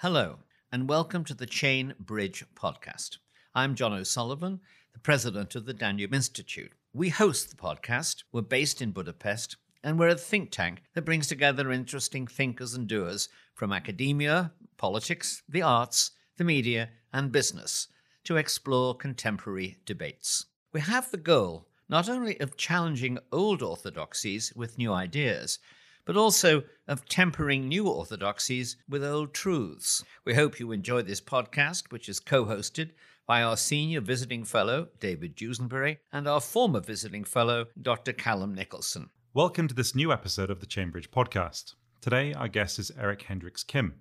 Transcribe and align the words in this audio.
Hello, 0.00 0.40
and 0.70 0.90
welcome 0.90 1.24
to 1.24 1.32
the 1.32 1.46
Chain 1.46 1.94
Bridge 1.98 2.44
podcast. 2.54 3.16
I'm 3.54 3.74
John 3.74 3.94
O'Sullivan, 3.94 4.60
the 4.92 4.98
president 4.98 5.54
of 5.54 5.64
the 5.64 5.72
Danube 5.72 6.12
Institute. 6.12 6.72
We 6.92 7.08
host 7.08 7.48
the 7.48 7.56
podcast. 7.56 8.22
We're 8.30 8.42
based 8.42 8.82
in 8.82 8.90
Budapest, 8.90 9.56
and 9.82 9.98
we're 9.98 10.08
a 10.08 10.14
think 10.14 10.50
tank 10.50 10.82
that 10.92 11.06
brings 11.06 11.28
together 11.28 11.72
interesting 11.72 12.26
thinkers 12.26 12.74
and 12.74 12.86
doers 12.86 13.30
from 13.54 13.72
academia, 13.72 14.52
politics, 14.76 15.42
the 15.48 15.62
arts, 15.62 16.10
the 16.36 16.44
media, 16.44 16.90
and 17.10 17.32
business 17.32 17.88
to 18.24 18.36
explore 18.36 18.94
contemporary 18.94 19.78
debates. 19.86 20.44
We 20.74 20.80
have 20.82 21.10
the 21.10 21.16
goal 21.16 21.68
not 21.88 22.10
only 22.10 22.38
of 22.38 22.58
challenging 22.58 23.16
old 23.32 23.62
orthodoxies 23.62 24.52
with 24.54 24.76
new 24.76 24.92
ideas, 24.92 25.58
but 26.06 26.16
also 26.16 26.62
of 26.88 27.04
tempering 27.06 27.68
new 27.68 27.88
orthodoxies 27.88 28.76
with 28.88 29.04
old 29.04 29.34
truths. 29.34 30.04
We 30.24 30.34
hope 30.34 30.58
you 30.58 30.72
enjoy 30.72 31.02
this 31.02 31.20
podcast, 31.20 31.90
which 31.90 32.08
is 32.08 32.20
co 32.20 32.46
hosted 32.46 32.92
by 33.26 33.42
our 33.42 33.56
senior 33.56 34.00
visiting 34.00 34.44
fellow, 34.44 34.86
David 35.00 35.36
Dusenbury, 35.36 35.98
and 36.12 36.28
our 36.28 36.40
former 36.40 36.80
visiting 36.80 37.24
fellow, 37.24 37.66
Dr. 37.82 38.12
Callum 38.12 38.54
Nicholson. 38.54 39.10
Welcome 39.34 39.66
to 39.66 39.74
this 39.74 39.96
new 39.96 40.12
episode 40.12 40.48
of 40.48 40.60
the 40.60 40.66
Chain 40.66 40.90
Bridge 40.90 41.10
podcast. 41.10 41.74
Today, 42.00 42.32
our 42.32 42.48
guest 42.48 42.78
is 42.78 42.92
Eric 42.98 43.22
Hendricks 43.22 43.64
Kim. 43.64 43.96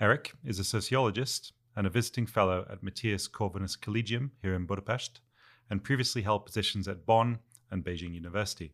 Eric 0.00 0.32
is 0.44 0.60
a 0.60 0.64
sociologist 0.64 1.52
and 1.74 1.86
a 1.86 1.90
visiting 1.90 2.26
fellow 2.26 2.64
at 2.70 2.82
Matthias 2.82 3.26
Corvinus 3.26 3.74
Collegium 3.78 4.30
here 4.40 4.54
in 4.54 4.66
Budapest, 4.66 5.20
and 5.68 5.82
previously 5.82 6.22
held 6.22 6.46
positions 6.46 6.86
at 6.86 7.04
Bonn 7.04 7.40
and 7.72 7.84
Beijing 7.84 8.14
University. 8.14 8.72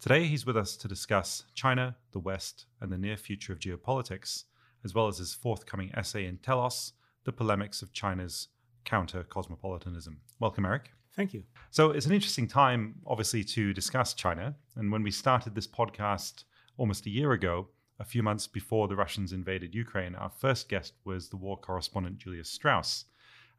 Today, 0.00 0.26
he's 0.26 0.44
with 0.44 0.56
us 0.56 0.76
to 0.76 0.88
discuss 0.88 1.44
China, 1.54 1.96
the 2.12 2.18
West, 2.18 2.66
and 2.80 2.92
the 2.92 2.98
near 2.98 3.16
future 3.16 3.52
of 3.52 3.58
geopolitics, 3.58 4.44
as 4.84 4.94
well 4.94 5.08
as 5.08 5.18
his 5.18 5.32
forthcoming 5.32 5.90
essay 5.94 6.26
in 6.26 6.36
Telos, 6.38 6.92
The 7.24 7.32
Polemics 7.32 7.80
of 7.80 7.92
China's 7.92 8.48
Counter 8.84 9.24
Cosmopolitanism. 9.24 10.20
Welcome, 10.40 10.66
Eric. 10.66 10.90
Thank 11.16 11.32
you. 11.32 11.44
So, 11.70 11.90
it's 11.90 12.06
an 12.06 12.12
interesting 12.12 12.46
time, 12.46 12.96
obviously, 13.06 13.44
to 13.44 13.72
discuss 13.72 14.12
China. 14.12 14.54
And 14.76 14.92
when 14.92 15.02
we 15.02 15.10
started 15.10 15.54
this 15.54 15.66
podcast 15.66 16.44
almost 16.76 17.06
a 17.06 17.10
year 17.10 17.32
ago, 17.32 17.68
a 17.98 18.04
few 18.04 18.22
months 18.22 18.46
before 18.46 18.88
the 18.88 18.96
Russians 18.96 19.32
invaded 19.32 19.74
Ukraine, 19.74 20.14
our 20.16 20.30
first 20.30 20.68
guest 20.68 20.94
was 21.04 21.28
the 21.28 21.36
war 21.36 21.56
correspondent 21.56 22.18
Julius 22.18 22.50
Strauss. 22.50 23.06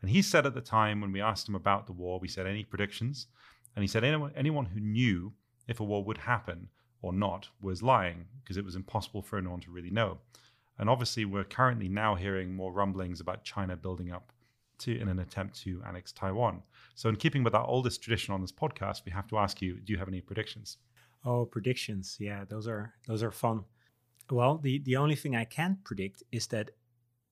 And 0.01 0.11
he 0.11 0.21
said 0.21 0.45
at 0.45 0.53
the 0.53 0.61
time, 0.61 1.01
when 1.01 1.11
we 1.11 1.21
asked 1.21 1.47
him 1.47 1.55
about 1.55 1.88
the 1.88 1.93
war, 1.93 2.19
we 2.19 2.27
said, 2.27 2.45
Any 2.45 2.63
predictions? 2.63 3.27
And 3.75 3.81
he 3.83 3.88
said, 3.88 4.03
Anyone, 4.03 4.31
anyone 4.35 4.65
who 4.65 4.79
knew 4.79 5.33
if 5.67 5.80
a 5.80 5.83
war 5.83 6.03
would 6.03 6.19
happen 6.19 6.69
or 7.02 7.13
not 7.13 7.49
was 7.61 7.83
lying 7.83 8.25
because 8.41 8.58
it 8.58 8.66
was 8.66 8.75
impossible 8.75 9.21
for 9.21 9.38
anyone 9.38 9.59
to 9.61 9.72
really 9.72 9.89
know. 9.89 10.17
And 10.77 10.89
obviously, 10.89 11.25
we're 11.25 11.44
currently 11.44 11.88
now 11.88 12.16
hearing 12.16 12.53
more 12.53 12.72
rumblings 12.72 13.22
about 13.22 13.44
China 13.44 13.77
building 13.77 14.11
up 14.11 14.31
to 14.80 14.99
in 14.99 15.07
an 15.07 15.19
attempt 15.19 15.61
to 15.61 15.81
annex 15.88 16.11
Taiwan. 16.11 16.61
So, 16.95 17.07
in 17.09 17.16
keeping 17.16 17.44
with 17.44 17.55
our 17.55 17.66
oldest 17.66 18.02
tradition 18.02 18.33
on 18.33 18.41
this 18.41 18.52
podcast, 18.52 19.05
we 19.05 19.11
have 19.11 19.27
to 19.27 19.38
ask 19.38 19.61
you: 19.61 19.80
Do 19.80 19.94
you 19.94 19.99
have 19.99 20.07
any 20.07 20.22
predictions? 20.22 20.77
Oh, 21.23 21.45
predictions! 21.45 22.17
Yeah, 22.19 22.44
those 22.44 22.67
are 22.67 22.94
those 23.07 23.23
are 23.23 23.31
fun. 23.31 23.63
Well, 24.29 24.57
the 24.57 24.79
the 24.79 24.97
only 24.97 25.16
thing 25.16 25.35
I 25.35 25.45
can 25.45 25.77
predict 25.83 26.23
is 26.31 26.47
that 26.47 26.72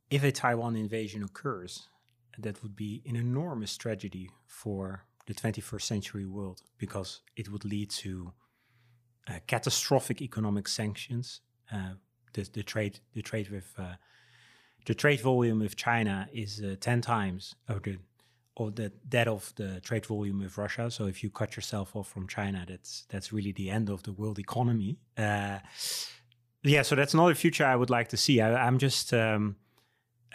if 0.09 0.23
a 0.23 0.31
Taiwan 0.31 0.75
invasion 0.75 1.23
occurs, 1.23 1.90
that 2.38 2.62
would 2.64 2.75
be 2.75 3.03
an 3.06 3.16
enormous 3.16 3.75
tragedy 3.78 4.30
for 4.47 5.06
the 5.25 5.33
21st 5.33 5.81
century 5.81 6.25
world 6.25 6.61
because 6.77 7.21
it 7.35 7.49
would 7.52 7.66
lead 7.66 7.89
to 7.89 8.33
uh, 9.27 9.39
catastrophic 9.47 10.21
economic 10.21 10.67
sanctions. 10.67 11.41
Uh, 11.71 11.93
the, 12.33 12.49
the, 12.53 12.63
trade, 12.63 12.99
the 13.13 13.21
trade 13.21 13.49
with 13.49 13.73
uh, 13.77 13.94
the 14.85 14.94
trade 14.94 15.21
volume 15.21 15.59
with 15.59 15.75
China 15.75 16.27
is 16.33 16.61
uh, 16.61 16.75
ten 16.79 17.01
times 17.01 17.55
of 17.67 17.83
the 17.83 17.97
of 18.57 18.75
the 18.75 18.91
that 19.09 19.27
of 19.27 19.53
the 19.55 19.79
trade 19.81 20.05
volume 20.05 20.39
with 20.39 20.57
Russia. 20.57 20.91
So 20.91 21.05
if 21.05 21.23
you 21.23 21.29
cut 21.29 21.55
yourself 21.55 21.95
off 21.95 22.09
from 22.09 22.27
China, 22.27 22.66
that's 22.67 23.06
that's 23.09 23.31
really 23.31 23.51
the 23.51 23.69
end 23.69 23.89
of 23.89 24.03
the 24.03 24.12
world 24.12 24.39
economy. 24.39 24.97
Uh, 25.17 25.59
yeah, 26.63 26.81
so 26.81 26.95
that's 26.95 27.13
not 27.13 27.31
a 27.31 27.35
future 27.35 27.66
I 27.66 27.75
would 27.75 27.89
like 27.89 28.09
to 28.09 28.17
see. 28.17 28.39
I, 28.41 28.67
am 28.67 28.78
just 28.78 29.13
um, 29.13 29.57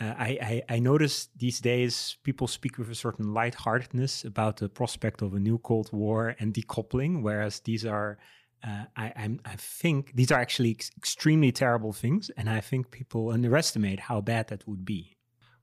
uh, 0.00 0.14
I, 0.16 0.62
I, 0.68 0.74
I 0.76 0.78
notice 0.78 1.28
these 1.36 1.60
days 1.60 2.16
people 2.22 2.46
speak 2.46 2.78
with 2.78 2.90
a 2.90 2.94
certain 2.94 3.34
lightheartedness 3.34 4.24
about 4.24 4.58
the 4.58 4.68
prospect 4.68 5.22
of 5.22 5.34
a 5.34 5.40
new 5.40 5.58
Cold 5.58 5.90
War 5.92 6.36
and 6.38 6.54
decoupling, 6.54 7.22
whereas 7.22 7.60
these 7.60 7.84
are, 7.84 8.18
uh, 8.66 8.84
I, 8.96 9.12
I'm, 9.16 9.40
I 9.44 9.56
think 9.56 10.12
these 10.14 10.30
are 10.30 10.38
actually 10.38 10.70
ex- 10.70 10.90
extremely 10.96 11.50
terrible 11.50 11.92
things, 11.92 12.30
and 12.36 12.48
I 12.48 12.60
think 12.60 12.90
people 12.90 13.30
underestimate 13.30 14.00
how 14.00 14.20
bad 14.20 14.48
that 14.48 14.68
would 14.68 14.84
be. 14.84 15.16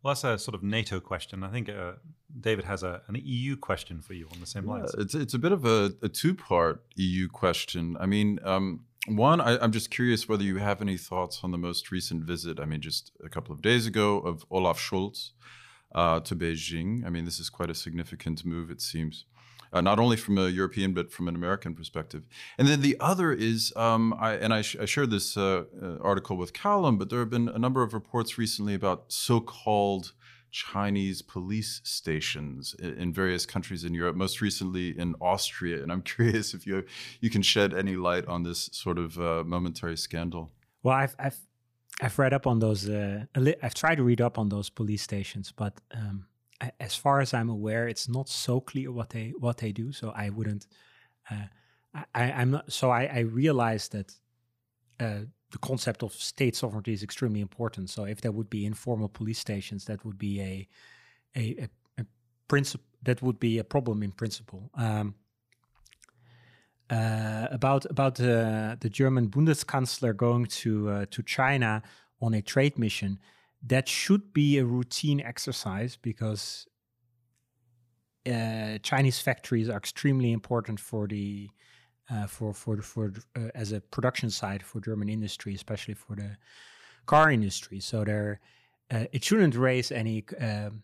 Well, 0.03 0.13
that's 0.13 0.23
a 0.23 0.37
sort 0.37 0.53
of 0.53 0.63
NATO 0.63 0.99
question. 0.99 1.43
I 1.43 1.49
think 1.49 1.69
uh, 1.69 1.93
David 2.39 2.65
has 2.65 2.83
a, 2.83 3.01
an 3.07 3.17
EU 3.23 3.55
question 3.55 4.01
for 4.01 4.13
you 4.13 4.27
on 4.33 4.39
the 4.39 4.45
same 4.45 4.65
lines. 4.65 4.93
it's 4.99 5.15
it's 5.15 5.33
a 5.33 5.39
bit 5.39 5.51
of 5.51 5.65
a, 5.65 5.93
a 6.03 6.09
two 6.09 6.35
part 6.35 6.83
EU 6.95 7.27
question. 7.29 7.97
I 7.99 8.05
mean. 8.05 8.39
Um, 8.43 8.81
one, 9.07 9.39
I, 9.39 9.63
am 9.63 9.71
just 9.71 9.91
curious 9.91 10.27
whether 10.27 10.43
you 10.43 10.57
have 10.57 10.81
any 10.81 10.97
thoughts 10.97 11.41
on 11.43 11.51
the 11.51 11.57
most 11.57 11.91
recent 11.91 12.23
visit. 12.23 12.59
I 12.59 12.65
mean, 12.65 12.81
just 12.81 13.11
a 13.23 13.29
couple 13.29 13.53
of 13.53 13.61
days 13.61 13.85
ago 13.85 14.17
of 14.17 14.45
Olaf 14.49 14.79
Scholz 14.79 15.31
uh, 15.93 16.19
to 16.21 16.35
Beijing. 16.35 17.05
I 17.05 17.09
mean, 17.09 17.25
this 17.25 17.39
is 17.39 17.49
quite 17.49 17.69
a 17.69 17.75
significant 17.75 18.45
move, 18.45 18.71
it 18.71 18.81
seems, 18.81 19.25
uh, 19.71 19.81
not 19.81 19.99
only 19.99 20.17
from 20.17 20.37
a 20.37 20.49
European 20.49 20.93
but 20.93 21.11
from 21.11 21.27
an 21.27 21.35
American 21.35 21.75
perspective. 21.75 22.23
And 22.57 22.67
then 22.67 22.81
the 22.81 22.97
other 22.99 23.31
is, 23.31 23.71
um, 23.75 24.15
I, 24.19 24.33
and 24.33 24.53
I, 24.53 24.61
sh- 24.61 24.77
I 24.81 24.85
shared 24.85 25.11
this 25.11 25.37
uh, 25.37 25.65
uh 25.81 25.97
article 26.01 26.37
with 26.37 26.53
Callum, 26.53 26.97
but 26.97 27.09
there 27.09 27.19
have 27.19 27.29
been 27.29 27.49
a 27.49 27.59
number 27.59 27.83
of 27.83 27.93
reports 27.93 28.37
recently 28.37 28.73
about 28.73 29.05
so-called 29.07 30.13
Chinese 30.55 31.21
police 31.21 31.81
stations 31.83 32.73
in 32.79 33.11
various 33.11 33.45
countries 33.45 33.83
in 33.83 33.93
Europe, 33.93 34.15
most 34.15 34.39
recently 34.39 34.97
in 34.97 35.13
Austria. 35.19 35.83
And 35.83 35.91
I'm 35.91 36.01
curious 36.15 36.53
if 36.53 36.65
you 36.65 36.85
you 37.19 37.29
can 37.29 37.41
shed 37.41 37.73
any 37.73 37.97
light 37.97 38.25
on 38.27 38.43
this 38.43 38.69
sort 38.71 38.97
of 38.97 39.19
uh, 39.19 39.43
momentary 39.45 39.97
scandal. 39.97 40.51
Well, 40.81 40.95
I've, 40.95 41.15
I've 41.19 41.39
I've 42.01 42.17
read 42.17 42.33
up 42.33 42.47
on 42.47 42.59
those. 42.59 42.87
Uh, 42.87 43.25
I've 43.61 43.73
tried 43.73 43.95
to 43.95 44.03
read 44.03 44.21
up 44.21 44.37
on 44.37 44.47
those 44.47 44.69
police 44.69 45.01
stations, 45.01 45.51
but 45.51 45.73
um, 45.93 46.25
as 46.79 46.95
far 46.95 47.19
as 47.19 47.33
I'm 47.33 47.49
aware, 47.49 47.89
it's 47.89 48.07
not 48.07 48.29
so 48.29 48.61
clear 48.61 48.93
what 48.93 49.09
they 49.09 49.33
what 49.37 49.57
they 49.57 49.73
do. 49.73 49.91
So 49.91 50.13
I 50.15 50.29
wouldn't. 50.29 50.67
Uh, 51.29 51.47
I, 52.13 52.41
am 52.41 52.51
not. 52.51 52.71
So 52.71 52.91
I, 52.91 53.03
I 53.05 53.19
realize 53.19 53.89
that 53.89 54.13
uh, 55.01 55.25
the 55.51 55.57
concept 55.59 56.03
of 56.03 56.13
state 56.13 56.55
sovereignty 56.55 56.93
is 56.93 57.03
extremely 57.03 57.41
important. 57.41 57.89
So 57.89 58.05
if 58.05 58.21
there 58.21 58.31
would 58.31 58.49
be 58.49 58.65
informal 58.65 59.09
police 59.09 59.39
stations, 59.39 59.85
that 59.85 60.03
would 60.05 60.17
be 60.17 60.41
a 60.41 60.67
a, 61.35 61.63
a, 61.63 62.01
a 62.01 62.05
principle 62.47 62.85
that 63.03 63.21
would 63.21 63.39
be 63.39 63.59
a 63.59 63.63
problem 63.63 64.03
in 64.03 64.11
principle. 64.11 64.71
Um, 64.75 65.15
uh, 66.89 67.47
about 67.51 67.85
about 67.85 68.19
uh, 68.19 68.75
the 68.79 68.89
German 68.89 69.29
Bundeskanzler 69.29 70.15
going 70.15 70.45
to 70.45 70.89
uh, 70.89 71.05
to 71.11 71.23
China 71.23 71.81
on 72.21 72.33
a 72.33 72.41
trade 72.41 72.77
mission, 72.77 73.19
that 73.63 73.87
should 73.87 74.33
be 74.33 74.57
a 74.57 74.65
routine 74.65 75.19
exercise 75.19 75.95
because 75.95 76.67
uh, 78.27 78.77
Chinese 78.83 79.19
factories 79.19 79.69
are 79.69 79.77
extremely 79.77 80.31
important 80.31 80.79
for 80.79 81.07
the 81.07 81.49
uh, 82.09 82.27
for 82.27 82.53
for 82.53 82.81
for 82.81 83.13
uh, 83.35 83.49
as 83.55 83.71
a 83.71 83.81
production 83.81 84.29
side 84.29 84.63
for 84.63 84.79
German 84.79 85.09
industry, 85.09 85.53
especially 85.53 85.93
for 85.93 86.15
the 86.15 86.37
car 87.05 87.31
industry. 87.31 87.79
So 87.79 88.03
there, 88.03 88.39
uh, 88.91 89.05
it 89.11 89.23
shouldn't 89.23 89.55
raise 89.55 89.91
any. 89.91 90.23
Um, 90.39 90.83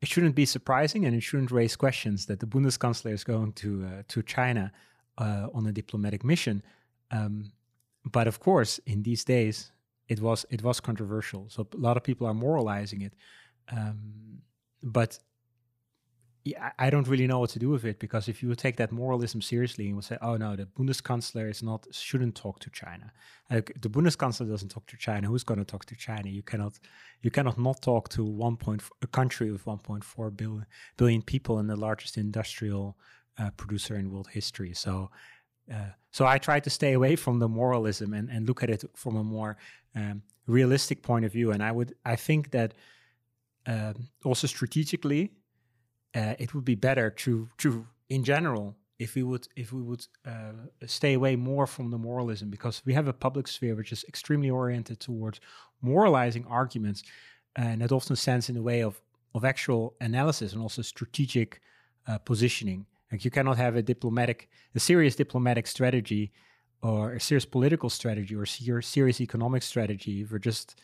it 0.00 0.08
shouldn't 0.08 0.34
be 0.34 0.46
surprising, 0.46 1.04
and 1.04 1.14
it 1.14 1.22
shouldn't 1.22 1.52
raise 1.52 1.76
questions 1.76 2.26
that 2.26 2.40
the 2.40 2.46
Bundeskanzler 2.46 3.12
is 3.12 3.24
going 3.24 3.52
to 3.54 3.84
uh, 3.84 4.02
to 4.08 4.22
China 4.22 4.72
uh, 5.18 5.48
on 5.54 5.66
a 5.66 5.72
diplomatic 5.72 6.24
mission. 6.24 6.62
Um, 7.10 7.52
but 8.04 8.26
of 8.26 8.40
course, 8.40 8.78
in 8.86 9.02
these 9.02 9.24
days, 9.24 9.70
it 10.08 10.20
was 10.20 10.44
it 10.50 10.62
was 10.62 10.80
controversial. 10.80 11.46
So 11.48 11.66
a 11.72 11.76
lot 11.76 11.96
of 11.96 12.02
people 12.02 12.26
are 12.26 12.34
moralizing 12.34 13.02
it. 13.02 13.14
Um, 13.70 14.42
but 14.82 15.18
yeah, 16.44 16.72
I 16.78 16.90
don't 16.90 17.06
really 17.06 17.26
know 17.28 17.38
what 17.38 17.50
to 17.50 17.60
do 17.60 17.70
with 17.70 17.84
it 17.84 18.00
because 18.00 18.28
if 18.28 18.42
you 18.42 18.52
take 18.56 18.76
that 18.76 18.90
moralism 18.90 19.40
seriously 19.40 19.86
and 19.86 19.94
would 19.94 20.04
say, 20.04 20.18
"Oh 20.20 20.36
no, 20.36 20.56
the 20.56 20.66
Bundeskanzler 20.66 21.48
is 21.48 21.62
not 21.62 21.86
shouldn't 21.92 22.34
talk 22.34 22.58
to 22.60 22.70
China," 22.70 23.12
the 23.48 23.88
Bundeskanzler 23.88 24.48
doesn't 24.48 24.70
talk 24.70 24.86
to 24.88 24.96
China. 24.96 25.28
Who's 25.28 25.44
going 25.44 25.60
to 25.60 25.64
talk 25.64 25.84
to 25.86 25.96
China? 25.96 26.28
You 26.28 26.42
cannot, 26.42 26.80
you 27.22 27.30
cannot 27.30 27.58
not 27.58 27.80
talk 27.80 28.08
to 28.10 28.24
one 28.24 28.56
point 28.56 28.82
a 29.02 29.06
country 29.06 29.52
with 29.52 29.64
1.4 29.64 30.36
billion 30.36 30.66
billion 30.96 31.22
people 31.22 31.58
and 31.58 31.70
the 31.70 31.76
largest 31.76 32.16
industrial 32.18 32.96
uh, 33.38 33.50
producer 33.50 33.94
in 33.94 34.10
world 34.10 34.28
history. 34.28 34.74
So, 34.74 35.10
uh, 35.72 35.90
so 36.10 36.26
I 36.26 36.38
try 36.38 36.58
to 36.58 36.70
stay 36.70 36.92
away 36.92 37.14
from 37.14 37.38
the 37.38 37.48
moralism 37.48 38.14
and 38.14 38.28
and 38.28 38.48
look 38.48 38.64
at 38.64 38.70
it 38.70 38.84
from 38.96 39.16
a 39.16 39.24
more 39.24 39.56
um, 39.94 40.22
realistic 40.48 41.02
point 41.02 41.24
of 41.24 41.32
view. 41.32 41.52
And 41.52 41.62
I 41.62 41.70
would, 41.70 41.94
I 42.04 42.16
think 42.16 42.50
that 42.50 42.74
um, 43.66 44.08
also 44.24 44.48
strategically 44.48 45.30
uh, 46.14 46.34
it 46.38 46.54
would 46.54 46.64
be 46.64 46.74
better 46.74 47.10
to 47.10 47.48
to 47.58 47.86
in 48.08 48.24
general 48.24 48.76
if 48.98 49.14
we 49.14 49.22
would 49.22 49.48
if 49.56 49.72
we 49.72 49.82
would 49.82 50.06
uh, 50.26 50.52
stay 50.86 51.14
away 51.14 51.36
more 51.36 51.66
from 51.66 51.90
the 51.90 51.98
moralism 51.98 52.50
because 52.50 52.82
we 52.84 52.94
have 52.94 53.08
a 53.08 53.12
public 53.12 53.48
sphere 53.48 53.74
which 53.74 53.92
is 53.92 54.04
extremely 54.08 54.50
oriented 54.50 55.00
towards 55.00 55.40
moralizing 55.80 56.44
arguments 56.48 57.02
and 57.56 57.82
that 57.82 57.92
often 57.92 58.16
stands 58.16 58.48
in 58.48 58.54
the 58.54 58.62
way 58.62 58.82
of 58.82 59.00
of 59.34 59.44
actual 59.44 59.94
analysis 60.00 60.52
and 60.52 60.62
also 60.62 60.82
strategic 60.82 61.60
uh, 62.06 62.18
positioning. 62.18 62.86
Like 63.10 63.24
you 63.24 63.30
cannot 63.30 63.56
have 63.56 63.76
a 63.76 63.82
diplomatic 63.82 64.48
a 64.74 64.80
serious 64.80 65.16
diplomatic 65.16 65.66
strategy 65.66 66.32
or 66.82 67.14
a 67.14 67.20
serious 67.20 67.44
political 67.44 67.90
strategy 67.90 68.34
or 68.34 68.42
a 68.42 68.82
serious 68.82 69.20
economic 69.20 69.62
strategy 69.62 70.22
if 70.22 70.32
we're 70.32 70.38
just 70.38 70.80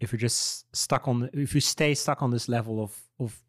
if 0.00 0.12
you're 0.12 0.18
just 0.18 0.64
stuck 0.74 1.06
on 1.06 1.28
if 1.32 1.54
you 1.54 1.60
stay 1.60 1.94
stuck 1.94 2.22
on 2.22 2.30
this 2.30 2.48
level 2.48 2.82
of 2.82 2.96
of 3.18 3.42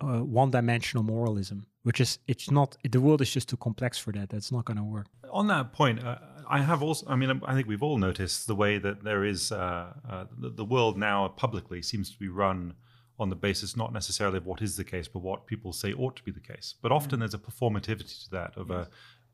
uh, 0.00 0.24
one-dimensional 0.24 1.02
moralism, 1.04 1.66
which 1.82 2.00
is 2.00 2.18
it's 2.26 2.50
not 2.50 2.76
the 2.88 3.00
world 3.00 3.20
is 3.20 3.30
just 3.30 3.48
too 3.48 3.56
complex 3.56 3.98
for 3.98 4.12
that. 4.12 4.30
That's 4.30 4.52
not 4.52 4.64
going 4.64 4.76
to 4.76 4.84
work. 4.84 5.06
On 5.30 5.46
that 5.48 5.72
point, 5.72 6.04
uh, 6.04 6.18
I 6.48 6.60
have 6.60 6.82
also. 6.82 7.06
I 7.08 7.16
mean, 7.16 7.40
I 7.44 7.54
think 7.54 7.68
we've 7.68 7.82
all 7.82 7.98
noticed 7.98 8.46
the 8.46 8.54
way 8.54 8.78
that 8.78 9.04
there 9.04 9.24
is 9.24 9.52
uh, 9.52 9.92
uh, 10.08 10.24
the, 10.36 10.64
world 10.64 10.98
now 10.98 11.28
publicly 11.28 11.82
seems 11.82 12.10
to 12.10 12.18
be 12.18 12.28
run 12.28 12.74
on 13.18 13.28
the 13.28 13.36
basis 13.36 13.76
not 13.76 13.92
necessarily 13.92 14.38
of 14.38 14.46
what 14.46 14.62
is 14.62 14.76
the 14.76 14.84
case, 14.84 15.06
but 15.06 15.20
what 15.20 15.46
people 15.46 15.72
say 15.72 15.92
ought 15.92 16.16
to 16.16 16.22
be 16.22 16.30
the 16.30 16.40
case. 16.40 16.74
But 16.80 16.90
often 16.90 17.16
mm. 17.16 17.20
there's 17.20 17.34
a 17.34 17.38
performativity 17.38 18.24
to 18.24 18.30
that 18.30 18.56
of 18.56 18.70
yes. 18.70 18.86
a 18.86 18.88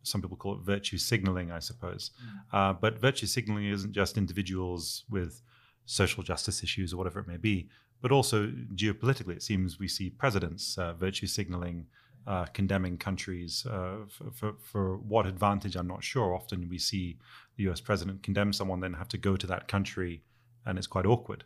some 0.06 0.22
people 0.22 0.36
call 0.36 0.54
it 0.54 0.60
virtue 0.60 0.98
signaling, 0.98 1.50
I 1.50 1.58
suppose. 1.58 2.10
Mm. 2.22 2.58
Uh, 2.58 2.72
but 2.74 3.00
virtue 3.00 3.26
signaling 3.26 3.66
isn't 3.66 3.92
just 3.92 4.16
individuals 4.16 5.04
with 5.10 5.42
social 5.84 6.22
justice 6.22 6.62
issues 6.62 6.92
or 6.92 6.96
whatever 6.96 7.20
it 7.20 7.28
may 7.28 7.36
be, 7.36 7.68
but 8.06 8.14
also 8.14 8.52
geopolitically, 8.76 9.34
it 9.34 9.42
seems 9.42 9.80
we 9.80 9.88
see 9.88 10.10
presidents 10.10 10.78
uh, 10.78 10.92
virtue 10.92 11.26
signaling, 11.26 11.84
uh, 12.28 12.44
condemning 12.54 12.96
countries 12.96 13.66
uh, 13.68 13.96
for, 14.08 14.30
for, 14.30 14.54
for, 14.62 14.96
what 14.98 15.26
advantage, 15.26 15.74
I'm 15.74 15.88
not 15.88 16.04
sure. 16.04 16.32
Often 16.32 16.68
we 16.68 16.78
see 16.78 17.18
the 17.56 17.68
US 17.68 17.80
president 17.80 18.22
condemn 18.22 18.52
someone, 18.52 18.78
then 18.78 18.92
have 18.92 19.08
to 19.08 19.18
go 19.18 19.36
to 19.36 19.46
that 19.48 19.66
country, 19.66 20.22
and 20.66 20.78
it's 20.78 20.86
quite 20.86 21.04
awkward, 21.04 21.42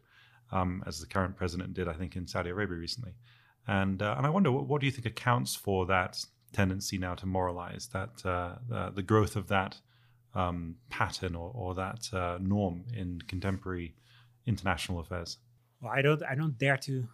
um, 0.53 0.85
as 0.87 1.01
the 1.01 1.07
current 1.07 1.35
president 1.35 1.73
did, 1.73 1.89
I 1.89 1.95
think, 1.95 2.15
in 2.15 2.27
Saudi 2.27 2.51
Arabia 2.51 2.77
recently. 2.77 3.15
And, 3.67 4.03
uh, 4.03 4.17
and 4.19 4.27
I 4.27 4.29
wonder, 4.29 4.53
what, 4.53 4.67
what, 4.67 4.81
do 4.83 4.87
you 4.87 4.93
think 4.93 5.07
accounts 5.07 5.57
for 5.57 5.87
that 5.87 6.23
tendency 6.53 6.99
now 6.99 7.15
to 7.15 7.25
moralize, 7.25 7.89
that 7.95 8.23
uh, 8.27 8.91
the 8.91 9.03
growth 9.03 9.35
of 9.35 9.49
that 9.49 9.79
um, 10.35 10.77
pattern 10.91 11.37
or, 11.37 11.53
or 11.55 11.75
that 11.77 12.13
uh, 12.13 12.37
norm 12.39 12.85
in 12.95 13.23
contemporary 13.27 13.95
international 14.45 15.01
affairs? 15.01 15.39
Well, 15.81 15.93
I 15.93 16.03
don't 16.03 16.23
I 16.23 16.35
don't 16.35 16.59
dare 16.59 16.77
to 16.79 17.09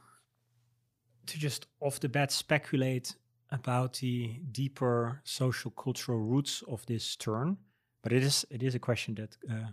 to 1.26 1.38
just 1.38 1.66
off 1.80 2.00
the 2.00 2.08
bat 2.08 2.32
speculate 2.32 3.14
about 3.50 3.94
the 3.94 4.40
deeper 4.52 5.20
social 5.24 5.70
cultural 5.70 6.18
roots 6.18 6.62
of 6.68 6.84
this 6.86 7.16
turn, 7.16 7.56
but 8.02 8.12
it 8.12 8.22
is 8.22 8.46
it 8.50 8.62
is 8.62 8.74
a 8.74 8.78
question 8.78 9.14
that 9.14 9.36
uh, 9.50 9.70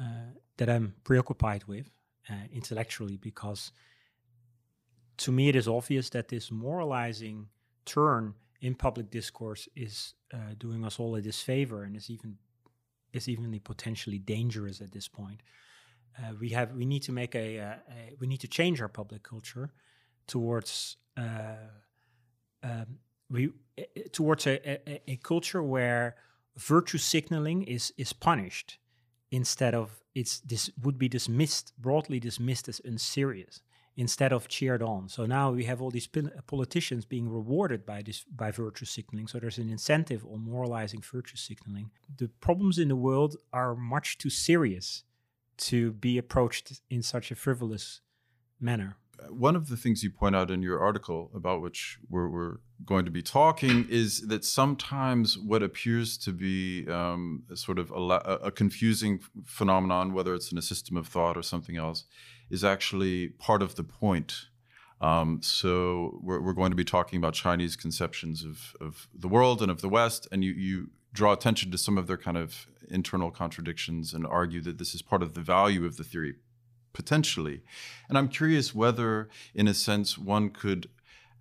uh, 0.00 0.30
that 0.56 0.68
I'm 0.70 0.94
preoccupied 1.04 1.64
with 1.64 1.90
uh, 2.30 2.34
intellectually 2.52 3.16
because 3.16 3.72
to 5.18 5.32
me 5.32 5.48
it 5.48 5.56
is 5.56 5.68
obvious 5.68 6.10
that 6.10 6.28
this 6.28 6.50
moralizing 6.50 7.48
turn 7.84 8.34
in 8.60 8.74
public 8.74 9.10
discourse 9.10 9.68
is 9.76 10.14
uh, 10.32 10.54
doing 10.58 10.84
us 10.84 10.98
all 10.98 11.14
a 11.16 11.22
disfavor 11.22 11.84
and 11.84 11.96
is 11.96 12.10
even 12.10 12.36
is 13.12 13.28
evenly 13.28 13.58
potentially 13.58 14.18
dangerous 14.18 14.80
at 14.80 14.92
this 14.92 15.08
point 15.08 15.40
uh, 16.18 16.32
we 16.40 16.50
have 16.50 16.72
we 16.72 16.84
need 16.84 17.02
to 17.02 17.12
make 17.12 17.34
a, 17.34 17.56
a, 17.56 17.68
a, 17.90 18.14
we 18.18 18.26
need 18.26 18.40
to 18.40 18.48
change 18.48 18.80
our 18.80 18.88
public 18.88 19.22
culture 19.22 19.70
towards 20.26 20.96
uh, 21.16 21.70
um, 22.62 22.98
we 23.30 23.50
towards 24.12 24.46
a, 24.46 25.10
a, 25.10 25.16
culture 25.16 25.62
where 25.62 26.16
virtue 26.56 26.98
signaling 26.98 27.62
is 27.62 27.92
is 27.96 28.12
punished 28.12 28.78
instead 29.30 29.74
of 29.74 30.00
it's 30.14 30.40
this 30.40 30.70
would 30.82 30.98
be 30.98 31.08
dismissed 31.08 31.72
broadly 31.78 32.18
dismissed 32.18 32.68
as 32.68 32.80
unserious 32.84 33.62
instead 33.96 34.32
of 34.32 34.46
cheered 34.46 34.80
on. 34.80 35.08
So 35.08 35.26
now 35.26 35.50
we 35.50 35.64
have 35.64 35.82
all 35.82 35.90
these 35.90 36.08
politicians 36.46 37.04
being 37.04 37.28
rewarded 37.28 37.84
by 37.84 38.02
this 38.02 38.24
by 38.24 38.50
virtue 38.50 38.86
signaling. 38.86 39.26
So 39.26 39.38
there's 39.38 39.58
an 39.58 39.70
incentive 39.70 40.24
on 40.24 40.40
moralizing 40.44 41.02
virtue 41.02 41.36
signaling. 41.36 41.90
The 42.16 42.28
problems 42.40 42.78
in 42.78 42.88
the 42.88 42.96
world 42.96 43.36
are 43.52 43.74
much 43.74 44.18
too 44.18 44.30
serious 44.30 45.02
to 45.58 45.92
be 45.92 46.18
approached 46.18 46.80
in 46.90 47.02
such 47.02 47.30
a 47.30 47.34
frivolous 47.34 48.00
manner. 48.60 48.96
One 49.28 49.56
of 49.56 49.68
the 49.68 49.76
things 49.76 50.04
you 50.04 50.10
point 50.10 50.36
out 50.36 50.50
in 50.50 50.62
your 50.62 50.78
article, 50.78 51.30
about 51.34 51.60
which 51.60 51.98
we're, 52.08 52.28
we're 52.28 52.56
going 52.84 53.04
to 53.04 53.10
be 53.10 53.22
talking, 53.22 53.86
is 53.90 54.28
that 54.28 54.44
sometimes 54.44 55.36
what 55.36 55.62
appears 55.62 56.16
to 56.18 56.32
be 56.32 56.86
um, 56.88 57.42
sort 57.54 57.80
of 57.80 57.90
a, 57.90 58.38
a, 58.44 58.50
confusing 58.52 59.18
phenomenon, 59.44 60.12
whether 60.12 60.34
it's 60.34 60.52
in 60.52 60.58
a 60.58 60.62
system 60.62 60.96
of 60.96 61.08
thought 61.08 61.36
or 61.36 61.42
something 61.42 61.76
else, 61.76 62.04
is 62.48 62.62
actually 62.62 63.28
part 63.28 63.60
of 63.60 63.74
the 63.74 63.82
point. 63.82 64.46
Um, 65.00 65.40
so 65.42 66.20
we're, 66.22 66.40
we're, 66.40 66.52
going 66.52 66.70
to 66.70 66.76
be 66.76 66.84
talking 66.84 67.18
about 67.18 67.34
Chinese 67.34 67.76
conceptions 67.76 68.44
of, 68.44 68.76
of 68.80 69.08
the 69.12 69.28
world 69.28 69.62
and 69.62 69.70
of 69.70 69.80
the 69.80 69.88
West, 69.88 70.28
and 70.30 70.44
you, 70.44 70.52
you 70.52 70.90
draw 71.12 71.32
attention 71.32 71.70
to 71.70 71.78
some 71.78 71.98
of 71.98 72.06
their 72.06 72.16
kind 72.16 72.36
of 72.36 72.66
internal 72.90 73.30
contradictions 73.30 74.12
and 74.12 74.26
argue 74.26 74.60
that 74.62 74.78
this 74.78 74.94
is 74.94 75.02
part 75.02 75.22
of 75.22 75.34
the 75.34 75.40
value 75.40 75.84
of 75.84 75.96
the 75.96 76.04
theory 76.04 76.34
potentially. 76.92 77.62
And 78.08 78.18
I'm 78.18 78.28
curious 78.28 78.74
whether, 78.74 79.28
in 79.54 79.68
a 79.68 79.74
sense, 79.74 80.18
one 80.18 80.50
could 80.50 80.88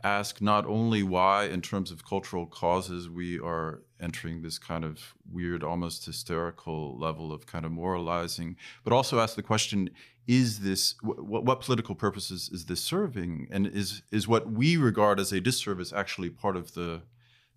ask 0.03 0.41
not 0.41 0.65
only 0.65 1.01
why, 1.01 1.45
in 1.45 1.61
terms 1.61 1.89
of 1.89 2.05
cultural 2.05 2.45
causes, 2.45 3.09
we 3.09 3.39
are 3.39 3.81
entering 3.99 4.41
this 4.41 4.59
kind 4.59 4.85
of 4.85 5.15
weird, 5.31 5.63
almost 5.63 6.05
hysterical 6.05 6.97
level 6.99 7.33
of 7.33 7.47
kind 7.47 7.65
of 7.65 7.71
moralizing, 7.71 8.55
but 8.83 8.93
also 8.93 9.19
ask 9.19 9.35
the 9.35 9.41
question 9.41 9.89
is 10.27 10.59
this 10.59 10.95
what, 11.01 11.45
what 11.45 11.61
political 11.61 11.95
purposes 11.95 12.49
is 12.51 12.65
this 12.65 12.83
serving 12.83 13.47
and 13.49 13.65
is 13.65 14.01
is 14.11 14.27
what 14.27 14.51
we 14.51 14.75
regard 14.75 15.19
as 15.21 15.31
a 15.31 15.39
disservice 15.39 15.93
actually 15.93 16.29
part 16.29 16.57
of 16.57 16.73
the 16.73 17.01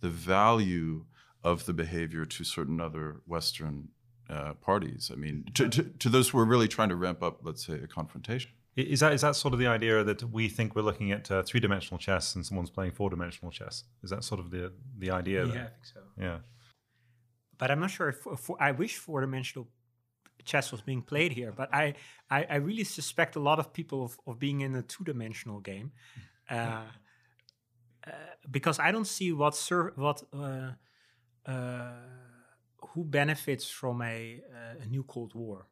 the 0.01 0.09
value 0.09 1.05
of 1.43 1.67
the 1.67 1.73
behavior 1.73 2.25
to 2.25 2.45
certain 2.45 2.81
other 2.81 3.21
Western 3.27 3.89
uh, 4.29 4.55
parties. 4.55 5.11
I 5.13 5.17
mean, 5.17 5.47
to, 5.55 5.69
to, 5.69 5.83
to, 5.83 6.09
those 6.09 6.29
who 6.29 6.39
are 6.39 6.45
really 6.45 6.69
trying 6.69 6.91
to 6.91 6.97
ramp 6.97 7.23
up, 7.23 7.41
let's 7.43 7.67
say, 7.67 7.75
a 7.75 7.87
confrontation. 7.87 8.53
Is 8.77 9.01
that 9.01 9.13
is 9.13 9.23
that 9.23 9.35
sort 9.35 9.53
of 9.53 9.59
the 9.59 9.67
idea 9.67 10.05
that 10.05 10.23
we 10.31 10.49
think 10.49 10.77
we're 10.77 10.83
looking 10.83 11.11
at 11.11 11.31
uh, 11.31 11.43
three 11.43 11.59
dimensional 11.59 11.99
chess 11.99 12.37
and 12.37 12.47
someone's 12.47 12.71
playing 12.71 12.93
four 12.93 13.11
dimensional 13.11 13.51
chess? 13.51 13.85
Is 14.03 14.11
that 14.11 14.23
sort 14.23 14.39
of 14.39 14.51
the 14.51 14.73
the 14.97 15.11
idea? 15.11 15.45
Yeah, 15.45 15.53
there? 15.53 15.65
I 15.65 15.69
think 15.69 15.87
so. 15.87 16.01
Yeah, 16.17 16.39
but 17.59 17.71
I'm 17.71 17.81
not 17.81 17.91
sure 17.91 18.09
if, 18.09 18.27
if 18.27 18.51
I 18.59 18.71
wish 18.71 18.97
four 18.97 19.21
dimensional 19.21 19.69
chess 20.45 20.73
was 20.73 20.81
being 20.81 21.03
played 21.03 21.33
here, 21.33 21.53
but 21.53 21.69
I, 21.75 21.95
I, 22.31 22.47
I 22.49 22.57
really 22.57 22.85
suspect 22.85 23.37
a 23.37 23.41
lot 23.41 23.59
of 23.59 23.73
people 23.73 24.05
of, 24.05 24.19
of 24.27 24.39
being 24.39 24.63
in 24.63 24.75
a 24.75 24.83
two 24.83 25.05
dimensional 25.05 25.61
game. 25.61 25.93
Uh, 26.49 26.85
uh, 28.07 28.11
because 28.51 28.79
I 28.79 28.91
don't 28.93 29.07
see 29.07 29.31
what 29.33 29.55
ser- 29.55 29.93
what 29.97 30.23
uh, 30.33 30.39
uh, 30.39 30.73
who 31.47 33.05
benefits 33.05 33.71
from 33.71 34.03
a, 34.03 34.41
uh, 34.53 34.83
a, 34.83 34.87
new 34.87 35.03
Cold 35.05 35.35
War? 35.35 35.67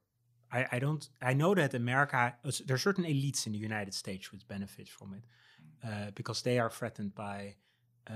I, 0.52 0.66
I, 0.72 0.78
don't. 0.78 1.08
I 1.20 1.34
know 1.34 1.54
that 1.54 1.74
America. 1.74 2.34
Uh, 2.44 2.50
there 2.66 2.74
are 2.74 2.78
certain 2.78 3.04
elites 3.04 3.46
in 3.46 3.52
the 3.52 3.58
United 3.58 3.94
States 3.94 4.32
which 4.32 4.46
benefit 4.48 4.88
from 4.88 5.14
it 5.14 5.24
uh, 5.86 6.10
because 6.14 6.42
they 6.42 6.58
are 6.58 6.70
threatened 6.70 7.14
by 7.14 7.56
uh, 8.08 8.14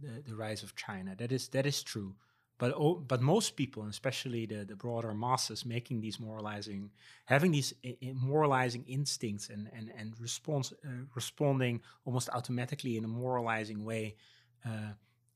the, 0.00 0.22
the, 0.30 0.34
rise 0.34 0.62
of 0.62 0.74
China. 0.74 1.14
That 1.16 1.32
is 1.32 1.48
that 1.48 1.66
is 1.66 1.82
true. 1.82 2.14
But 2.58 2.72
oh, 2.74 2.94
but 2.94 3.20
most 3.20 3.56
people, 3.56 3.84
especially 3.86 4.46
the, 4.46 4.64
the 4.64 4.76
broader 4.76 5.12
masses, 5.12 5.66
making 5.66 6.00
these 6.00 6.18
moralizing, 6.18 6.90
having 7.26 7.52
these 7.52 7.74
moralizing 8.14 8.84
instincts 8.88 9.50
and 9.50 9.68
and 9.76 9.92
and 9.98 10.18
response 10.18 10.72
uh, 10.72 11.04
responding 11.14 11.82
almost 12.06 12.30
automatically 12.30 12.96
in 12.96 13.04
a 13.04 13.08
moralizing 13.08 13.84
way 13.84 14.16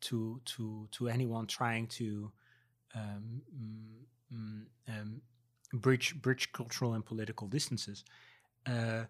to 0.00 0.40
to 0.44 0.88
to 0.92 1.08
anyone 1.08 1.46
trying 1.46 1.86
to 1.86 2.30
um, 2.94 3.42
mm, 3.56 4.34
mm, 4.34 4.64
um, 4.88 5.20
bridge 5.72 6.20
bridge 6.20 6.52
cultural 6.52 6.94
and 6.94 7.04
political 7.04 7.46
distances. 7.46 8.04
Uh, 8.66 9.04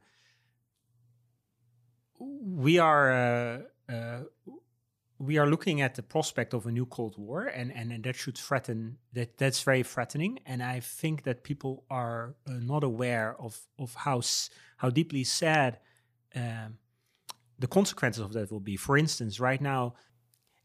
we 2.18 2.78
are 2.78 3.12
uh, 3.12 3.58
uh, 3.92 4.20
we 5.18 5.36
are 5.36 5.46
looking 5.46 5.82
at 5.82 5.94
the 5.94 6.02
prospect 6.02 6.54
of 6.54 6.66
a 6.66 6.72
new 6.72 6.86
Cold 6.86 7.16
War, 7.18 7.44
and, 7.44 7.70
and, 7.74 7.92
and 7.92 8.04
that 8.04 8.16
should 8.16 8.38
threaten 8.38 8.96
that 9.12 9.36
that's 9.36 9.62
very 9.62 9.82
threatening. 9.82 10.38
And 10.46 10.62
I 10.62 10.80
think 10.80 11.24
that 11.24 11.44
people 11.44 11.84
are 11.90 12.34
uh, 12.48 12.52
not 12.52 12.84
aware 12.84 13.36
of 13.38 13.60
of 13.78 13.94
how 13.94 14.22
how 14.78 14.90
deeply 14.90 15.24
sad 15.24 15.78
um, 16.34 16.78
the 17.58 17.66
consequences 17.66 18.22
of 18.22 18.32
that 18.32 18.50
will 18.50 18.60
be. 18.60 18.76
For 18.76 18.96
instance, 18.96 19.38
right 19.40 19.60
now 19.60 19.94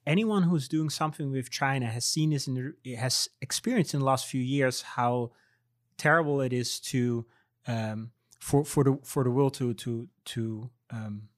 anyone 0.05 0.43
who's 0.43 0.67
doing 0.67 0.89
something 0.89 1.31
with 1.31 1.49
China 1.49 1.87
has 1.87 2.05
seen 2.05 2.29
this 2.29 2.49
has 2.97 3.29
experienced 3.41 3.93
in 3.93 3.99
the 3.99 4.05
last 4.05 4.27
few 4.27 4.41
years 4.41 4.81
how 4.81 5.31
terrible 5.97 6.41
it 6.41 6.53
is 6.53 6.79
to 6.79 7.25
um, 7.67 8.11
for 8.39 8.63
for 8.63 8.83
the 8.83 8.99
for 9.03 9.23
the 9.23 9.31
world 9.31 9.53
to 9.55 9.73
to 9.73 10.07
to 10.25 10.69
um, 10.91 11.29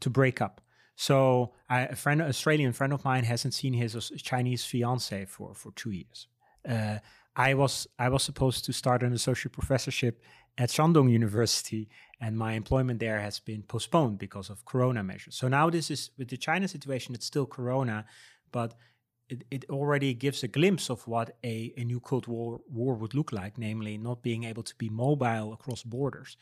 to 0.00 0.10
break 0.10 0.40
up. 0.40 0.60
So 0.96 1.52
I, 1.68 1.80
a 1.82 1.96
friend, 1.96 2.22
Australian 2.22 2.72
friend 2.72 2.92
of 2.92 3.04
mine, 3.04 3.24
hasn't 3.24 3.52
seen 3.52 3.74
his 3.74 4.10
Chinese 4.22 4.64
fiance 4.64 5.26
for 5.26 5.54
for 5.54 5.72
two 5.72 5.90
years. 5.90 6.26
Uh, 6.68 6.98
I 7.34 7.54
was 7.54 7.86
I 7.98 8.08
was 8.08 8.22
supposed 8.22 8.64
to 8.64 8.72
start 8.72 9.02
an 9.02 9.12
associate 9.12 9.52
professorship 9.52 10.22
at 10.58 10.70
Shandong 10.70 11.10
University, 11.10 11.88
and 12.20 12.36
my 12.36 12.52
employment 12.52 12.98
there 13.00 13.20
has 13.20 13.38
been 13.40 13.62
postponed 13.62 14.18
because 14.18 14.48
of 14.50 14.64
Corona 14.64 15.02
measures. 15.02 15.36
So 15.36 15.48
now 15.48 15.70
this 15.70 15.90
is 15.90 16.10
with 16.18 16.28
the 16.28 16.36
China 16.36 16.68
situation; 16.68 17.14
it's 17.14 17.26
still 17.26 17.46
Corona, 17.46 18.06
but 18.52 18.74
it, 19.28 19.44
it 19.50 19.64
already 19.70 20.14
gives 20.14 20.42
a 20.42 20.48
glimpse 20.48 20.88
of 20.88 21.06
what 21.06 21.36
a, 21.42 21.72
a 21.76 21.84
new 21.84 22.00
Cold 22.00 22.26
War, 22.26 22.60
war 22.70 22.94
would 22.94 23.14
look 23.14 23.32
like, 23.32 23.58
namely 23.58 23.98
not 23.98 24.22
being 24.22 24.44
able 24.44 24.62
to 24.62 24.74
be 24.76 24.88
mobile 24.88 25.52
across 25.52 25.82
borders. 25.82 26.36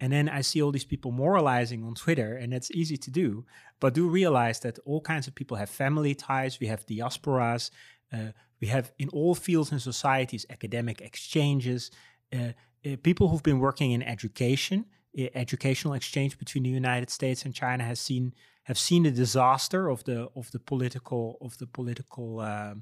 And 0.00 0.12
then 0.12 0.28
I 0.28 0.42
see 0.42 0.62
all 0.62 0.70
these 0.70 0.84
people 0.84 1.10
moralizing 1.10 1.82
on 1.84 1.94
Twitter, 1.94 2.36
and 2.36 2.52
that's 2.52 2.70
easy 2.70 2.96
to 2.96 3.10
do. 3.10 3.44
But 3.80 3.94
do 3.94 4.08
realize 4.08 4.60
that 4.60 4.78
all 4.84 5.00
kinds 5.00 5.26
of 5.26 5.34
people 5.34 5.56
have 5.56 5.68
family 5.68 6.14
ties, 6.14 6.60
we 6.60 6.68
have 6.68 6.86
diasporas, 6.86 7.70
uh, 8.12 8.32
we 8.60 8.68
have 8.68 8.92
in 8.98 9.08
all 9.08 9.34
fields 9.34 9.72
and 9.72 9.82
societies 9.82 10.46
academic 10.48 11.00
exchanges, 11.00 11.90
uh, 12.32 12.52
uh, 12.86 12.96
people 13.02 13.28
who've 13.28 13.42
been 13.42 13.58
working 13.58 13.92
in 13.92 14.02
education. 14.02 14.86
Educational 15.34 15.94
exchange 15.94 16.38
between 16.38 16.62
the 16.62 16.70
United 16.70 17.10
States 17.10 17.44
and 17.44 17.52
China 17.52 17.82
has 17.82 17.98
seen 17.98 18.34
have 18.64 18.78
seen 18.78 19.02
the 19.02 19.10
disaster 19.10 19.88
of 19.88 20.04
the 20.04 20.28
of 20.36 20.50
the 20.52 20.60
political 20.60 21.38
of 21.40 21.56
the 21.58 21.66
political 21.66 22.38
uh, 22.38 22.74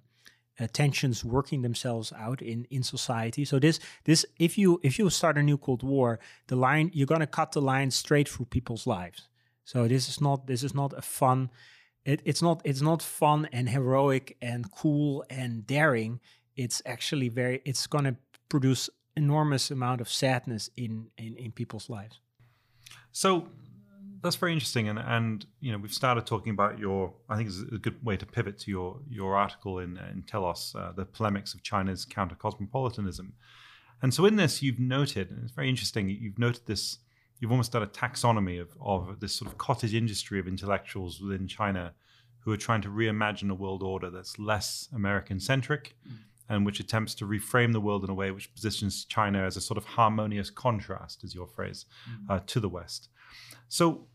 uh, 0.59 0.67
tensions 0.73 1.25
working 1.25 1.63
themselves 1.63 2.13
out 2.13 2.43
in 2.43 2.67
in 2.71 2.83
society. 2.83 3.45
So 3.45 3.59
this 3.59 3.79
this 4.05 4.27
if 4.39 4.59
you 4.59 4.81
if 4.83 4.99
you 4.99 5.09
start 5.11 5.39
a 5.39 5.43
new 5.43 5.57
Cold 5.57 5.83
War, 5.83 6.19
the 6.49 6.57
line 6.57 6.91
you're 6.93 7.07
going 7.07 7.21
to 7.21 7.27
cut 7.27 7.53
the 7.53 7.63
line 7.63 7.91
straight 7.91 8.29
through 8.29 8.47
people's 8.47 8.87
lives. 8.87 9.29
So 9.65 9.89
this 9.89 10.09
is 10.09 10.21
not 10.21 10.47
this 10.47 10.63
is 10.63 10.75
not 10.75 10.93
a 10.97 11.03
fun. 11.03 11.51
It, 12.05 12.21
it's 12.25 12.43
not 12.43 12.61
it's 12.65 12.83
not 12.83 13.03
fun 13.03 13.49
and 13.53 13.69
heroic 13.69 14.37
and 14.43 14.71
cool 14.71 15.25
and 15.31 15.67
daring. 15.67 16.21
It's 16.57 16.83
actually 16.87 17.29
very. 17.29 17.63
It's 17.65 17.87
going 17.87 18.05
to 18.05 18.17
produce 18.49 18.89
enormous 19.17 19.71
amount 19.71 20.01
of 20.01 20.09
sadness 20.09 20.71
in 20.77 21.09
in, 21.19 21.37
in 21.37 21.53
people's 21.53 21.89
lives. 21.89 22.21
So 23.13 23.49
that's 24.23 24.37
very 24.37 24.53
interesting, 24.53 24.89
and 24.89 24.99
and 24.99 25.47
you 25.61 25.73
know 25.73 25.79
we've 25.79 25.93
started 25.93 26.27
talking 26.27 26.53
about 26.53 26.79
your. 26.79 27.15
I 27.29 27.37
think 27.37 27.49
it's 27.49 27.61
a 27.61 27.79
good 27.79 28.05
way 28.05 28.17
to 28.17 28.27
pivot 28.27 28.59
to 28.61 28.71
your 28.71 29.01
your 29.09 29.37
article 29.37 29.79
in 29.79 29.99
in 30.13 30.23
Telos, 30.23 30.75
uh, 30.75 30.93
the 30.93 31.05
polemics 31.05 31.55
of 31.55 31.63
China's 31.63 32.05
counter 32.05 32.35
cosmopolitanism, 32.35 33.33
and 34.03 34.13
so 34.13 34.25
in 34.27 34.37
this 34.37 34.63
you've 34.63 34.81
noted, 34.81 35.31
and 35.31 35.45
it's 35.45 35.53
very 35.53 35.69
interesting. 35.69 36.09
You've 36.09 36.39
noted 36.39 36.67
this. 36.67 36.99
You've 37.39 37.51
almost 37.51 37.73
done 37.73 37.83
a 37.83 37.87
taxonomy 37.87 38.61
of 38.61 38.71
of 38.81 39.21
this 39.21 39.35
sort 39.35 39.51
of 39.51 39.59
cottage 39.59 39.95
industry 39.95 40.39
of 40.41 40.49
intellectuals 40.49 41.21
within 41.21 41.47
China, 41.47 41.95
who 42.41 42.53
are 42.53 42.57
trying 42.57 42.83
to 42.83 42.89
reimagine 42.89 43.51
a 43.51 43.55
world 43.55 43.83
order 43.83 44.11
that's 44.11 44.39
less 44.39 44.89
American 44.95 45.41
centric. 45.41 45.97
Mm. 46.09 46.17
And 46.49 46.65
which 46.65 46.79
attempts 46.79 47.15
to 47.17 47.27
reframe 47.27 47.73
the 47.73 47.81
world 47.81 48.05
in 48.05 48.11
a 48.11 48.15
way 48.15 48.31
which 48.31 48.55
positions 48.55 49.05
China 49.05 49.43
as 49.43 49.57
a 49.57 49.61
sort 49.61 49.79
of 49.79 49.85
harmonious 49.85 50.49
contrast, 50.49 51.25
is 51.25 51.35
your 51.35 51.47
phrase, 51.47 51.87
mm. 52.09 52.31
uh, 52.31 52.41
to 52.47 52.61
the 52.61 52.69
West. 52.69 53.09
So, 53.69 54.07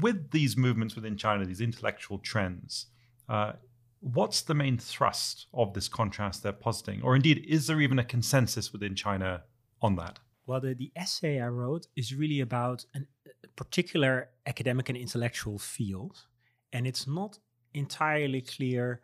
with 0.00 0.30
these 0.30 0.56
movements 0.56 0.94
within 0.94 1.16
China, 1.16 1.46
these 1.46 1.62
intellectual 1.62 2.18
trends, 2.18 2.86
uh, 3.28 3.52
what's 4.00 4.42
the 4.42 4.54
main 4.54 4.78
thrust 4.78 5.46
of 5.54 5.72
this 5.74 5.88
contrast 5.88 6.42
they're 6.42 6.52
positing? 6.52 7.00
Or 7.02 7.16
indeed, 7.16 7.44
is 7.48 7.66
there 7.66 7.80
even 7.80 7.98
a 7.98 8.04
consensus 8.04 8.72
within 8.72 8.94
China 8.94 9.44
on 9.80 9.96
that? 9.96 10.18
Well, 10.46 10.60
the, 10.60 10.74
the 10.74 10.92
essay 10.96 11.40
I 11.40 11.48
wrote 11.48 11.86
is 11.96 12.14
really 12.14 12.40
about 12.40 12.84
an, 12.94 13.06
a 13.44 13.48
particular 13.48 14.30
academic 14.46 14.88
and 14.88 14.98
intellectual 14.98 15.58
field. 15.58 16.24
And 16.72 16.86
it's 16.86 17.06
not 17.06 17.38
entirely 17.74 18.40
clear 18.40 19.00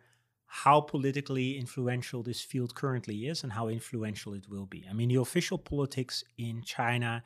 how 0.47 0.81
politically 0.81 1.57
influential 1.57 2.23
this 2.23 2.41
field 2.41 2.73
currently 2.73 3.27
is 3.27 3.43
and 3.43 3.51
how 3.51 3.67
influential 3.67 4.33
it 4.33 4.49
will 4.49 4.65
be. 4.65 4.85
I 4.89 4.93
mean, 4.93 5.09
the 5.09 5.19
official 5.19 5.57
politics 5.57 6.23
in 6.37 6.63
China 6.63 7.23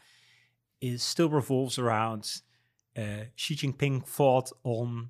is 0.81 1.03
still 1.03 1.29
revolves 1.29 1.77
around 1.77 2.41
uh, 2.97 3.25
Xi 3.35 3.55
Jinping 3.55 4.05
fought 4.05 4.51
on 4.63 5.09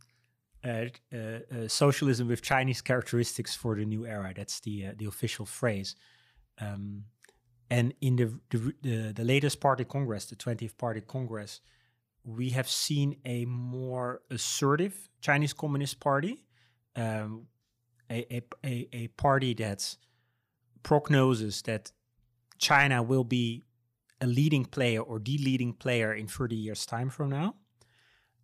uh, 0.64 0.86
uh, 1.14 1.18
uh, 1.18 1.68
socialism 1.68 2.28
with 2.28 2.42
Chinese 2.42 2.82
characteristics 2.82 3.56
for 3.56 3.76
the 3.76 3.86
new 3.86 4.06
era. 4.06 4.34
That's 4.36 4.60
the 4.60 4.88
uh, 4.88 4.92
the 4.98 5.06
official 5.06 5.46
phrase. 5.46 5.96
Um, 6.60 7.06
and 7.70 7.94
in 8.02 8.18
the, 8.18 8.40
the, 8.50 8.76
the 8.82 9.14
the 9.14 9.24
latest 9.24 9.60
party 9.60 9.86
congress, 9.86 10.26
the 10.26 10.36
20th 10.36 10.78
Party 10.78 11.02
Congress, 11.02 11.62
we 12.24 12.50
have 12.52 12.70
seen 12.70 13.16
a 13.26 13.46
more 13.46 14.22
assertive 14.30 15.10
Chinese 15.22 15.54
Communist 15.54 16.00
Party, 16.00 16.46
um, 16.96 17.48
a, 18.12 18.42
a, 18.66 18.90
a 18.94 19.08
party 19.10 19.54
that's 19.54 19.98
prognoses 20.84 21.64
that 21.64 21.92
China 22.58 23.02
will 23.02 23.24
be 23.24 23.64
a 24.20 24.28
leading 24.28 24.66
player 24.66 25.02
or 25.02 25.20
the 25.20 25.38
leading 25.38 25.74
player 25.74 26.14
in 26.14 26.28
30 26.28 26.56
years' 26.56 26.86
time 26.86 27.10
from 27.10 27.30
now. 27.30 27.56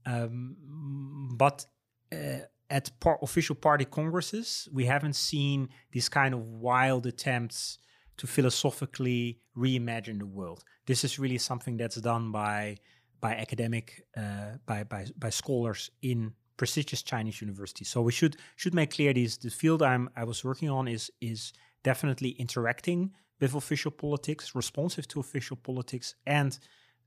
Um, 0.06 1.36
but 1.36 1.66
uh, 2.12 2.40
at 2.70 2.92
par- 3.00 3.20
official 3.22 3.56
party 3.56 3.86
congresses, 3.86 4.68
we 4.72 4.86
haven't 4.86 5.16
seen 5.16 5.70
these 5.92 6.10
kind 6.10 6.34
of 6.34 6.42
wild 6.42 7.06
attempts 7.06 7.78
to 8.18 8.28
philosophically 8.28 9.40
reimagine 9.56 10.20
the 10.20 10.26
world. 10.26 10.64
This 10.86 11.04
is 11.04 11.20
really 11.20 11.38
something 11.38 11.78
that's 11.78 11.98
done 11.98 12.32
by 12.32 12.78
by 13.20 13.36
academic 13.36 14.04
uh, 14.16 14.58
by, 14.66 14.84
by 14.84 15.06
by 15.18 15.30
scholars 15.30 15.92
in 16.02 16.34
prestigious 16.58 17.04
Chinese 17.04 17.42
universities. 17.42 17.90
So 17.90 18.02
we 18.02 18.12
should 18.12 18.36
should 18.56 18.74
make 18.74 18.92
clear 18.92 19.14
these 19.14 19.38
the 19.38 19.50
field 19.50 19.82
I'm 19.82 20.10
I 20.16 20.24
was 20.24 20.44
working 20.44 20.70
on 20.70 20.88
is 20.88 21.12
is 21.22 21.54
definitely 21.84 22.30
interacting 22.32 23.14
with 23.40 23.56
official 23.56 23.92
politics, 23.92 24.56
responsive 24.56 25.08
to 25.08 25.20
official 25.20 25.58
politics, 25.58 26.16
and 26.26 26.60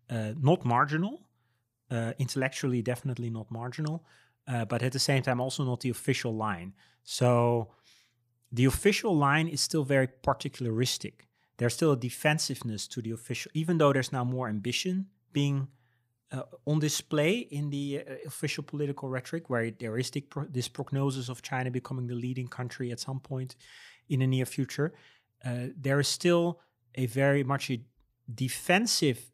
uh, 0.08 0.32
not 0.40 0.64
marginal. 0.64 1.26
Uh, 1.90 2.12
intellectually, 2.18 2.82
definitely 2.82 3.30
not 3.30 3.50
marginal, 3.50 4.04
uh, 4.46 4.64
but 4.64 4.80
at 4.80 4.92
the 4.92 4.98
same 4.98 5.22
time, 5.22 5.40
also 5.40 5.64
not 5.64 5.80
the 5.80 5.90
official 5.90 6.32
line. 6.32 6.72
So 7.02 7.72
the 8.52 8.64
official 8.64 9.16
line 9.16 9.48
is 9.48 9.60
still 9.60 9.82
very 9.82 10.06
particularistic. 10.06 11.26
There's 11.56 11.74
still 11.74 11.92
a 11.92 11.96
defensiveness 11.96 12.86
to 12.88 13.02
the 13.02 13.10
official, 13.10 13.50
even 13.54 13.78
though 13.78 13.92
there's 13.92 14.12
now 14.12 14.24
more 14.24 14.48
ambition 14.48 15.06
being 15.32 15.68
uh, 16.32 16.42
on 16.66 16.78
display 16.78 17.38
in 17.38 17.70
the 17.70 18.02
uh, 18.06 18.14
official 18.26 18.62
political 18.62 19.08
rhetoric, 19.08 19.50
where 19.50 19.70
there 19.70 19.98
is 19.98 20.10
pro- 20.28 20.44
this 20.44 20.68
prognosis 20.68 21.28
of 21.28 21.42
China 21.42 21.70
becoming 21.70 22.06
the 22.06 22.14
leading 22.14 22.48
country 22.48 22.92
at 22.92 23.00
some 23.00 23.20
point 23.20 23.56
in 24.08 24.20
the 24.20 24.26
near 24.26 24.46
future. 24.46 24.92
Uh, 25.44 25.66
there 25.76 25.98
is 26.00 26.08
still 26.08 26.60
a 26.94 27.06
very 27.06 27.42
much 27.42 27.70
a 27.70 27.80
defensive 28.32 29.32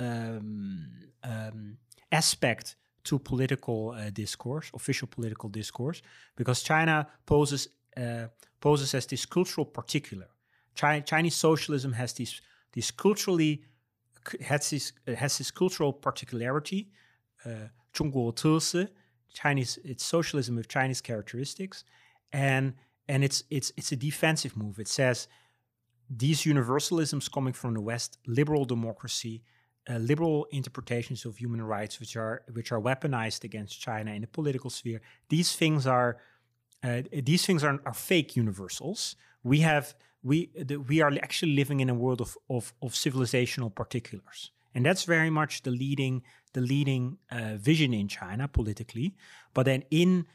um, 0.00 0.86
um, 1.24 1.78
aspect 2.12 2.76
to 3.04 3.18
political 3.18 3.90
uh, 3.96 4.10
discourse, 4.10 4.70
official 4.74 5.08
political 5.08 5.48
discourse, 5.48 6.02
because 6.36 6.62
China 6.62 7.06
poses 7.26 7.68
uh, 7.96 8.28
poses 8.60 8.94
as 8.94 9.06
this 9.06 9.26
cultural 9.26 9.64
particular. 9.64 10.28
Chi- 10.76 11.00
Chinese 11.00 11.34
socialism 11.34 11.92
has 11.92 12.12
this 12.12 12.40
this 12.72 12.90
culturally 12.90 13.64
has 14.40 14.70
this 14.70 14.92
has 15.16 15.38
this 15.38 15.50
cultural 15.50 15.92
particularity, 15.92 16.90
uh, 17.44 17.68
Chinese 19.32 19.78
it's 19.84 20.04
socialism 20.04 20.56
with 20.56 20.68
Chinese 20.68 21.00
characteristics, 21.00 21.84
and 22.32 22.74
and 23.08 23.24
it's 23.24 23.44
it's 23.50 23.72
it's 23.76 23.92
a 23.92 23.96
defensive 23.96 24.56
move. 24.56 24.78
It 24.78 24.88
says 24.88 25.28
these 26.10 26.42
universalisms 26.42 27.30
coming 27.30 27.52
from 27.52 27.74
the 27.74 27.80
West, 27.80 28.18
liberal 28.26 28.64
democracy, 28.64 29.42
uh, 29.88 29.96
liberal 29.96 30.46
interpretations 30.50 31.24
of 31.24 31.36
human 31.36 31.62
rights, 31.62 32.00
which 32.00 32.16
are 32.16 32.42
which 32.52 32.72
are 32.72 32.80
weaponized 32.80 33.44
against 33.44 33.80
China 33.80 34.12
in 34.12 34.22
the 34.22 34.26
political 34.28 34.70
sphere. 34.70 35.00
These 35.28 35.54
things 35.56 35.86
are 35.86 36.18
uh, 36.82 37.02
these 37.12 37.44
things 37.44 37.64
are, 37.64 37.80
are 37.84 37.94
fake 37.94 38.36
universals. 38.36 39.16
We 39.42 39.60
have 39.60 39.94
we 40.22 40.50
the, 40.56 40.76
we 40.76 41.00
are 41.00 41.12
actually 41.22 41.54
living 41.54 41.80
in 41.80 41.88
a 41.88 41.94
world 41.94 42.20
of, 42.20 42.36
of 42.48 42.72
of 42.82 42.92
civilizational 42.92 43.74
particulars, 43.74 44.50
and 44.74 44.84
that's 44.84 45.04
very 45.04 45.30
much 45.30 45.62
the 45.62 45.70
leading 45.70 46.22
the 46.52 46.60
leading 46.60 47.18
uh, 47.30 47.56
vision 47.56 47.92
in 47.94 48.08
China 48.08 48.48
politically. 48.48 49.14
But 49.54 49.64
then 49.64 49.84
in 49.90 50.26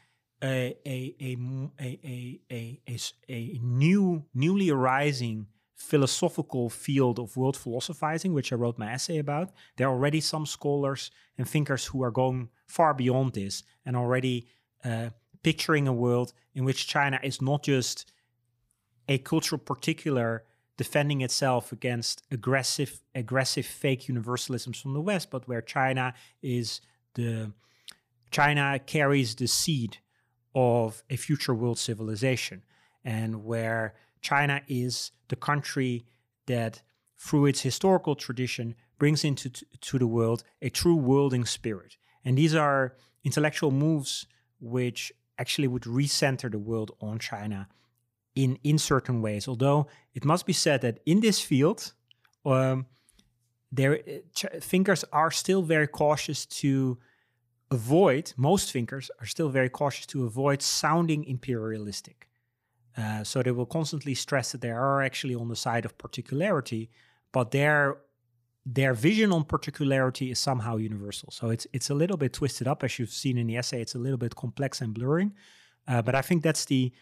a 0.42 0.76
a 0.86 1.14
a 1.20 1.36
a 1.80 2.40
a, 2.50 2.80
a, 2.88 2.98
a 3.28 3.58
new 3.62 4.24
newly 4.34 4.70
arising 4.70 5.46
philosophical 5.74 6.70
field 6.70 7.18
of 7.18 7.36
world 7.36 7.56
philosophizing, 7.56 8.32
which 8.32 8.52
I 8.52 8.56
wrote 8.56 8.78
my 8.78 8.92
essay 8.92 9.18
about. 9.18 9.50
There 9.76 9.86
are 9.88 9.94
already 9.94 10.20
some 10.20 10.46
scholars 10.46 11.10
and 11.36 11.48
thinkers 11.48 11.86
who 11.86 12.02
are 12.02 12.10
going 12.10 12.48
far 12.66 12.94
beyond 12.94 13.34
this 13.34 13.64
and 13.84 13.96
already 13.96 14.48
uh, 14.84 15.10
picturing 15.42 15.86
a 15.86 15.92
world 15.92 16.32
in 16.54 16.64
which 16.64 16.86
China 16.86 17.20
is 17.22 17.42
not 17.42 17.62
just 17.62 18.12
a 19.08 19.18
cultural 19.18 19.58
particular 19.58 20.44
defending 20.76 21.20
itself 21.20 21.72
against 21.72 22.22
aggressive 22.30 23.00
aggressive 23.14 23.66
fake 23.66 24.06
universalisms 24.06 24.80
from 24.80 24.94
the 24.94 25.00
West, 25.00 25.30
but 25.30 25.46
where 25.46 25.62
China 25.62 26.14
is 26.42 26.80
the 27.14 27.52
China 28.30 28.80
carries 28.84 29.34
the 29.36 29.46
seed 29.46 29.98
of 30.54 31.02
a 31.10 31.16
future 31.16 31.54
world 31.54 31.78
civilization, 31.78 32.62
and 33.04 33.44
where 33.44 33.94
China 34.20 34.62
is 34.66 35.12
the 35.28 35.36
country 35.36 36.04
that, 36.46 36.82
through 37.16 37.46
its 37.46 37.60
historical 37.60 38.14
tradition, 38.14 38.74
brings 38.98 39.24
into 39.24 39.50
t- 39.50 39.66
to 39.80 39.98
the 39.98 40.06
world 40.06 40.42
a 40.62 40.70
true 40.70 40.96
worlding 40.96 41.44
spirit. 41.44 41.96
And 42.24 42.38
these 42.38 42.54
are 42.54 42.96
intellectual 43.22 43.70
moves 43.70 44.26
which 44.60 45.12
actually 45.38 45.68
would 45.68 45.82
recenter 45.82 46.50
the 46.50 46.58
world 46.58 46.92
on 47.00 47.18
China 47.18 47.68
in 48.34 48.58
in 48.62 48.78
certain 48.78 49.22
ways. 49.22 49.48
Although 49.48 49.86
it 50.14 50.24
must 50.24 50.46
be 50.46 50.52
said 50.52 50.80
that 50.80 51.00
in 51.06 51.20
this 51.20 51.40
field, 51.40 51.92
um, 52.44 52.86
there 53.72 53.98
ch- 54.34 54.46
thinkers 54.60 55.04
are 55.12 55.30
still 55.30 55.62
very 55.62 55.86
cautious 55.86 56.46
to 56.46 56.98
avoid. 57.70 58.32
Most 58.36 58.72
thinkers 58.72 59.10
are 59.20 59.26
still 59.26 59.48
very 59.48 59.68
cautious 59.68 60.06
to 60.06 60.24
avoid 60.24 60.62
sounding 60.62 61.24
imperialistic. 61.24 62.28
Uh, 62.96 63.24
so 63.24 63.42
they 63.42 63.50
will 63.50 63.66
constantly 63.66 64.14
stress 64.14 64.52
that 64.52 64.60
they 64.60 64.70
are 64.70 65.02
actually 65.02 65.34
on 65.34 65.48
the 65.48 65.56
side 65.56 65.84
of 65.84 65.98
particularity, 65.98 66.90
but 67.32 67.50
their 67.50 67.96
their 68.66 68.94
vision 68.94 69.32
on 69.32 69.44
particularity 69.44 70.30
is 70.30 70.38
somehow 70.38 70.76
universal. 70.76 71.30
So 71.30 71.50
it's 71.50 71.66
it's 71.72 71.90
a 71.90 71.94
little 71.94 72.16
bit 72.16 72.32
twisted 72.32 72.68
up, 72.68 72.84
as 72.84 72.98
you've 72.98 73.10
seen 73.10 73.36
in 73.36 73.46
the 73.48 73.56
essay. 73.56 73.80
It's 73.80 73.96
a 73.96 73.98
little 73.98 74.16
bit 74.18 74.36
complex 74.36 74.80
and 74.80 74.94
blurring, 74.94 75.34
uh, 75.88 76.02
but 76.02 76.14
I 76.14 76.22
think 76.22 76.42
that's 76.42 76.64
the 76.66 76.92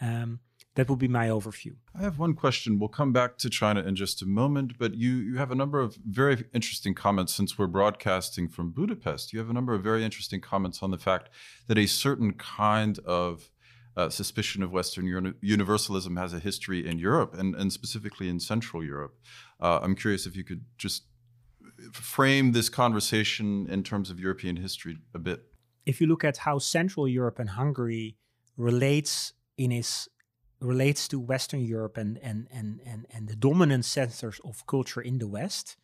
um, 0.00 0.40
that 0.74 0.88
would 0.88 0.98
be 0.98 1.08
my 1.08 1.28
overview. 1.28 1.74
I 1.94 2.02
have 2.02 2.18
one 2.18 2.34
question. 2.34 2.78
We'll 2.78 2.88
come 2.88 3.12
back 3.12 3.36
to 3.38 3.50
China 3.50 3.82
in 3.82 3.94
just 3.94 4.22
a 4.22 4.26
moment, 4.26 4.78
but 4.78 4.94
you 4.94 5.12
you 5.16 5.36
have 5.36 5.50
a 5.50 5.54
number 5.54 5.80
of 5.80 5.96
very 6.06 6.44
interesting 6.54 6.94
comments 6.94 7.34
since 7.34 7.58
we're 7.58 7.66
broadcasting 7.66 8.48
from 8.48 8.70
Budapest. 8.70 9.32
You 9.32 9.38
have 9.38 9.50
a 9.50 9.52
number 9.52 9.74
of 9.74 9.82
very 9.82 10.04
interesting 10.04 10.40
comments 10.40 10.82
on 10.82 10.90
the 10.90 10.98
fact 10.98 11.28
that 11.68 11.78
a 11.78 11.86
certain 11.86 12.32
kind 12.32 12.98
of 13.00 13.50
uh, 13.96 14.08
suspicion 14.08 14.62
of 14.62 14.72
Western 14.72 15.06
uni- 15.06 15.34
universalism 15.42 16.16
has 16.16 16.32
a 16.32 16.38
history 16.38 16.86
in 16.86 16.98
Europe 16.98 17.34
and, 17.34 17.54
and 17.54 17.72
specifically 17.72 18.28
in 18.28 18.40
Central 18.40 18.82
Europe. 18.82 19.14
Uh, 19.60 19.80
I'm 19.82 19.94
curious 19.94 20.26
if 20.26 20.34
you 20.34 20.44
could 20.44 20.64
just 20.78 21.04
frame 21.92 22.52
this 22.52 22.68
conversation 22.68 23.66
in 23.68 23.82
terms 23.82 24.10
of 24.10 24.18
European 24.18 24.56
history 24.56 24.98
a 25.14 25.18
bit. 25.18 25.44
If 25.84 26.00
you 26.00 26.06
look 26.06 26.24
at 26.24 26.38
how 26.38 26.58
Central 26.58 27.08
Europe 27.08 27.38
and 27.38 27.50
Hungary 27.50 28.16
relates 28.56 29.32
in 29.58 29.72
its 29.72 30.08
relates 30.62 31.08
to 31.08 31.18
Western 31.18 31.60
Europe 31.60 31.96
and 31.96 32.18
and 32.22 32.46
and 32.50 32.80
and, 32.86 33.06
and 33.12 33.28
the 33.28 33.36
dominant 33.36 33.84
centers 33.84 34.40
of 34.44 34.66
culture 34.66 35.00
in 35.00 35.18
the 35.18 35.26
West, 35.26 35.76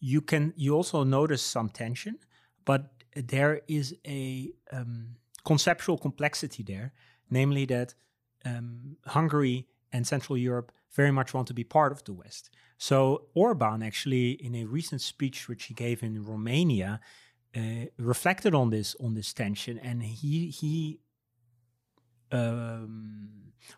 you 0.00 0.20
can 0.20 0.52
you 0.56 0.74
also 0.74 1.04
notice 1.04 1.42
some 1.42 1.68
tension, 1.68 2.18
but 2.64 2.92
there 3.14 3.62
is 3.68 3.94
a 4.06 4.52
um, 4.72 5.16
conceptual 5.44 5.98
complexity 5.98 6.62
there, 6.62 6.92
namely 7.30 7.64
that 7.66 7.94
um, 8.44 8.96
Hungary 9.06 9.66
and 9.92 10.06
Central 10.06 10.36
Europe 10.36 10.72
very 10.92 11.10
much 11.10 11.34
want 11.34 11.46
to 11.48 11.54
be 11.54 11.64
part 11.64 11.92
of 11.92 12.04
the 12.04 12.12
West. 12.12 12.50
So 12.76 13.26
Orban 13.34 13.82
actually, 13.82 14.32
in 14.32 14.54
a 14.54 14.64
recent 14.64 15.00
speech 15.00 15.48
which 15.48 15.64
he 15.64 15.74
gave 15.74 16.02
in 16.02 16.24
Romania, 16.24 17.00
uh, 17.56 17.86
reflected 17.96 18.54
on 18.54 18.70
this 18.70 18.94
on 19.00 19.14
this 19.14 19.32
tension, 19.32 19.78
and 19.78 20.02
he 20.02 20.50
he 20.50 21.00
um, 22.32 23.28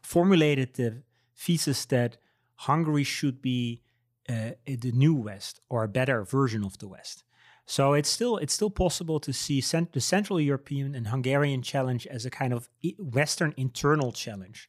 formulated 0.02 0.74
the 0.74 1.02
thesis 1.36 1.84
that 1.86 2.16
Hungary 2.56 3.04
should 3.04 3.40
be 3.40 3.82
uh, 4.28 4.50
the 4.66 4.92
new 4.92 5.14
West 5.14 5.60
or 5.68 5.82
a 5.82 5.88
better 5.88 6.22
version 6.24 6.64
of 6.64 6.78
the 6.78 6.88
West. 6.88 7.24
So 7.66 7.92
it's 7.92 8.08
still 8.08 8.36
it's 8.36 8.52
still 8.52 8.70
possible 8.70 9.20
to 9.20 9.32
see 9.32 9.60
cent- 9.60 9.92
the 9.92 10.00
Central 10.00 10.40
European 10.40 10.94
and 10.94 11.06
Hungarian 11.06 11.62
challenge 11.62 12.06
as 12.08 12.26
a 12.26 12.30
kind 12.30 12.52
of 12.52 12.68
Western 12.98 13.54
internal 13.56 14.12
challenge. 14.12 14.68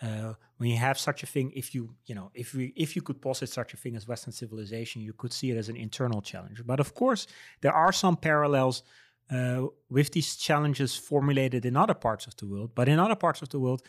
Uh, 0.00 0.34
when 0.56 0.68
you 0.68 0.76
have 0.76 0.98
such 0.98 1.22
a 1.22 1.26
thing, 1.26 1.52
if 1.54 1.72
you 1.74 1.94
you 2.06 2.14
know 2.14 2.30
if 2.34 2.52
we 2.52 2.72
if 2.76 2.96
you 2.96 3.02
could 3.02 3.20
posit 3.22 3.48
such 3.48 3.74
a 3.74 3.76
thing 3.76 3.94
as 3.94 4.08
Western 4.08 4.32
civilization, 4.32 5.00
you 5.02 5.12
could 5.12 5.32
see 5.32 5.50
it 5.52 5.56
as 5.56 5.68
an 5.68 5.76
internal 5.76 6.20
challenge. 6.20 6.66
But 6.66 6.80
of 6.80 6.94
course, 6.94 7.28
there 7.60 7.72
are 7.72 7.92
some 7.92 8.16
parallels 8.16 8.82
uh, 9.30 9.66
with 9.88 10.12
these 10.12 10.36
challenges 10.36 10.96
formulated 10.96 11.64
in 11.64 11.76
other 11.76 11.94
parts 11.94 12.26
of 12.26 12.36
the 12.36 12.46
world. 12.46 12.70
But 12.74 12.88
in 12.88 12.98
other 12.98 13.14
parts 13.16 13.42
of 13.42 13.48
the 13.48 13.58
world, 13.58 13.82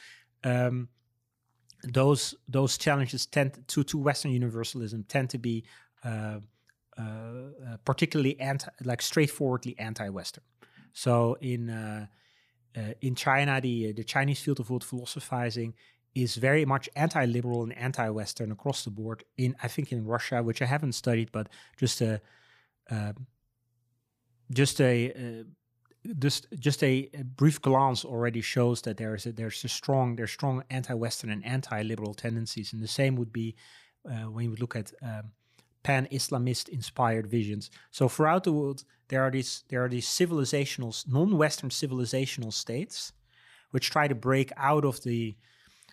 um, 0.44 0.90
those 1.84 2.36
those 2.48 2.78
challenges 2.78 3.26
tend 3.26 3.68
to 3.68 3.84
to 3.84 3.98
Western 3.98 4.32
universalism 4.32 5.04
tend 5.04 5.30
to 5.32 5.38
be 5.38 5.66
uh, 6.04 6.40
uh, 6.98 7.02
uh 7.02 7.78
particularly 7.84 8.40
anti, 8.40 8.70
like 8.84 9.02
straightforwardly 9.02 9.78
anti-Western. 9.80 10.44
So 10.94 11.38
in 11.42 11.70
uh, 11.70 12.08
uh, 12.78 12.94
in 13.02 13.16
China, 13.16 13.60
the 13.60 13.92
the 13.92 14.04
Chinese 14.04 14.42
field 14.42 14.60
of 14.60 14.70
world 14.70 14.84
philosophizing 14.84 15.74
is 16.16 16.36
very 16.36 16.64
much 16.64 16.88
anti-liberal 16.96 17.64
and 17.64 17.76
anti-Western 17.76 18.52
across 18.52 18.84
the 18.84 18.92
board. 18.92 19.24
In 19.38 19.56
I 19.62 19.68
think 19.68 19.92
in 19.92 20.06
Russia, 20.06 20.42
which 20.42 20.62
I 20.62 20.66
haven't 20.66 20.94
studied, 20.94 21.32
but 21.32 21.50
just 21.76 22.02
a 22.02 22.22
just 24.52 24.82
a 24.82 25.12
uh, 25.12 25.44
just 26.20 26.48
just 26.60 26.84
a, 26.84 27.10
brief 27.36 27.62
glance 27.62 28.04
already 28.04 28.42
shows 28.42 28.82
that 28.82 28.98
there's 28.98 29.26
a, 29.26 29.32
there's 29.32 29.64
a 29.64 29.70
strong 29.70 30.16
there's 30.16 30.32
strong 30.32 30.64
anti-Western 30.70 31.30
and 31.30 31.46
anti-liberal 31.46 32.14
tendencies, 32.14 32.74
and 32.74 32.82
the 32.82 32.88
same 32.88 33.16
would 33.16 33.32
be 33.32 33.56
uh, 34.10 34.30
when 34.30 34.46
you 34.46 34.56
look 34.60 34.76
at 34.76 34.92
um, 35.02 35.32
pan-Islamist 35.84 36.70
inspired 36.70 37.28
visions. 37.28 37.70
So 37.92 38.10
throughout 38.10 38.44
the 38.44 38.54
world, 38.54 38.84
there 39.08 39.22
are 39.22 39.32
these 39.32 39.64
there 39.70 39.84
are 39.84 39.90
these 39.90 40.08
civilizational 40.08 41.08
non-Western 41.08 41.70
civilizational 41.70 42.52
states 42.52 43.14
which 43.72 43.90
try 43.90 44.08
to 44.08 44.16
break 44.16 44.52
out 44.56 44.86
of 44.86 45.02
the 45.04 45.36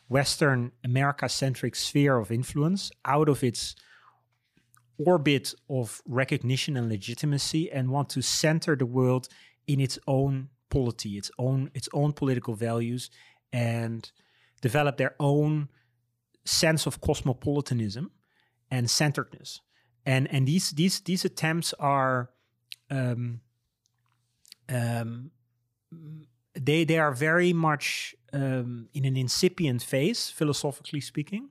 Western 0.08 0.72
America-centric 0.84 1.74
sphere 1.74 2.18
of 2.18 2.30
influence, 2.30 2.90
out 3.04 3.28
of 3.28 3.42
its 3.42 3.74
orbit 5.06 5.54
of 5.68 6.02
recognition 6.06 6.76
and 6.76 6.88
legitimacy 6.88 7.70
and 7.70 7.90
want 7.90 8.08
to 8.10 8.22
center 8.22 8.76
the 8.76 8.86
world 8.86 9.28
in 9.66 9.80
its 9.80 9.98
own 10.06 10.48
polity, 10.68 11.16
its 11.16 11.30
own 11.38 11.70
its 11.74 11.88
own 11.92 12.12
political 12.12 12.54
values, 12.54 13.10
and 13.52 14.12
develop 14.60 14.96
their 14.96 15.14
own 15.18 15.68
sense 16.44 16.86
of 16.86 17.00
cosmopolitanism 17.00 18.10
and 18.70 18.90
centeredness. 18.90 19.60
And 20.06 20.32
and 20.32 20.46
these 20.46 20.70
these 20.70 21.00
these 21.00 21.24
attempts 21.24 21.74
are 21.78 22.30
um, 22.90 23.40
um, 24.68 25.30
they 26.54 26.84
they 26.84 26.98
are 26.98 27.12
very 27.12 27.52
much 27.52 28.14
um, 28.32 28.88
in 28.94 29.04
an 29.04 29.16
incipient 29.16 29.82
phase, 29.82 30.30
philosophically 30.30 31.00
speaking 31.00 31.50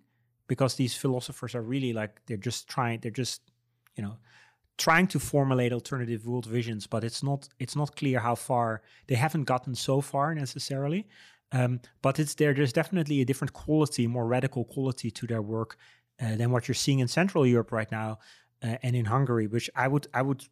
because 0.49 0.75
these 0.75 0.95
philosophers 0.95 1.55
are 1.55 1.61
really 1.61 1.93
like 1.93 2.19
they're 2.25 2.45
just 2.49 2.67
trying 2.67 2.99
they're 2.99 3.19
just 3.25 3.41
you 3.95 4.03
know 4.03 4.17
trying 4.77 5.07
to 5.07 5.19
formulate 5.19 5.71
alternative 5.71 6.25
world 6.25 6.45
visions 6.45 6.87
but 6.87 7.03
it's 7.05 7.23
not 7.23 7.47
it's 7.59 7.75
not 7.75 7.95
clear 7.95 8.19
how 8.19 8.35
far 8.35 8.81
they 9.07 9.15
haven't 9.15 9.45
gotten 9.45 9.73
so 9.75 10.01
far 10.01 10.35
necessarily. 10.35 11.07
Um, 11.51 11.79
but 12.03 12.19
it's 12.19 12.35
there 12.35 12.53
there's 12.53 12.73
definitely 12.73 13.21
a 13.21 13.25
different 13.25 13.53
quality 13.53 14.05
more 14.05 14.27
radical 14.27 14.65
quality 14.65 15.09
to 15.09 15.25
their 15.25 15.41
work 15.41 15.77
uh, 16.21 16.35
than 16.35 16.51
what 16.51 16.67
you're 16.67 16.75
seeing 16.75 16.99
in 16.99 17.07
central 17.07 17.43
europe 17.43 17.71
right 17.71 17.91
now 17.91 18.19
uh, 18.63 18.75
and 18.83 18.95
in 18.95 19.05
hungary 19.05 19.47
which 19.47 19.67
i 19.75 19.87
would 19.87 20.05
i 20.13 20.21
would 20.21 20.43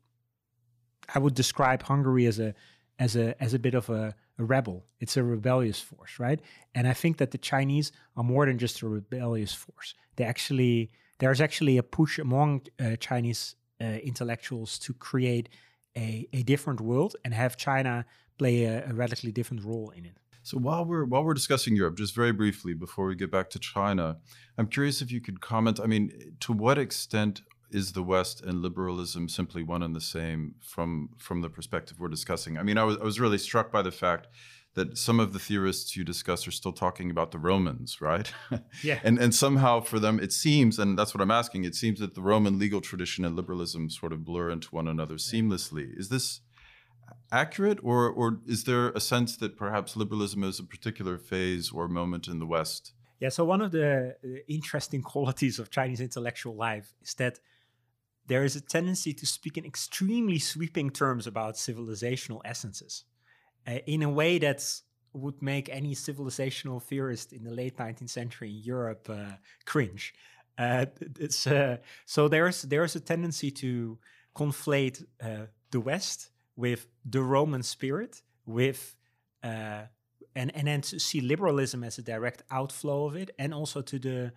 i 1.13 1.19
would 1.19 1.35
describe 1.35 1.83
hungary 1.83 2.25
as 2.25 2.39
a 2.39 2.55
as 2.99 3.15
a 3.15 3.41
as 3.41 3.53
a 3.53 3.59
bit 3.59 3.73
of 3.73 3.89
a, 3.89 4.15
a, 4.39 4.43
rebel. 4.43 4.85
It's 4.99 5.17
a 5.17 5.23
rebellious 5.23 5.79
force, 5.79 6.19
right? 6.19 6.39
And 6.73 6.87
I 6.87 6.93
think 6.93 7.17
that 7.17 7.31
the 7.31 7.37
Chinese 7.37 7.91
are 8.15 8.23
more 8.23 8.45
than 8.45 8.57
just 8.57 8.81
a 8.81 8.87
rebellious 8.87 9.53
force. 9.53 9.93
They 10.15 10.23
actually 10.23 10.91
there's 11.19 11.41
actually 11.41 11.77
a 11.77 11.83
push 11.83 12.19
among 12.19 12.61
uh, 12.79 12.95
Chinese 12.97 13.55
uh, 13.81 13.85
intellectuals 14.03 14.79
to 14.79 14.93
create 14.93 15.49
a, 15.95 16.27
a 16.33 16.43
different 16.43 16.81
world 16.81 17.15
and 17.23 17.33
have 17.33 17.57
China 17.57 18.05
play 18.37 18.65
a, 18.65 18.89
a 18.89 18.93
radically 18.93 19.31
different 19.31 19.63
role 19.63 19.91
in 19.95 20.05
it. 20.05 20.17
So 20.43 20.57
while 20.57 20.85
we're 20.85 21.03
while 21.03 21.23
we're 21.23 21.33
discussing 21.33 21.75
Europe, 21.75 21.97
just 21.97 22.15
very 22.15 22.31
briefly 22.31 22.73
before 22.73 23.05
we 23.05 23.15
get 23.15 23.29
back 23.29 23.49
to 23.51 23.59
China, 23.59 24.17
I'm 24.57 24.67
curious 24.67 25.01
if 25.01 25.11
you 25.11 25.19
could 25.19 25.41
comment. 25.41 25.79
I 25.83 25.87
mean, 25.87 26.35
to 26.41 26.53
what 26.53 26.77
extent 26.77 27.41
is 27.69 27.93
the 27.93 28.03
West 28.03 28.41
and 28.41 28.61
liberalism 28.61 29.27
simply 29.29 29.63
one 29.63 29.83
and 29.83 29.95
the 29.95 30.01
same 30.01 30.55
from 30.61 31.09
from 31.17 31.41
the 31.41 31.49
perspective 31.49 31.99
we're 31.99 32.07
discussing? 32.07 32.57
I 32.57 32.63
mean, 32.63 32.77
I 32.77 32.83
was 32.83 32.97
I 32.97 33.03
was 33.03 33.19
really 33.19 33.37
struck 33.37 33.71
by 33.71 33.81
the 33.81 33.91
fact 33.91 34.27
that 34.77 34.95
some 34.95 35.19
of 35.19 35.33
the 35.33 35.39
theorists 35.39 35.97
you 35.97 36.03
discuss 36.03 36.47
are 36.47 36.51
still 36.51 36.71
talking 36.71 37.09
about 37.09 37.31
the 37.31 37.39
Romans, 37.39 37.99
right? 37.99 38.31
Yeah. 38.83 38.99
and 39.03 39.17
and 39.17 39.33
somehow 39.33 39.81
for 39.81 39.99
them 39.99 40.19
it 40.19 40.31
seems, 40.31 40.77
and 40.79 40.97
that's 40.97 41.13
what 41.13 41.21
I'm 41.21 41.31
asking, 41.31 41.65
it 41.65 41.75
seems 41.75 41.99
that 41.99 42.13
the 42.13 42.21
Roman 42.21 42.59
legal 42.59 42.79
tradition 42.81 43.25
and 43.25 43.35
liberalism 43.35 43.89
sort 43.89 44.13
of 44.13 44.23
blur 44.23 44.51
into 44.51 44.69
one 44.69 44.87
another 44.87 45.15
seamlessly. 45.15 45.97
Is 45.97 46.09
this 46.09 46.41
accurate 47.31 47.79
or 47.83 48.09
or 48.09 48.39
is 48.45 48.63
there 48.63 48.89
a 48.89 48.99
sense 48.99 49.35
that 49.37 49.57
perhaps 49.57 49.97
liberalism 49.97 50.43
is 50.43 50.59
a 50.59 50.63
particular 50.63 51.17
phase 51.17 51.71
or 51.71 51.87
moment 51.87 52.27
in 52.27 52.39
the 52.39 52.45
West? 52.45 52.93
Yeah, 53.19 53.29
so 53.29 53.45
one 53.45 53.61
of 53.61 53.71
the 53.71 54.15
interesting 54.47 55.01
qualities 55.13 55.59
of 55.59 55.71
Chinese 55.71 56.01
intellectual 56.01 56.55
life 56.55 56.93
is 57.01 57.15
that 57.15 57.39
there 58.27 58.43
is 58.43 58.55
a 58.55 58.61
tendency 58.61 59.13
to 59.13 59.25
speak 59.25 59.57
in 59.57 59.65
extremely 59.65 60.39
sweeping 60.39 60.89
terms 60.89 61.27
about 61.27 61.55
civilizational 61.55 62.41
essences. 62.45 63.05
uh, 63.67 63.79
in 63.85 64.01
a 64.01 64.09
way 64.09 64.37
that 64.39 64.63
would 65.13 65.41
make 65.41 65.69
any 65.69 65.93
civilizational 65.95 66.81
theorist 66.81 67.33
in 67.33 67.43
the 67.43 67.51
late 67.51 67.77
19th 67.77 68.09
century 68.09 68.49
in 68.49 68.57
Europe 68.57 69.09
uh, 69.09 69.35
cringe. 69.65 70.13
Uh, 70.57 70.85
it's 71.19 71.45
uh, 71.45 71.77
so 72.05 72.27
there's 72.27 72.63
there's 72.63 72.95
a 72.95 72.99
tendency 72.99 73.51
to 73.51 73.99
conflate 74.35 75.05
uh, 75.21 75.45
the 75.71 75.79
West 75.79 76.31
with 76.55 76.87
the 77.05 77.21
Roman 77.21 77.61
spirit, 77.63 78.21
with 78.45 78.95
uh, 79.43 79.83
and 80.35 80.55
and 80.55 80.67
then 80.67 80.81
to 80.81 80.99
see 80.99 81.21
liberalism 81.21 81.83
as 81.83 81.99
a 81.99 82.01
direct 82.01 82.41
outflow 82.49 83.05
of 83.05 83.15
it, 83.15 83.29
and 83.37 83.53
also 83.53 83.81
to 83.81 83.99
the 83.99 84.33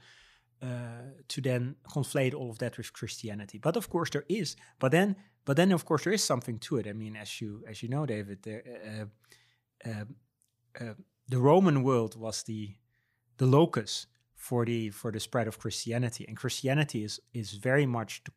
to 0.61 1.40
then 1.40 1.77
conflate 1.88 2.35
all 2.35 2.51
of 2.51 2.59
that 2.59 2.77
with 2.77 2.92
Christianity. 2.92 3.59
But 3.59 3.77
of 3.77 3.88
course 3.88 4.11
there 4.11 4.27
is. 4.29 4.57
But 4.79 4.92
then 4.92 5.16
but 5.44 5.57
then 5.57 5.73
of 5.73 5.85
course 5.85 6.05
there 6.05 6.12
is 6.12 6.23
something 6.23 6.59
to 6.61 6.77
it. 6.77 6.87
I 6.87 6.92
mean, 6.92 7.16
as 7.16 7.40
you 7.40 7.64
as 7.66 7.83
you 7.83 7.88
know, 7.88 8.07
David, 8.07 8.46
uh, 8.46 9.05
uh, 9.88 10.05
uh 10.81 10.94
the 11.29 11.38
Roman 11.38 11.83
world 11.83 12.16
was 12.16 12.42
the 12.42 12.75
the 13.38 13.46
locus 13.46 14.07
for 14.35 14.64
the 14.64 14.90
for 14.90 15.11
the 15.12 15.20
spread 15.20 15.49
of 15.49 15.59
Christianity, 15.59 16.25
and 16.29 16.37
Christianity 16.37 17.05
is 17.05 17.20
is 17.33 17.53
very 17.53 17.87
much. 17.87 18.23
The, 18.25 18.33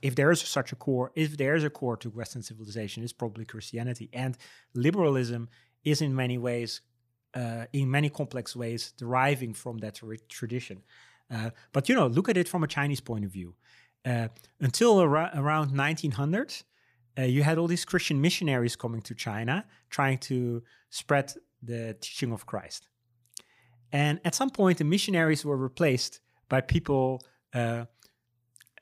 if 0.00 0.14
there 0.14 0.30
is 0.30 0.40
such 0.40 0.70
a 0.70 0.76
core, 0.76 1.10
if 1.16 1.36
there 1.36 1.56
is 1.56 1.64
a 1.64 1.70
core 1.70 1.96
to 1.96 2.08
Western 2.10 2.42
civilization, 2.42 3.02
it's 3.02 3.12
probably 3.12 3.44
Christianity, 3.44 4.08
and 4.12 4.36
liberalism 4.74 5.48
is 5.82 6.00
in 6.00 6.14
many 6.14 6.38
ways, 6.38 6.82
uh, 7.34 7.64
in 7.72 7.90
many 7.90 8.08
complex 8.08 8.54
ways, 8.54 8.92
deriving 8.96 9.54
from 9.54 9.78
that 9.78 10.00
tradition. 10.28 10.82
Uh, 11.30 11.50
but 11.72 11.88
you 11.88 11.94
know, 11.94 12.06
look 12.06 12.28
at 12.28 12.36
it 12.36 12.48
from 12.48 12.62
a 12.62 12.66
Chinese 12.66 13.00
point 13.00 13.24
of 13.24 13.30
view. 13.30 13.54
Uh, 14.04 14.28
until 14.60 14.98
ar- 14.98 15.30
around 15.34 15.76
1900, 15.76 16.62
uh, 17.18 17.22
you 17.22 17.42
had 17.42 17.58
all 17.58 17.66
these 17.66 17.84
Christian 17.84 18.20
missionaries 18.20 18.76
coming 18.76 19.02
to 19.02 19.14
China, 19.14 19.66
trying 19.90 20.18
to 20.18 20.62
spread 20.90 21.32
the 21.62 21.96
teaching 22.00 22.32
of 22.32 22.46
Christ. 22.46 22.88
And 23.92 24.20
at 24.24 24.34
some 24.34 24.50
point, 24.50 24.78
the 24.78 24.84
missionaries 24.84 25.44
were 25.44 25.56
replaced 25.56 26.20
by 26.48 26.60
people 26.60 27.22
uh, 27.54 27.86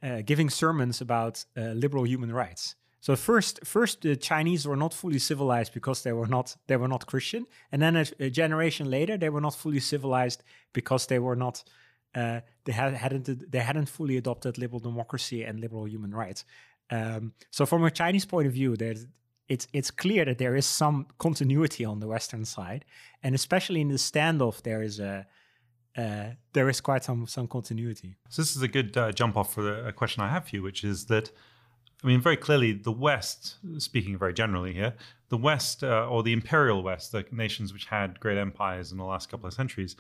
uh, 0.02 0.22
giving 0.24 0.50
sermons 0.50 1.00
about 1.00 1.44
liberal 1.56 2.06
human 2.06 2.32
rights. 2.32 2.74
So 3.00 3.14
first, 3.14 3.64
first 3.64 4.02
the 4.02 4.16
Chinese 4.16 4.66
were 4.66 4.76
not 4.76 4.92
fully 4.92 5.20
civilized 5.20 5.72
because 5.72 6.02
they 6.02 6.12
were 6.12 6.26
not 6.26 6.56
they 6.66 6.76
were 6.76 6.88
not 6.88 7.06
Christian, 7.06 7.46
and 7.70 7.80
then 7.80 7.94
a, 7.94 8.04
a 8.18 8.30
generation 8.30 8.90
later 8.90 9.16
they 9.16 9.30
were 9.30 9.40
not 9.40 9.54
fully 9.54 9.78
civilized 9.78 10.42
because 10.72 11.06
they 11.06 11.20
were 11.20 11.36
not 11.36 11.62
uh, 12.14 12.40
they 12.64 12.72
had, 12.72 12.94
hadn't 12.94 13.50
they 13.50 13.58
hadn't 13.58 13.86
fully 13.86 14.16
adopted 14.16 14.58
liberal 14.58 14.80
democracy 14.80 15.42
and 15.42 15.60
liberal 15.60 15.86
human 15.86 16.14
rights. 16.14 16.44
Um, 16.90 17.32
so 17.50 17.66
from 17.66 17.84
a 17.84 17.90
Chinese 17.90 18.24
point 18.24 18.46
of 18.46 18.52
view, 18.52 18.76
there's 18.76 19.06
it's 19.48 19.68
it's 19.72 19.90
clear 19.90 20.24
that 20.24 20.38
there 20.38 20.56
is 20.56 20.66
some 20.66 21.06
continuity 21.18 21.84
on 21.84 22.00
the 22.00 22.08
Western 22.08 22.44
side, 22.44 22.84
and 23.22 23.34
especially 23.34 23.80
in 23.80 23.88
the 23.88 23.94
standoff, 23.94 24.62
there 24.62 24.82
is 24.82 24.98
a 24.98 25.26
uh, 25.96 26.30
there 26.52 26.68
is 26.68 26.80
quite 26.80 27.04
some 27.04 27.26
some 27.26 27.46
continuity. 27.46 28.16
So 28.28 28.42
this 28.42 28.56
is 28.56 28.62
a 28.62 28.68
good 28.68 28.96
uh, 28.96 29.12
jump 29.12 29.36
off 29.36 29.54
for 29.54 29.86
a 29.86 29.92
question 29.92 30.22
I 30.22 30.30
have 30.30 30.48
for 30.48 30.56
you, 30.56 30.62
which 30.62 30.84
is 30.84 31.06
that. 31.06 31.30
I 32.04 32.08
mean, 32.08 32.20
very 32.20 32.36
clearly, 32.36 32.72
the 32.72 32.92
West, 32.92 33.56
speaking 33.78 34.18
very 34.18 34.34
generally 34.34 34.74
here, 34.74 34.92
the 35.30 35.38
West 35.38 35.82
uh, 35.82 36.06
or 36.06 36.22
the 36.22 36.34
imperial 36.34 36.82
West, 36.82 37.10
the 37.10 37.24
nations 37.32 37.72
which 37.72 37.86
had 37.86 38.20
great 38.20 38.36
empires 38.36 38.92
in 38.92 38.98
the 38.98 39.04
last 39.04 39.30
couple 39.30 39.46
of 39.46 39.54
centuries, 39.54 39.96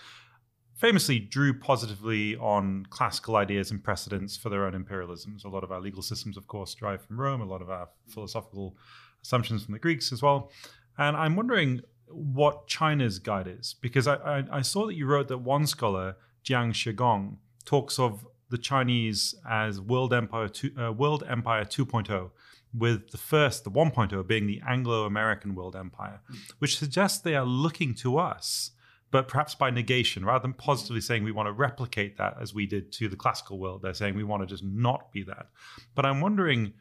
famously 0.76 1.18
drew 1.18 1.58
positively 1.58 2.36
on 2.36 2.86
classical 2.90 3.36
ideas 3.36 3.70
and 3.70 3.82
precedents 3.82 4.36
for 4.36 4.50
their 4.50 4.66
own 4.66 4.72
imperialisms. 4.72 5.44
A 5.44 5.48
lot 5.48 5.64
of 5.64 5.72
our 5.72 5.80
legal 5.80 6.02
systems, 6.02 6.36
of 6.36 6.46
course, 6.46 6.74
derive 6.74 7.02
from 7.02 7.18
Rome, 7.18 7.40
a 7.40 7.46
lot 7.46 7.62
of 7.62 7.70
our 7.70 7.88
philosophical 8.08 8.76
assumptions 9.22 9.64
from 9.64 9.72
the 9.72 9.78
Greeks 9.78 10.12
as 10.12 10.22
well. 10.22 10.52
And 10.98 11.16
I'm 11.16 11.34
wondering 11.34 11.80
what 12.08 12.66
China's 12.66 13.18
guide 13.18 13.48
is, 13.48 13.74
because 13.80 14.06
I, 14.06 14.14
I, 14.16 14.44
I 14.52 14.62
saw 14.62 14.86
that 14.86 14.94
you 14.94 15.06
wrote 15.06 15.28
that 15.28 15.38
one 15.38 15.66
scholar, 15.66 16.16
Jiang 16.44 16.72
Shigong, 16.72 17.38
talks 17.64 17.98
of 17.98 18.26
the 18.50 18.58
Chinese 18.58 19.34
as 19.48 19.80
world 19.80 20.12
empire, 20.12 20.48
two, 20.48 20.70
uh, 20.78 20.92
world 20.92 21.24
empire 21.28 21.64
2.0, 21.64 22.30
with 22.76 23.10
the 23.10 23.18
first, 23.18 23.64
the 23.64 23.70
1.0, 23.70 24.26
being 24.26 24.46
the 24.46 24.60
Anglo-American 24.66 25.54
world 25.54 25.74
empire, 25.74 26.20
which 26.58 26.78
suggests 26.78 27.18
they 27.18 27.34
are 27.34 27.44
looking 27.44 27.94
to 27.94 28.18
us, 28.18 28.72
but 29.10 29.28
perhaps 29.28 29.54
by 29.54 29.70
negation, 29.70 30.24
rather 30.24 30.42
than 30.42 30.52
positively 30.52 31.00
saying 31.00 31.22
we 31.22 31.32
want 31.32 31.46
to 31.46 31.52
replicate 31.52 32.16
that 32.18 32.36
as 32.40 32.52
we 32.52 32.66
did 32.66 32.92
to 32.92 33.08
the 33.08 33.16
classical 33.16 33.58
world. 33.58 33.82
They're 33.82 33.94
saying 33.94 34.16
we 34.16 34.24
want 34.24 34.42
to 34.42 34.46
just 34.46 34.64
not 34.64 35.12
be 35.12 35.22
that. 35.24 35.46
But 35.94 36.04
I'm 36.06 36.20
wondering 36.20 36.72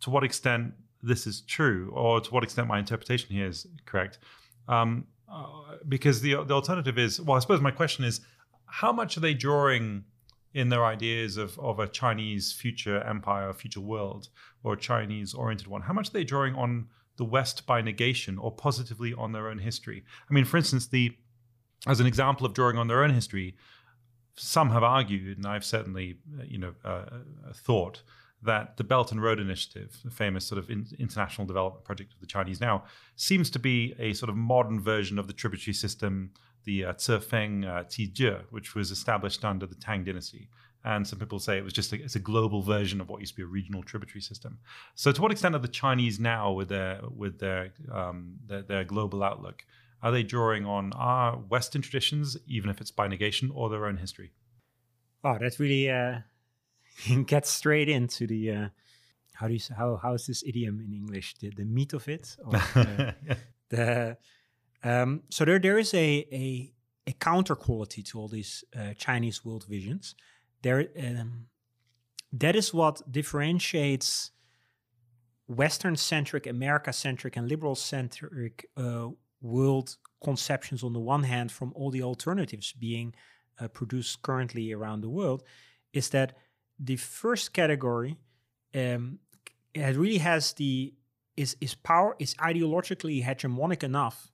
to 0.00 0.10
what 0.10 0.24
extent 0.24 0.74
this 1.02 1.26
is 1.26 1.42
true, 1.42 1.92
or 1.94 2.20
to 2.20 2.30
what 2.30 2.42
extent 2.42 2.68
my 2.68 2.78
interpretation 2.78 3.34
here 3.34 3.46
is 3.46 3.66
correct. 3.84 4.18
Um, 4.68 5.06
uh, 5.30 5.76
because 5.88 6.20
the 6.20 6.42
the 6.44 6.54
alternative 6.54 6.98
is, 6.98 7.20
well, 7.20 7.36
I 7.36 7.40
suppose 7.40 7.60
my 7.60 7.70
question 7.70 8.04
is, 8.04 8.20
how 8.66 8.92
much 8.92 9.16
are 9.16 9.20
they 9.20 9.34
drawing 9.34 10.04
in 10.54 10.68
their 10.68 10.84
ideas 10.84 11.36
of, 11.36 11.58
of 11.58 11.80
a 11.80 11.88
Chinese 11.88 12.52
future 12.52 13.02
empire, 13.02 13.52
future 13.52 13.80
world, 13.80 14.28
or 14.62 14.74
a 14.74 14.76
Chinese 14.78 15.34
oriented 15.34 15.66
one? 15.66 15.82
How 15.82 15.92
much 15.92 16.08
are 16.08 16.12
they 16.12 16.24
drawing 16.24 16.54
on 16.54 16.86
the 17.16 17.24
West 17.24 17.66
by 17.66 17.80
negation 17.80 18.38
or 18.38 18.50
positively 18.50 19.12
on 19.14 19.32
their 19.32 19.48
own 19.48 19.58
history? 19.58 20.04
I 20.30 20.32
mean, 20.32 20.44
for 20.44 20.56
instance, 20.56 20.86
the 20.86 21.16
as 21.86 22.00
an 22.00 22.06
example 22.06 22.46
of 22.46 22.54
drawing 22.54 22.78
on 22.78 22.88
their 22.88 23.02
own 23.02 23.10
history, 23.10 23.56
some 24.36 24.70
have 24.70 24.82
argued, 24.82 25.36
and 25.36 25.46
I've 25.46 25.64
certainly, 25.64 26.18
you 26.44 26.58
know, 26.58 26.74
uh, 26.84 26.88
uh 26.88 27.52
thought 27.52 28.02
that 28.44 28.76
the 28.76 28.84
Belt 28.84 29.10
and 29.10 29.22
Road 29.22 29.40
Initiative, 29.40 29.96
the 30.04 30.10
famous 30.10 30.46
sort 30.46 30.58
of 30.58 30.70
in, 30.70 30.86
international 30.98 31.46
development 31.46 31.84
project 31.84 32.12
of 32.12 32.20
the 32.20 32.26
Chinese 32.26 32.60
now, 32.60 32.84
seems 33.16 33.48
to 33.50 33.58
be 33.58 33.94
a 33.98 34.12
sort 34.12 34.28
of 34.28 34.36
modern 34.36 34.80
version 34.80 35.18
of 35.18 35.26
the 35.26 35.32
tributary 35.32 35.72
system, 35.72 36.30
the 36.64 36.84
uh, 36.84 36.92
Zefeng 36.94 37.64
uh, 37.64 38.42
which 38.50 38.74
was 38.74 38.90
established 38.90 39.44
under 39.44 39.66
the 39.66 39.74
Tang 39.74 40.04
Dynasty. 40.04 40.48
And 40.84 41.06
some 41.06 41.18
people 41.18 41.38
say 41.38 41.56
it 41.56 41.64
was 41.64 41.72
just 41.72 41.94
a, 41.94 42.02
it's 42.02 42.16
a 42.16 42.20
global 42.20 42.60
version 42.60 43.00
of 43.00 43.08
what 43.08 43.20
used 43.20 43.32
to 43.32 43.36
be 43.36 43.42
a 43.42 43.46
regional 43.46 43.82
tributary 43.82 44.20
system. 44.20 44.58
So, 44.94 45.12
to 45.12 45.22
what 45.22 45.32
extent 45.32 45.54
are 45.54 45.58
the 45.58 45.68
Chinese 45.68 46.20
now, 46.20 46.52
with 46.52 46.68
their 46.68 47.00
with 47.08 47.38
their 47.38 47.72
um, 47.90 48.34
their, 48.46 48.60
their 48.60 48.84
global 48.84 49.22
outlook, 49.22 49.64
are 50.04 50.12
they 50.12 50.22
drawing 50.22 50.66
on 50.66 50.92
our 50.92 51.36
Western 51.36 51.80
traditions, 51.80 52.36
even 52.46 52.68
if 52.68 52.78
it's 52.82 52.90
by 52.90 53.08
negation, 53.08 53.50
or 53.54 53.70
their 53.70 53.86
own 53.86 53.96
history? 53.96 54.32
Oh, 55.24 55.38
that's 55.40 55.58
really 55.58 55.90
uh, 55.90 56.18
get 57.26 57.46
straight 57.46 57.88
into 57.88 58.26
the 58.26 58.50
uh, 58.50 58.68
how 59.32 59.48
do 59.48 59.54
you 59.54 59.60
how 59.74 59.96
how 59.96 60.12
is 60.12 60.26
this 60.26 60.44
idiom 60.46 60.78
in 60.78 60.92
English? 60.92 61.36
The 61.40 61.48
the 61.56 61.64
meat 61.64 61.94
of 61.94 62.06
it. 62.06 62.36
Or, 62.44 62.54
uh, 62.74 63.12
the 63.70 64.18
um, 64.84 65.22
so 65.30 65.46
there 65.46 65.58
there 65.58 65.78
is 65.78 65.94
a 65.94 66.26
a 66.30 66.72
a 67.06 67.12
counter 67.12 67.56
quality 67.56 68.02
to 68.02 68.20
all 68.20 68.28
these 68.28 68.62
uh, 68.78 68.92
Chinese 68.98 69.42
world 69.42 69.64
visions. 69.66 70.14
There 70.60 70.86
um, 71.02 71.46
that 72.30 72.54
is 72.54 72.74
what 72.74 73.00
differentiates 73.10 74.32
Western 75.46 75.96
centric, 75.96 76.46
America 76.46 76.92
centric, 76.92 77.38
and 77.38 77.48
liberal 77.48 77.74
centric 77.74 78.68
uh, 78.76 79.08
world 79.44 79.96
conceptions 80.22 80.82
on 80.82 80.92
the 80.94 81.00
one 81.00 81.22
hand 81.22 81.52
from 81.52 81.72
all 81.76 81.90
the 81.90 82.02
alternatives 82.02 82.72
being 82.72 83.14
uh, 83.60 83.68
produced 83.68 84.22
currently 84.22 84.72
around 84.72 85.02
the 85.02 85.08
world 85.08 85.42
is 85.92 86.08
that 86.08 86.36
the 86.78 86.96
first 86.96 87.52
category 87.52 88.16
um, 88.74 89.18
really 89.76 90.18
has 90.18 90.54
the 90.54 90.94
is 91.36 91.56
is 91.60 91.74
power 91.74 92.16
is 92.18 92.34
ideologically 92.36 93.24
hegemonic 93.24 93.82
enough 93.82 94.32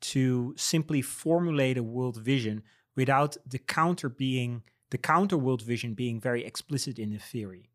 to 0.00 0.54
simply 0.56 1.02
formulate 1.02 1.76
a 1.76 1.82
world 1.82 2.16
vision 2.16 2.62
without 2.96 3.36
the 3.46 3.58
counter 3.58 4.08
being 4.08 4.62
the 4.90 4.98
counter 4.98 5.36
world 5.36 5.62
vision 5.62 5.94
being 5.94 6.20
very 6.20 6.44
explicit 6.44 6.98
in 6.98 7.10
the 7.10 7.18
theory. 7.18 7.68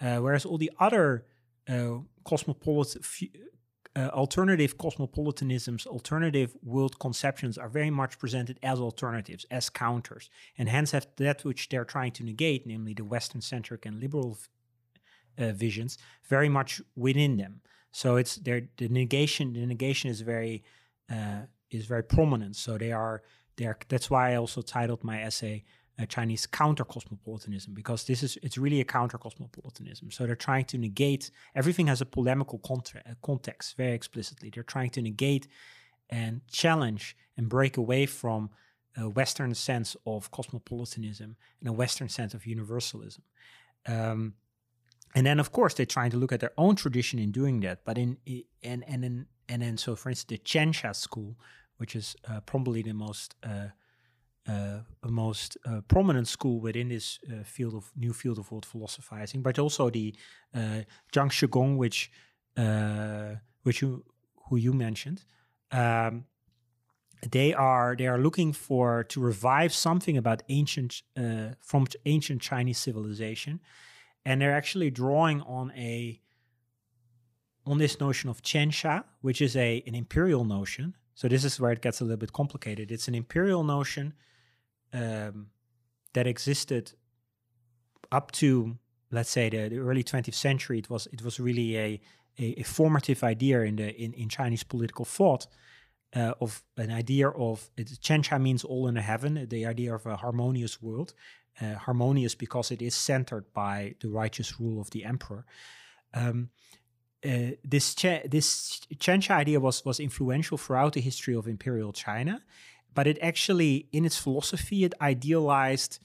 Uh, 0.00 0.16
whereas 0.16 0.44
all 0.44 0.58
the 0.58 0.72
other 0.80 1.24
uh, 1.68 1.98
cosmopolitan 2.24 3.02
uh, 3.98 4.08
alternative 4.12 4.78
cosmopolitanisms, 4.78 5.84
alternative 5.86 6.56
world 6.62 6.98
conceptions 7.00 7.58
are 7.58 7.68
very 7.68 7.90
much 7.90 8.18
presented 8.18 8.56
as 8.62 8.78
alternatives, 8.78 9.44
as 9.50 9.68
counters, 9.70 10.30
and 10.56 10.68
hence 10.68 10.92
have 10.92 11.06
that 11.16 11.44
which 11.44 11.68
they're 11.68 11.84
trying 11.84 12.12
to 12.12 12.22
negate, 12.22 12.64
namely 12.64 12.94
the 12.94 13.04
Western 13.04 13.40
centric 13.40 13.84
and 13.86 14.00
liberal 14.00 14.38
uh, 15.38 15.52
visions, 15.52 15.98
very 16.28 16.48
much 16.48 16.80
within 16.94 17.36
them. 17.38 17.60
So 17.90 18.16
it's 18.16 18.36
their 18.36 18.68
the 18.76 18.88
negation. 18.88 19.54
The 19.54 19.66
negation 19.66 20.10
is 20.10 20.20
very 20.20 20.62
uh, 21.10 21.42
is 21.70 21.86
very 21.86 22.04
prominent. 22.04 22.54
So 22.54 22.78
they 22.78 22.92
are 22.92 23.22
they 23.56 23.66
are. 23.66 23.78
That's 23.88 24.08
why 24.10 24.32
I 24.32 24.36
also 24.36 24.62
titled 24.62 25.02
my 25.02 25.22
essay 25.22 25.64
uh, 25.98 26.06
Chinese 26.06 26.46
counter 26.46 26.84
cosmopolitanism 26.84 27.74
because 27.74 28.04
this 28.04 28.22
is 28.22 28.38
it's 28.42 28.56
really 28.56 28.80
a 28.80 28.84
counter 28.84 29.18
cosmopolitanism. 29.18 30.10
So 30.10 30.26
they're 30.26 30.36
trying 30.36 30.66
to 30.66 30.78
negate 30.78 31.30
everything 31.54 31.88
has 31.88 32.00
a 32.00 32.06
polemical 32.06 32.58
contra- 32.58 33.02
uh, 33.06 33.14
context 33.22 33.76
very 33.76 33.92
explicitly. 33.92 34.50
They're 34.50 34.62
trying 34.62 34.90
to 34.90 35.02
negate 35.02 35.48
and 36.10 36.40
challenge 36.48 37.16
and 37.36 37.48
break 37.48 37.76
away 37.76 38.06
from 38.06 38.50
a 38.96 39.08
Western 39.08 39.54
sense 39.54 39.96
of 40.06 40.30
cosmopolitanism 40.30 41.36
and 41.60 41.68
a 41.68 41.72
Western 41.72 42.08
sense 42.08 42.34
of 42.34 42.46
universalism. 42.46 43.22
Um, 43.86 44.34
and 45.14 45.26
then, 45.26 45.40
of 45.40 45.52
course, 45.52 45.74
they're 45.74 45.86
trying 45.86 46.10
to 46.10 46.16
look 46.16 46.32
at 46.32 46.40
their 46.40 46.52
own 46.58 46.76
tradition 46.76 47.18
in 47.18 47.32
doing 47.32 47.60
that. 47.60 47.84
But 47.84 47.98
in 47.98 48.18
and 48.62 48.84
and 48.86 49.04
in 49.04 49.26
and 49.48 49.62
then 49.62 49.76
so 49.78 49.96
for 49.96 50.10
instance 50.10 50.28
the 50.28 50.38
Tianxia 50.38 50.94
school, 50.94 51.36
which 51.78 51.96
is 51.96 52.14
uh, 52.28 52.40
probably 52.40 52.82
the 52.82 52.92
most 52.92 53.34
uh, 53.42 53.68
uh, 54.48 54.78
most 55.04 55.56
uh, 55.66 55.80
prominent 55.88 56.26
school 56.26 56.60
within 56.60 56.88
this 56.88 57.18
uh, 57.30 57.42
field 57.44 57.74
of 57.74 57.90
new 57.96 58.12
field 58.12 58.38
of 58.38 58.50
world 58.50 58.66
philosophizing, 58.66 59.42
but 59.42 59.58
also 59.58 59.90
the 59.90 60.14
uh, 60.54 60.82
Jiang 61.12 61.30
Shigong, 61.30 61.76
which 61.76 62.10
uh, 62.56 63.36
which 63.62 63.82
you 63.82 64.04
who 64.48 64.56
you 64.56 64.72
mentioned. 64.72 65.24
Um, 65.70 66.24
they 67.30 67.52
are 67.52 67.96
they 67.96 68.06
are 68.06 68.18
looking 68.18 68.52
for 68.52 69.04
to 69.04 69.20
revive 69.20 69.72
something 69.72 70.16
about 70.16 70.42
ancient 70.48 71.02
uh, 71.16 71.54
from 71.60 71.86
ancient 72.06 72.40
Chinese 72.40 72.78
civilization, 72.78 73.60
and 74.24 74.40
they're 74.40 74.54
actually 74.56 74.90
drawing 74.90 75.42
on 75.42 75.72
a 75.76 76.20
on 77.66 77.78
this 77.78 78.00
notion 78.00 78.30
of 78.30 78.42
Tianxia, 78.42 79.04
which 79.20 79.42
is 79.42 79.56
a 79.56 79.82
an 79.86 79.94
imperial 79.94 80.44
notion. 80.44 80.96
So 81.14 81.26
this 81.26 81.44
is 81.44 81.58
where 81.58 81.72
it 81.72 81.82
gets 81.82 82.00
a 82.00 82.04
little 82.04 82.16
bit 82.16 82.32
complicated. 82.32 82.92
It's 82.92 83.08
an 83.08 83.14
imperial 83.14 83.64
notion 83.64 84.14
um, 84.92 85.48
that 86.14 86.26
existed 86.26 86.92
up 88.10 88.32
to 88.32 88.78
let's 89.10 89.30
say 89.30 89.48
the, 89.48 89.68
the, 89.68 89.78
early 89.78 90.04
20th 90.04 90.34
century. 90.34 90.78
It 90.78 90.90
was 90.90 91.06
it 91.12 91.22
was 91.22 91.40
really 91.40 91.78
a 91.78 92.00
a, 92.38 92.60
a 92.60 92.62
formative 92.62 93.24
idea 93.24 93.62
in 93.62 93.76
the 93.76 93.94
in, 93.94 94.12
in 94.12 94.28
Chinese 94.28 94.62
political 94.62 95.04
thought. 95.04 95.46
Uh, 96.16 96.32
of 96.40 96.62
an 96.78 96.90
idea 96.90 97.28
of 97.28 97.68
it, 97.76 97.86
Tianxia 97.86 98.40
means 98.40 98.64
all 98.64 98.88
in 98.88 98.94
the 98.94 99.02
heaven, 99.02 99.46
the 99.50 99.66
idea 99.66 99.94
of 99.94 100.06
a 100.06 100.16
harmonious 100.16 100.80
world, 100.80 101.12
uh, 101.60 101.74
harmonious 101.74 102.34
because 102.34 102.70
it 102.70 102.80
is 102.80 102.94
centered 102.94 103.44
by 103.52 103.94
the 104.00 104.08
righteous 104.08 104.58
rule 104.58 104.80
of 104.80 104.88
the 104.88 105.04
emperor. 105.04 105.44
Um, 106.14 106.48
uh, 107.22 107.50
this 107.62 107.94
ch- 107.94 108.24
this 108.24 108.80
Tianxia 108.94 109.32
idea 109.32 109.60
was 109.60 109.84
was 109.84 110.00
influential 110.00 110.56
throughout 110.56 110.94
the 110.94 111.02
history 111.02 111.34
of 111.34 111.46
imperial 111.46 111.92
China, 111.92 112.42
but 112.98 113.06
it 113.06 113.18
actually, 113.22 113.86
in 113.92 114.04
its 114.04 114.18
philosophy, 114.18 114.82
it 114.82 114.92
idealized 115.00 116.00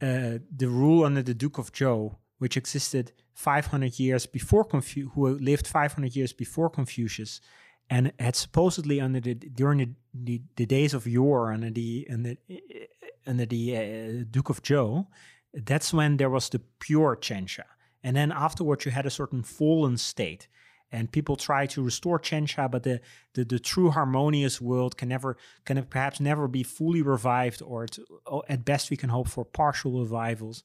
uh, 0.00 0.38
the 0.60 0.68
rule 0.68 1.04
under 1.04 1.20
the 1.20 1.34
Duke 1.34 1.58
of 1.58 1.70
Zhou, 1.70 2.16
which 2.38 2.56
existed 2.56 3.12
500 3.34 3.98
years 3.98 4.24
before 4.24 4.64
Confu- 4.64 5.10
who 5.10 5.38
lived 5.38 5.66
500 5.66 6.16
years 6.16 6.32
before 6.32 6.70
Confucius, 6.70 7.42
and 7.90 8.10
had 8.18 8.36
supposedly 8.36 9.02
under 9.02 9.20
the 9.20 9.34
during 9.34 9.78
the, 9.80 9.90
the, 10.14 10.42
the 10.56 10.64
days 10.64 10.94
of 10.94 11.06
yore 11.06 11.52
under 11.52 11.68
the 11.68 12.08
under, 12.10 12.36
under 13.26 13.44
the 13.44 13.76
uh, 13.76 14.24
Duke 14.30 14.48
of 14.48 14.62
Zhou, 14.62 15.06
that's 15.52 15.92
when 15.92 16.16
there 16.16 16.30
was 16.30 16.48
the 16.48 16.62
pure 16.80 17.18
Tianxia. 17.20 17.68
And 18.02 18.16
then 18.16 18.32
afterwards, 18.32 18.86
you 18.86 18.92
had 18.92 19.04
a 19.04 19.10
certain 19.20 19.42
fallen 19.42 19.98
state. 19.98 20.48
And 20.94 21.10
people 21.10 21.36
try 21.36 21.66
to 21.74 21.82
restore 21.82 22.18
Tianxia, 22.20 22.70
but 22.70 22.82
the, 22.84 23.00
the, 23.34 23.44
the 23.44 23.58
true 23.58 23.90
harmonious 23.90 24.60
world 24.60 24.96
can 24.96 25.08
never, 25.08 25.36
can 25.64 25.82
perhaps 25.94 26.20
never 26.20 26.46
be 26.48 26.62
fully 26.62 27.02
revived, 27.02 27.60
or, 27.62 27.86
to, 27.86 28.00
at 28.48 28.64
best 28.64 28.90
we 28.90 28.96
can 28.96 29.10
hope 29.10 29.28
for 29.28 29.44
partial 29.44 29.92
revivals. 30.04 30.62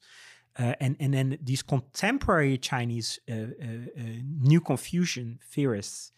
Uh, 0.58 0.74
and 0.80 0.96
and 0.98 1.14
then 1.14 1.38
these 1.42 1.62
contemporary 1.62 2.58
Chinese 2.58 3.18
uh, 3.30 3.34
uh, 3.34 3.44
uh 3.96 4.02
new 4.50 4.60
Confucian 4.60 5.38
theorists 5.54 6.12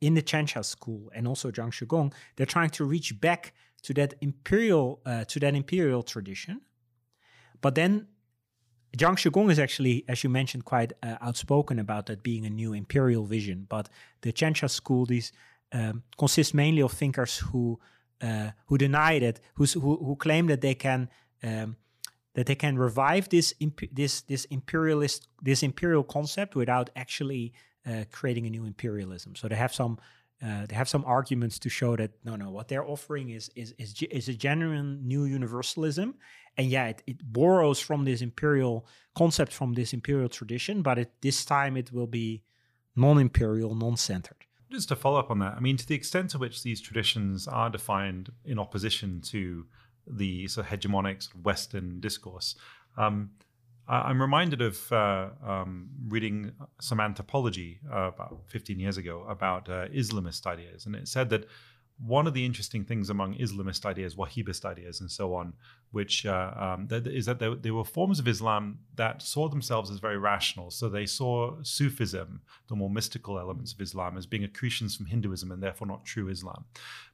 in 0.00 0.14
the 0.14 0.22
Tianxia 0.22 0.64
school 0.64 1.10
and 1.14 1.26
also 1.26 1.50
Jiang 1.50 1.72
Shigong, 1.72 2.12
they're 2.34 2.54
trying 2.56 2.70
to 2.70 2.84
reach 2.84 3.20
back 3.20 3.54
to 3.82 3.94
that 3.94 4.14
imperial 4.20 5.00
uh, 5.04 5.24
to 5.24 5.40
that 5.40 5.54
imperial 5.54 6.02
tradition, 6.02 6.60
but 7.60 7.74
then 7.74 8.06
Jiang 8.96 9.16
Shigong 9.16 9.50
is 9.50 9.58
actually, 9.58 10.04
as 10.06 10.22
you 10.22 10.30
mentioned, 10.30 10.64
quite 10.64 10.92
uh, 11.02 11.16
outspoken 11.20 11.78
about 11.78 12.06
that 12.06 12.22
being 12.22 12.44
a 12.44 12.50
new 12.50 12.74
imperial 12.74 13.24
vision. 13.24 13.66
But 13.68 13.88
the 14.20 14.32
Tianxia 14.32 14.68
school 14.68 15.06
these 15.06 15.32
um, 15.72 16.02
consists 16.18 16.52
mainly 16.52 16.82
of 16.82 16.92
thinkers 16.92 17.38
who 17.38 17.80
uh, 18.20 18.50
who 18.66 18.78
deny 18.78 19.18
that, 19.18 19.40
who, 19.54 19.64
who 19.64 20.16
claim 20.16 20.46
that 20.46 20.60
they 20.60 20.74
can 20.74 21.08
um, 21.42 21.76
that 22.34 22.46
they 22.46 22.54
can 22.54 22.78
revive 22.78 23.28
this 23.30 23.54
this 23.92 24.22
this 24.22 24.44
imperialist 24.46 25.28
this 25.42 25.62
imperial 25.62 26.04
concept 26.04 26.54
without 26.54 26.90
actually 26.94 27.52
uh, 27.86 28.04
creating 28.10 28.46
a 28.46 28.50
new 28.50 28.64
imperialism. 28.64 29.34
So 29.34 29.48
they 29.48 29.56
have 29.56 29.74
some 29.74 29.98
uh, 30.42 30.66
they 30.66 30.74
have 30.74 30.88
some 30.88 31.04
arguments 31.04 31.58
to 31.60 31.68
show 31.68 31.96
that 31.96 32.10
no, 32.24 32.36
no, 32.36 32.50
what 32.50 32.68
they're 32.68 32.86
offering 32.86 33.30
is 33.30 33.50
is 33.54 33.74
is, 33.78 33.94
is 34.10 34.28
a 34.28 34.34
genuine 34.34 35.06
new 35.06 35.24
universalism, 35.24 36.14
and 36.56 36.68
yeah, 36.68 36.88
it, 36.88 37.02
it 37.06 37.32
borrows 37.32 37.80
from 37.80 38.04
this 38.04 38.20
imperial 38.20 38.86
concept 39.14 39.52
from 39.52 39.74
this 39.74 39.92
imperial 39.92 40.28
tradition, 40.28 40.82
but 40.82 40.98
it, 40.98 41.12
this 41.20 41.44
time 41.44 41.76
it 41.76 41.92
will 41.92 42.06
be 42.06 42.42
non-imperial, 42.96 43.74
non-centered. 43.74 44.36
Just 44.70 44.88
to 44.88 44.96
follow 44.96 45.18
up 45.18 45.30
on 45.30 45.38
that, 45.40 45.54
I 45.56 45.60
mean, 45.60 45.76
to 45.76 45.86
the 45.86 45.94
extent 45.94 46.30
to 46.30 46.38
which 46.38 46.62
these 46.62 46.80
traditions 46.80 47.46
are 47.46 47.70
defined 47.70 48.30
in 48.44 48.58
opposition 48.58 49.20
to 49.26 49.66
the 50.06 50.48
sort 50.48 50.66
of 50.66 50.72
hegemonic 50.72 51.22
sort 51.22 51.36
of 51.36 51.44
Western 51.44 52.00
discourse, 52.00 52.54
um, 52.96 53.30
I'm 53.88 54.22
reminded 54.22 54.62
of 54.62 54.92
uh, 54.92 55.30
um, 55.44 55.88
reading 56.08 56.52
some 56.80 57.00
anthropology 57.00 57.80
uh, 57.92 58.10
about 58.14 58.42
15 58.46 58.78
years 58.78 58.96
ago 58.96 59.26
about 59.28 59.68
uh, 59.68 59.88
Islamist 59.88 60.46
ideas, 60.46 60.86
and 60.86 60.94
it 60.94 61.08
said 61.08 61.30
that 61.30 61.46
one 62.04 62.26
of 62.26 62.34
the 62.34 62.44
interesting 62.44 62.84
things 62.84 63.10
among 63.10 63.36
Islamist 63.36 63.84
ideas, 63.86 64.16
Wahhabist 64.16 64.64
ideas, 64.64 65.00
and 65.00 65.10
so 65.10 65.34
on, 65.34 65.52
which 65.92 66.26
uh, 66.26 66.52
um, 66.56 66.88
is 66.90 67.26
that 67.26 67.38
there, 67.38 67.54
there, 67.54 67.74
were 67.74 67.84
forms 67.84 68.18
of 68.18 68.26
Islam 68.26 68.78
that 68.96 69.22
saw 69.22 69.48
themselves 69.48 69.90
as 69.90 69.98
very 69.98 70.18
rational. 70.18 70.70
So 70.70 70.88
they 70.88 71.06
saw 71.06 71.56
Sufism, 71.62 72.40
the 72.68 72.74
more 72.74 72.90
mystical 72.90 73.38
elements 73.38 73.72
of 73.72 73.80
Islam, 73.80 74.18
as 74.18 74.26
being 74.26 74.42
accretions 74.44 74.96
from 74.96 75.06
Hinduism 75.06 75.52
and 75.52 75.62
therefore 75.62 75.86
not 75.86 76.04
true 76.04 76.28
Islam. 76.28 76.64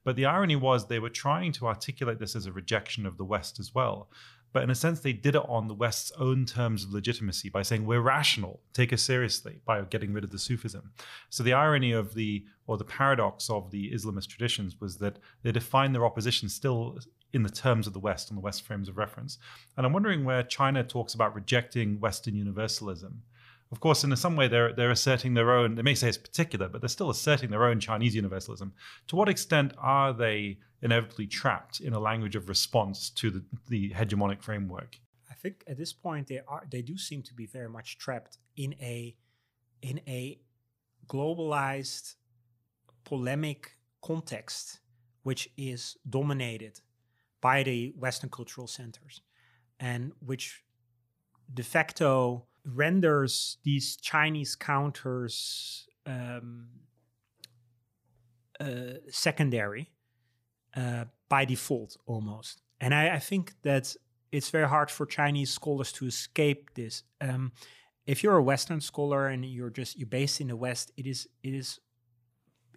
But 0.05 0.17
the 0.17 0.25
irony 0.25 0.57
was 0.57 0.87
they 0.87 1.01
were 1.01 1.11
trying 1.11 1.53
to 1.53 1.67
articulate 1.67 2.19
this 2.19 2.35
as 2.35 2.47
a 2.47 2.53
rejection 2.53 3.05
of 3.05 3.19
the 3.19 3.25
West 3.25 3.61
as 3.61 3.75
well. 3.75 4.09
But 4.53 4.63
in 4.63 4.71
a 4.71 4.75
sense, 4.75 5.01
they 5.01 5.13
did 5.13 5.35
it 5.35 5.43
on 5.47 5.69
the 5.69 5.75
West's 5.75 6.11
own 6.13 6.47
terms 6.47 6.85
of 6.85 6.93
legitimacy 6.93 7.49
by 7.49 7.63
saying 7.63 7.85
we're 7.85 8.01
rational, 8.01 8.61
take 8.73 8.93
us 8.93 9.03
seriously 9.03 9.61
by 9.65 9.81
getting 9.83 10.13
rid 10.13 10.25
of 10.25 10.31
the 10.31 10.39
Sufism. 10.39 10.93
So 11.29 11.43
the 11.43 11.53
irony 11.53 11.93
of 11.93 12.15
the 12.15 12.45
or 12.67 12.79
the 12.79 12.85
paradox 12.85 13.51
of 13.51 13.71
the 13.71 13.93
Islamist 13.93 14.29
traditions 14.29 14.81
was 14.81 14.99
that 14.99 15.19
they 15.43 15.53
defined 15.53 15.95
their 15.95 16.05
opposition 16.05 16.49
still 16.49 16.99
in 17.33 17.43
the 17.43 17.51
terms 17.51 17.87
of 17.87 17.93
the 17.93 17.99
West 17.99 18.31
and 18.31 18.37
the 18.37 18.43
West 18.43 18.63
frames 18.63 18.89
of 18.89 18.97
reference. 18.97 19.39
And 19.77 19.85
I'm 19.85 19.93
wondering 19.93 20.25
where 20.25 20.43
China 20.43 20.83
talks 20.83 21.15
about 21.15 21.35
rejecting 21.35 22.01
Western 22.01 22.35
universalism 22.35 23.23
of 23.71 23.81
course, 23.81 24.03
in 24.03 24.17
some 24.17 24.37
way, 24.37 24.49
they're 24.49 24.73
they're 24.73 24.91
asserting 24.91 25.35
their 25.35 25.53
own. 25.53 25.75
They 25.75 25.83
may 25.83 25.95
say 25.95 26.09
it's 26.09 26.17
particular, 26.17 26.69
but 26.69 26.81
they're 26.81 26.89
still 26.89 27.11
asserting 27.11 27.51
their 27.51 27.65
own 27.65 27.81
Chinese 27.81 28.15
universalism. 28.15 28.73
To 29.09 29.17
what 29.17 29.29
extent 29.29 29.75
are 29.79 30.13
they 30.13 30.59
inevitably 30.81 31.27
trapped 31.27 31.81
in 31.81 31.93
a 31.93 31.99
language 31.99 32.35
of 32.35 32.49
response 32.49 33.11
to 33.11 33.31
the, 33.31 33.45
the 33.69 33.91
hegemonic 33.91 34.43
framework? 34.43 34.99
I 35.31 35.35
think 35.35 35.65
at 35.67 35.77
this 35.77 35.93
point 35.93 36.29
they 36.29 36.41
are. 36.49 36.65
They 36.71 36.83
do 36.83 36.97
seem 36.97 37.23
to 37.25 37.35
be 37.35 37.47
very 37.47 37.69
much 37.69 37.99
trapped 37.99 38.39
in 38.57 38.75
a 38.81 39.15
in 39.83 40.01
a 40.09 40.41
globalized 41.07 42.15
polemic 43.05 43.77
context, 44.03 44.81
which 45.25 45.51
is 45.59 45.97
dominated 46.09 46.81
by 47.41 47.63
the 47.63 47.93
Western 47.99 48.31
cultural 48.31 48.67
centers, 48.67 49.21
and 49.79 50.13
which 50.21 50.65
de 51.53 51.63
facto 51.63 52.48
renders 52.75 53.59
these 53.65 53.97
Chinese 53.97 54.55
counters 54.55 55.87
um, 56.07 56.69
uh, 58.61 58.95
secondary 59.11 59.91
uh, 60.77 61.05
by 61.29 61.45
default 61.45 61.97
almost. 62.07 62.63
And 62.81 62.95
I, 62.95 63.17
I, 63.17 63.19
think 63.19 63.55
that 63.63 63.95
it's 64.33 64.51
very 64.51 64.69
hard 64.69 64.91
for 64.91 65.07
Chinese 65.07 65.51
scholars 65.51 65.93
to 65.93 66.07
escape 66.07 66.75
this. 66.75 67.03
Um, 67.21 67.53
if 68.07 68.23
you're 68.23 68.37
a 68.37 68.43
Western 68.43 68.81
scholar 68.81 69.27
and 69.27 69.45
you're 69.45 69.71
just 69.71 69.99
you're 69.99 70.07
based 70.07 70.41
in 70.41 70.49
the 70.49 70.57
West, 70.57 70.93
it 70.97 71.07
is 71.07 71.29
it 71.43 71.55
is 71.55 71.81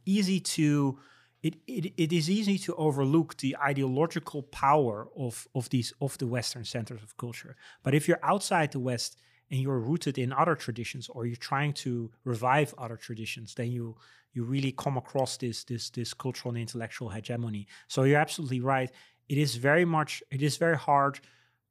easy 0.06 0.39
to 0.39 0.99
it, 1.43 1.56
it, 1.67 1.93
it 1.97 2.13
is 2.13 2.30
easy 2.30 2.58
to 2.60 2.75
overlook 2.75 3.38
the 3.38 3.58
ideological 3.58 4.43
power 4.43 5.08
of, 5.17 5.47
of 5.56 5.69
these 5.69 5.93
of 5.99 6.17
the 6.17 6.27
Western 6.27 6.65
centers 6.65 7.01
of 7.01 7.17
culture. 7.17 7.56
But 7.84 7.95
if 7.95 8.08
you're 8.08 8.19
outside 8.23 8.71
the 8.71 8.80
West 8.80 9.17
and 9.52 9.60
you're 9.60 9.80
rooted 9.80 10.18
in 10.18 10.32
other 10.34 10.56
traditions 10.56 11.10
or 11.10 11.26
you're 11.26 11.36
trying 11.36 11.74
to 11.74 12.10
revive 12.24 12.74
other 12.78 12.96
traditions 12.98 13.54
then 13.54 13.72
you 13.72 13.96
you 14.34 14.44
really 14.44 14.72
come 14.72 14.98
across 14.98 15.38
this 15.38 15.64
this 15.64 15.90
this 15.90 16.14
cultural 16.14 16.54
and 16.54 16.62
intellectual 16.62 17.10
hegemony. 17.10 17.68
So 17.88 18.04
you're 18.04 18.20
absolutely 18.20 18.62
right. 18.62 18.92
It 19.30 19.38
is 19.38 19.56
very 19.56 19.86
much 19.86 20.24
it 20.32 20.42
is 20.42 20.58
very 20.58 20.78
hard 20.78 21.20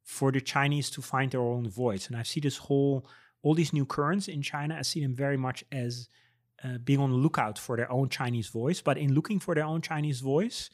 for 0.03 0.31
the 0.31 0.41
chinese 0.41 0.89
to 0.91 1.01
find 1.01 1.31
their 1.31 1.41
own 1.41 1.69
voice. 1.69 2.07
And 2.07 2.15
i 2.15 2.23
see 2.23 2.39
this 2.39 2.57
whole 2.57 3.05
all 3.43 3.55
these 3.55 3.73
new 3.73 3.85
currents 3.85 4.27
in 4.27 4.41
china. 4.41 4.75
I 4.77 4.83
see 4.83 5.01
them 5.01 5.15
very 5.15 5.37
much 5.37 5.63
as 5.71 6.09
uh, 6.63 6.77
being 6.77 6.99
on 6.99 7.09
the 7.09 7.17
lookout 7.17 7.57
for 7.57 7.75
their 7.77 7.91
own 7.91 8.09
chinese 8.09 8.47
voice. 8.47 8.81
But 8.81 8.97
in 8.97 9.13
looking 9.13 9.39
for 9.39 9.55
their 9.55 9.65
own 9.65 9.81
chinese 9.81 10.19
voice 10.19 10.69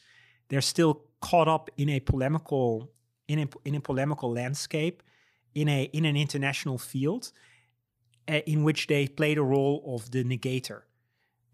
they're 0.50 0.62
still 0.62 1.02
caught 1.22 1.48
up 1.48 1.70
in 1.78 1.90
a 1.90 2.00
polemical 2.00 2.92
in 3.28 3.40
a, 3.40 3.48
in 3.66 3.76
a 3.76 3.82
polemical 3.82 4.32
landscape 4.32 5.04
in 5.62 5.68
a 5.68 5.84
in 5.98 6.06
an 6.06 6.16
international 6.16 6.78
field 6.78 7.32
uh, 8.28 8.42
in 8.46 8.64
which 8.64 8.88
they 8.88 9.08
play 9.08 9.34
the 9.34 9.42
role 9.42 9.78
of 9.96 10.12
the 10.12 10.24
negator, 10.24 10.82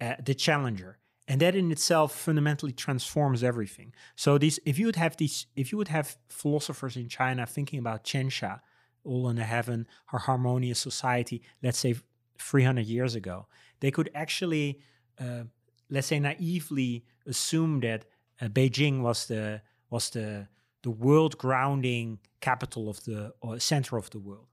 uh, 0.01 0.15
the 0.23 0.35
challenger, 0.35 0.97
and 1.27 1.39
that 1.39 1.55
in 1.55 1.71
itself 1.71 2.13
fundamentally 2.13 2.73
transforms 2.73 3.43
everything. 3.43 3.93
So 4.15 4.37
these, 4.37 4.59
if 4.65 4.77
you 4.77 4.87
would 4.87 4.97
have 4.97 5.15
these, 5.15 5.47
if 5.55 5.71
you 5.71 5.77
would 5.77 5.87
have 5.87 6.17
philosophers 6.27 6.97
in 6.97 7.07
China 7.07 7.45
thinking 7.45 7.79
about 7.79 8.03
Tianxia, 8.03 8.59
all 9.05 9.29
in 9.29 9.37
the 9.37 9.45
heaven, 9.45 9.87
our 10.11 10.19
harmonious 10.19 10.79
society, 10.79 11.41
let's 11.61 11.79
say 11.79 11.95
300 12.39 12.85
years 12.85 13.15
ago, 13.15 13.47
they 13.79 13.91
could 13.91 14.09
actually, 14.13 14.81
uh, 15.19 15.43
let's 15.89 16.07
say, 16.07 16.19
naively 16.19 17.05
assume 17.25 17.79
that 17.81 18.05
Beijing 18.41 19.01
was 19.01 19.27
the 19.27 19.61
was 19.89 20.09
the 20.09 20.47
the 20.83 20.91
world 20.91 21.37
grounding 21.37 22.19
capital 22.39 22.89
of 22.89 23.03
the 23.05 23.33
or 23.41 23.59
center 23.59 23.97
of 23.97 24.09
the 24.11 24.19
world, 24.19 24.47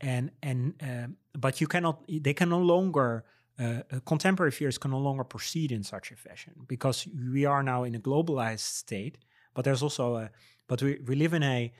and 0.00 0.30
and 0.42 0.74
um, 0.82 1.16
but 1.38 1.60
you 1.60 1.66
cannot, 1.66 2.02
they 2.08 2.34
can 2.34 2.48
no 2.48 2.60
longer 2.60 3.24
uh, 3.60 3.82
contemporary 4.06 4.50
fears 4.50 4.78
can 4.78 4.90
no 4.90 4.98
longer 4.98 5.24
proceed 5.24 5.70
in 5.70 5.82
such 5.82 6.10
a 6.10 6.16
fashion 6.16 6.54
because 6.66 7.06
we 7.32 7.44
are 7.44 7.62
now 7.62 7.84
in 7.84 7.94
a 7.94 8.00
globalized 8.00 8.60
state, 8.60 9.18
but 9.54 9.64
there's 9.64 9.82
also 9.82 10.16
a, 10.16 10.30
but 10.66 10.82
we, 10.82 10.98
we 11.06 11.14
live 11.14 11.34
in 11.34 11.42
a 11.42 11.72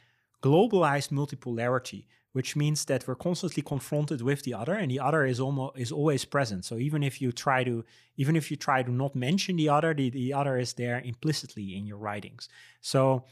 globalized 0.43 1.11
multipolarity, 1.11 2.05
which 2.33 2.55
means 2.55 2.85
that 2.85 3.07
we're 3.09 3.15
constantly 3.15 3.63
confronted 3.63 4.21
with 4.21 4.43
the 4.43 4.53
other, 4.53 4.75
and 4.75 4.91
the 4.91 5.01
other 5.01 5.25
is 5.25 5.41
almost 5.41 5.79
is 5.79 5.91
always 5.91 6.25
present. 6.25 6.65
So 6.65 6.77
even 6.77 7.03
if 7.03 7.21
you 7.23 7.33
try 7.33 7.65
to 7.65 7.85
even 8.17 8.37
if 8.37 8.51
you 8.51 8.57
try 8.57 8.83
to 8.83 8.93
not 8.93 9.15
mention 9.15 9.57
the 9.57 9.71
other, 9.71 9.95
the, 9.95 10.11
the 10.11 10.35
other 10.35 10.59
is 10.59 10.75
there 10.75 11.01
implicitly 11.03 11.77
in 11.77 11.87
your 11.87 11.99
writings. 11.99 12.49
So 12.83 13.25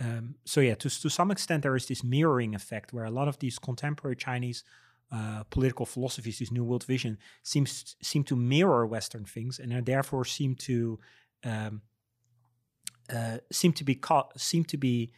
um, 0.00 0.34
so 0.44 0.60
yeah, 0.60 0.74
to 0.74 0.90
to 0.90 1.08
some 1.08 1.30
extent 1.30 1.62
there 1.62 1.76
is 1.76 1.86
this 1.86 2.04
mirroring 2.04 2.54
effect 2.54 2.92
where 2.92 3.04
a 3.04 3.10
lot 3.10 3.28
of 3.28 3.38
these 3.38 3.58
contemporary 3.58 4.16
Chinese 4.16 4.62
uh, 5.10 5.44
political 5.50 5.86
philosophies, 5.86 6.38
this 6.38 6.50
New 6.50 6.64
World 6.64 6.84
Vision, 6.84 7.18
seems 7.42 7.96
seem 8.02 8.24
to 8.24 8.36
mirror 8.36 8.86
Western 8.86 9.24
things, 9.24 9.58
and 9.58 9.86
therefore 9.86 10.24
seem 10.24 10.54
to 10.56 10.98
um, 11.44 11.82
uh, 13.14 13.38
seem 13.50 13.72
to 13.72 13.84
be 13.84 13.94
caught, 13.94 14.38
seem 14.38 14.64
to 14.64 14.76
be 14.76 15.12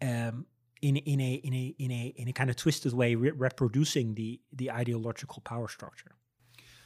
um, 0.00 0.46
in 0.82 0.96
in 0.98 1.20
a 1.20 1.34
in 1.34 1.54
a 1.54 1.74
in 1.78 1.90
a 1.90 2.14
in 2.16 2.28
a 2.28 2.32
kind 2.32 2.50
of 2.50 2.56
twisted 2.56 2.92
way 2.92 3.16
re- 3.16 3.30
reproducing 3.30 4.14
the 4.14 4.40
the 4.52 4.70
ideological 4.70 5.42
power 5.42 5.66
structure. 5.66 6.12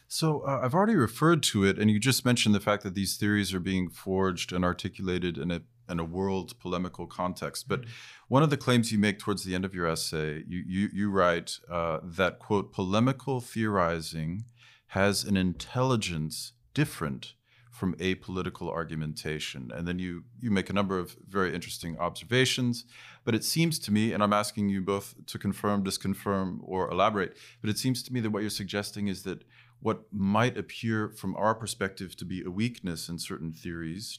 So 0.08 0.42
uh, 0.42 0.60
I've 0.62 0.74
already 0.74 0.94
referred 0.94 1.42
to 1.44 1.64
it, 1.64 1.78
and 1.78 1.90
you 1.90 1.98
just 1.98 2.24
mentioned 2.24 2.54
the 2.54 2.60
fact 2.60 2.84
that 2.84 2.94
these 2.94 3.16
theories 3.16 3.52
are 3.52 3.60
being 3.60 3.90
forged 3.90 4.52
and 4.52 4.64
articulated 4.64 5.36
in 5.36 5.50
a 5.50 5.62
in 5.88 6.00
a 6.00 6.04
world 6.04 6.58
polemical 6.58 7.06
context. 7.06 7.68
But 7.68 7.84
one 8.28 8.42
of 8.42 8.50
the 8.50 8.56
claims 8.56 8.92
you 8.92 8.98
make 8.98 9.18
towards 9.18 9.44
the 9.44 9.54
end 9.54 9.64
of 9.64 9.74
your 9.74 9.86
essay, 9.86 10.44
you 10.46 10.62
you, 10.66 10.88
you 10.92 11.10
write 11.10 11.58
uh, 11.70 12.00
that 12.02 12.38
quote 12.38 12.72
polemical 12.72 13.40
theorizing 13.40 14.44
has 14.88 15.24
an 15.24 15.36
intelligence 15.36 16.52
different 16.74 17.34
from 17.76 17.94
apolitical 17.96 18.70
argumentation. 18.70 19.70
And 19.74 19.86
then 19.86 19.98
you 19.98 20.24
you 20.40 20.50
make 20.50 20.70
a 20.70 20.72
number 20.72 20.98
of 20.98 21.16
very 21.28 21.54
interesting 21.54 21.98
observations. 21.98 22.84
But 23.24 23.34
it 23.34 23.44
seems 23.44 23.78
to 23.80 23.92
me, 23.92 24.12
and 24.12 24.22
I'm 24.22 24.32
asking 24.32 24.70
you 24.70 24.80
both 24.80 25.14
to 25.26 25.38
confirm, 25.38 25.84
disconfirm, 25.84 26.60
or 26.62 26.90
elaborate, 26.90 27.36
but 27.60 27.68
it 27.68 27.78
seems 27.78 28.02
to 28.04 28.12
me 28.12 28.20
that 28.20 28.30
what 28.30 28.40
you're 28.42 28.50
suggesting 28.50 29.08
is 29.08 29.24
that 29.24 29.44
what 29.80 30.02
might 30.12 30.56
appear 30.56 31.10
from 31.10 31.36
our 31.36 31.54
perspective 31.54 32.16
to 32.16 32.24
be 32.24 32.42
a 32.42 32.50
weakness 32.50 33.08
in 33.08 33.18
certain 33.18 33.52
theories, 33.52 34.16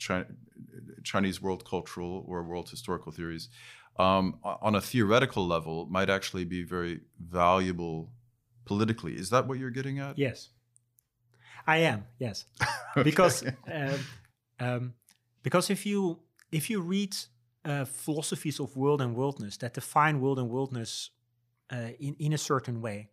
Chinese 1.03 1.41
world 1.41 1.65
cultural 1.65 2.23
or 2.27 2.43
world 2.43 2.69
historical 2.69 3.11
theories, 3.11 3.49
um, 3.97 4.39
on 4.43 4.75
a 4.75 4.81
theoretical 4.81 5.45
level, 5.45 5.87
might 5.89 6.09
actually 6.09 6.45
be 6.45 6.63
very 6.63 7.01
valuable 7.19 8.11
politically. 8.65 9.13
Is 9.13 9.29
that 9.31 9.47
what 9.47 9.57
you're 9.57 9.71
getting 9.71 9.99
at? 9.99 10.17
Yes, 10.17 10.49
I 11.65 11.77
am. 11.77 12.05
Yes, 12.19 12.45
okay. 12.91 13.03
because 13.03 13.43
um, 13.71 13.99
um, 14.59 14.93
because 15.41 15.69
if 15.69 15.85
you 15.85 16.19
if 16.51 16.69
you 16.69 16.81
read 16.81 17.15
uh, 17.65 17.85
philosophies 17.85 18.59
of 18.59 18.75
world 18.77 19.01
and 19.01 19.15
worldness 19.15 19.57
that 19.57 19.73
define 19.73 20.21
world 20.21 20.37
and 20.37 20.49
worldness 20.49 21.09
uh, 21.71 21.89
in 21.99 22.15
in 22.19 22.33
a 22.33 22.37
certain 22.37 22.81
way, 22.81 23.09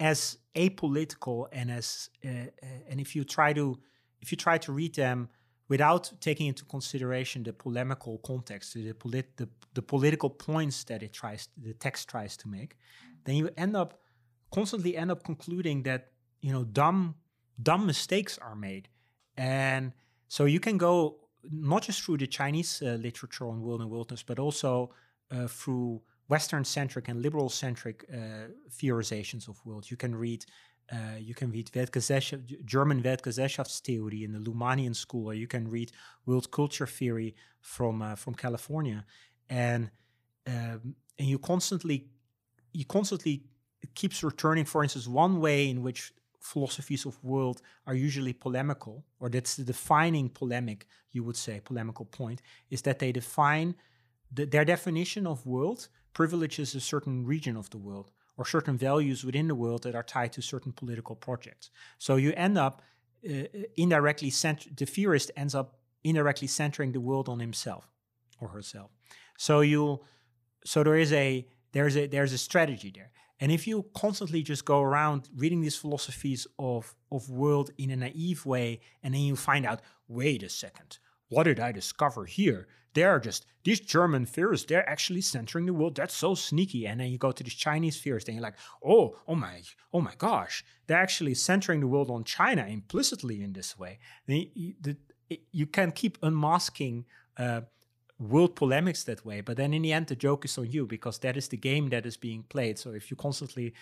as 0.00 0.38
apolitical 0.54 1.46
and 1.52 1.70
as 1.70 2.10
uh, 2.24 2.28
uh, 2.28 2.66
and 2.88 3.00
if 3.00 3.14
you 3.16 3.24
try 3.24 3.52
to 3.52 3.78
if 4.20 4.32
you 4.32 4.36
try 4.36 4.58
to 4.58 4.72
read 4.72 4.94
them 4.94 5.28
without 5.68 6.12
taking 6.20 6.46
into 6.46 6.64
consideration 6.64 7.42
the 7.42 7.52
polemical 7.52 8.18
context, 8.18 8.74
the, 8.74 8.92
polit- 8.92 9.36
the, 9.36 9.48
the 9.74 9.82
political 9.82 10.28
points 10.28 10.84
that 10.84 11.02
it 11.02 11.12
tries, 11.12 11.48
the 11.56 11.72
text 11.74 12.08
tries 12.08 12.36
to 12.36 12.48
make, 12.48 12.76
then 13.24 13.36
you 13.36 13.50
end 13.56 13.76
up 13.76 14.00
constantly 14.52 14.96
end 14.96 15.10
up 15.10 15.24
concluding 15.24 15.82
that 15.82 16.12
you 16.40 16.52
know 16.52 16.64
dumb 16.64 17.14
dumb 17.62 17.86
mistakes 17.86 18.38
are 18.38 18.54
made, 18.54 18.88
and 19.36 19.92
so 20.28 20.44
you 20.44 20.60
can 20.60 20.76
go 20.78 21.16
not 21.50 21.82
just 21.82 22.02
through 22.02 22.18
the 22.18 22.26
Chinese 22.26 22.82
uh, 22.82 22.96
literature 23.00 23.46
on 23.46 23.62
world 23.62 23.80
and 23.80 23.90
worldness, 23.90 24.22
but 24.22 24.38
also 24.38 24.90
uh, 25.30 25.46
through 25.46 26.00
Western 26.28 26.64
centric 26.64 27.08
and 27.08 27.22
liberal 27.22 27.48
centric 27.48 28.04
uh, 28.12 28.48
theorizations 28.70 29.48
of 29.48 29.64
world. 29.64 29.90
You 29.90 29.96
can 29.96 30.14
read 30.14 30.44
uh, 30.92 31.16
you 31.18 31.34
can 31.34 31.50
read 31.50 31.70
German 32.64 33.02
Weltgesellschaftstheory 33.02 34.22
in 34.22 34.32
the 34.32 34.38
Luhmannian 34.38 34.94
school, 34.94 35.30
or 35.30 35.34
you 35.34 35.46
can 35.46 35.70
read 35.70 35.92
world 36.26 36.50
culture 36.50 36.86
theory 36.86 37.34
from 37.60 38.02
uh, 38.02 38.14
from 38.16 38.34
California, 38.34 39.04
and 39.48 39.90
um, 40.46 40.94
and 41.18 41.28
you 41.28 41.38
constantly 41.38 42.08
you 42.72 42.84
constantly 42.84 43.44
keeps 43.94 44.22
returning. 44.22 44.66
For 44.66 44.82
instance, 44.82 45.08
one 45.08 45.40
way 45.40 45.70
in 45.70 45.82
which 45.82 46.12
philosophies 46.40 47.06
of 47.06 47.22
world 47.24 47.62
are 47.86 47.94
usually 47.94 48.34
polemical, 48.34 49.04
or 49.20 49.30
that's 49.30 49.56
the 49.56 49.64
defining 49.64 50.28
polemic, 50.28 50.86
you 51.12 51.24
would 51.24 51.36
say, 51.36 51.60
polemical 51.64 52.04
point, 52.04 52.42
is 52.68 52.82
that 52.82 52.98
they 52.98 53.12
define 53.12 53.74
the, 54.30 54.44
their 54.44 54.64
definition 54.64 55.26
of 55.26 55.46
world 55.46 55.88
privileges 56.14 56.74
a 56.74 56.80
certain 56.80 57.26
region 57.26 57.56
of 57.56 57.68
the 57.70 57.78
world 57.78 58.10
or 58.36 58.44
certain 58.44 58.78
values 58.78 59.24
within 59.24 59.48
the 59.48 59.54
world 59.54 59.82
that 59.82 59.94
are 59.94 60.02
tied 60.02 60.32
to 60.32 60.42
certain 60.42 60.72
political 60.72 61.14
projects. 61.14 61.70
So 61.98 62.16
you 62.16 62.32
end 62.36 62.56
up 62.56 62.82
uh, 63.28 63.44
indirectly, 63.76 64.30
cent- 64.30 64.76
the 64.76 64.86
theorist 64.86 65.30
ends 65.36 65.54
up 65.54 65.78
indirectly 66.02 66.48
centering 66.48 66.92
the 66.92 67.00
world 67.00 67.28
on 67.28 67.40
himself 67.40 67.90
or 68.40 68.48
herself. 68.48 68.90
So 69.38 69.60
you, 69.60 70.00
so 70.64 70.82
there 70.82 70.96
is 70.96 71.12
a 71.12 71.46
there's 71.72 71.96
a 71.96 72.06
there's 72.06 72.32
a 72.32 72.38
strategy 72.38 72.92
there. 72.94 73.10
And 73.40 73.50
if 73.50 73.66
you 73.66 73.86
constantly 73.94 74.42
just 74.42 74.64
go 74.64 74.80
around 74.80 75.28
reading 75.34 75.60
these 75.60 75.76
philosophies 75.76 76.46
of 76.58 76.94
of 77.10 77.28
world 77.28 77.70
in 77.78 77.90
a 77.90 77.96
naive 77.96 78.46
way, 78.46 78.80
and 79.02 79.14
then 79.14 79.22
you 79.22 79.36
find 79.36 79.66
out, 79.66 79.80
wait 80.08 80.42
a 80.42 80.48
second, 80.48 80.98
what 81.28 81.44
did 81.44 81.60
I 81.60 81.72
discover 81.72 82.24
here? 82.24 82.66
They're 82.94 83.18
just 83.18 83.46
these 83.64 83.80
German 83.80 84.24
theorists, 84.26 84.66
they're 84.66 84.88
actually 84.88 85.22
centering 85.22 85.66
the 85.66 85.72
world. 85.72 85.96
That's 85.96 86.14
so 86.14 86.34
sneaky. 86.34 86.86
And 86.86 87.00
then 87.00 87.08
you 87.08 87.18
go 87.18 87.32
to 87.32 87.42
these 87.42 87.54
Chinese 87.54 88.00
theorists, 88.00 88.28
and 88.28 88.36
you're 88.36 88.42
like, 88.42 88.56
oh, 88.84 89.16
oh 89.26 89.34
my, 89.34 89.62
oh 89.92 90.00
my 90.00 90.12
gosh, 90.16 90.64
they're 90.86 91.00
actually 91.00 91.34
centering 91.34 91.80
the 91.80 91.88
world 91.88 92.10
on 92.10 92.24
China 92.24 92.66
implicitly 92.68 93.42
in 93.42 93.52
this 93.52 93.78
way. 93.78 93.98
You, 94.26 94.74
you 95.50 95.66
can 95.66 95.90
keep 95.92 96.18
unmasking 96.22 97.06
uh, 97.38 97.62
world 98.18 98.54
polemics 98.54 99.02
that 99.04 99.24
way, 99.24 99.40
but 99.40 99.56
then 99.56 99.74
in 99.74 99.82
the 99.82 99.92
end, 99.92 100.06
the 100.06 100.16
joke 100.16 100.44
is 100.44 100.56
on 100.58 100.70
you 100.70 100.86
because 100.86 101.18
that 101.20 101.36
is 101.36 101.48
the 101.48 101.56
game 101.56 101.88
that 101.88 102.06
is 102.06 102.16
being 102.16 102.44
played. 102.44 102.78
So 102.78 102.92
if 102.92 103.10
you 103.10 103.16
constantly, 103.16 103.74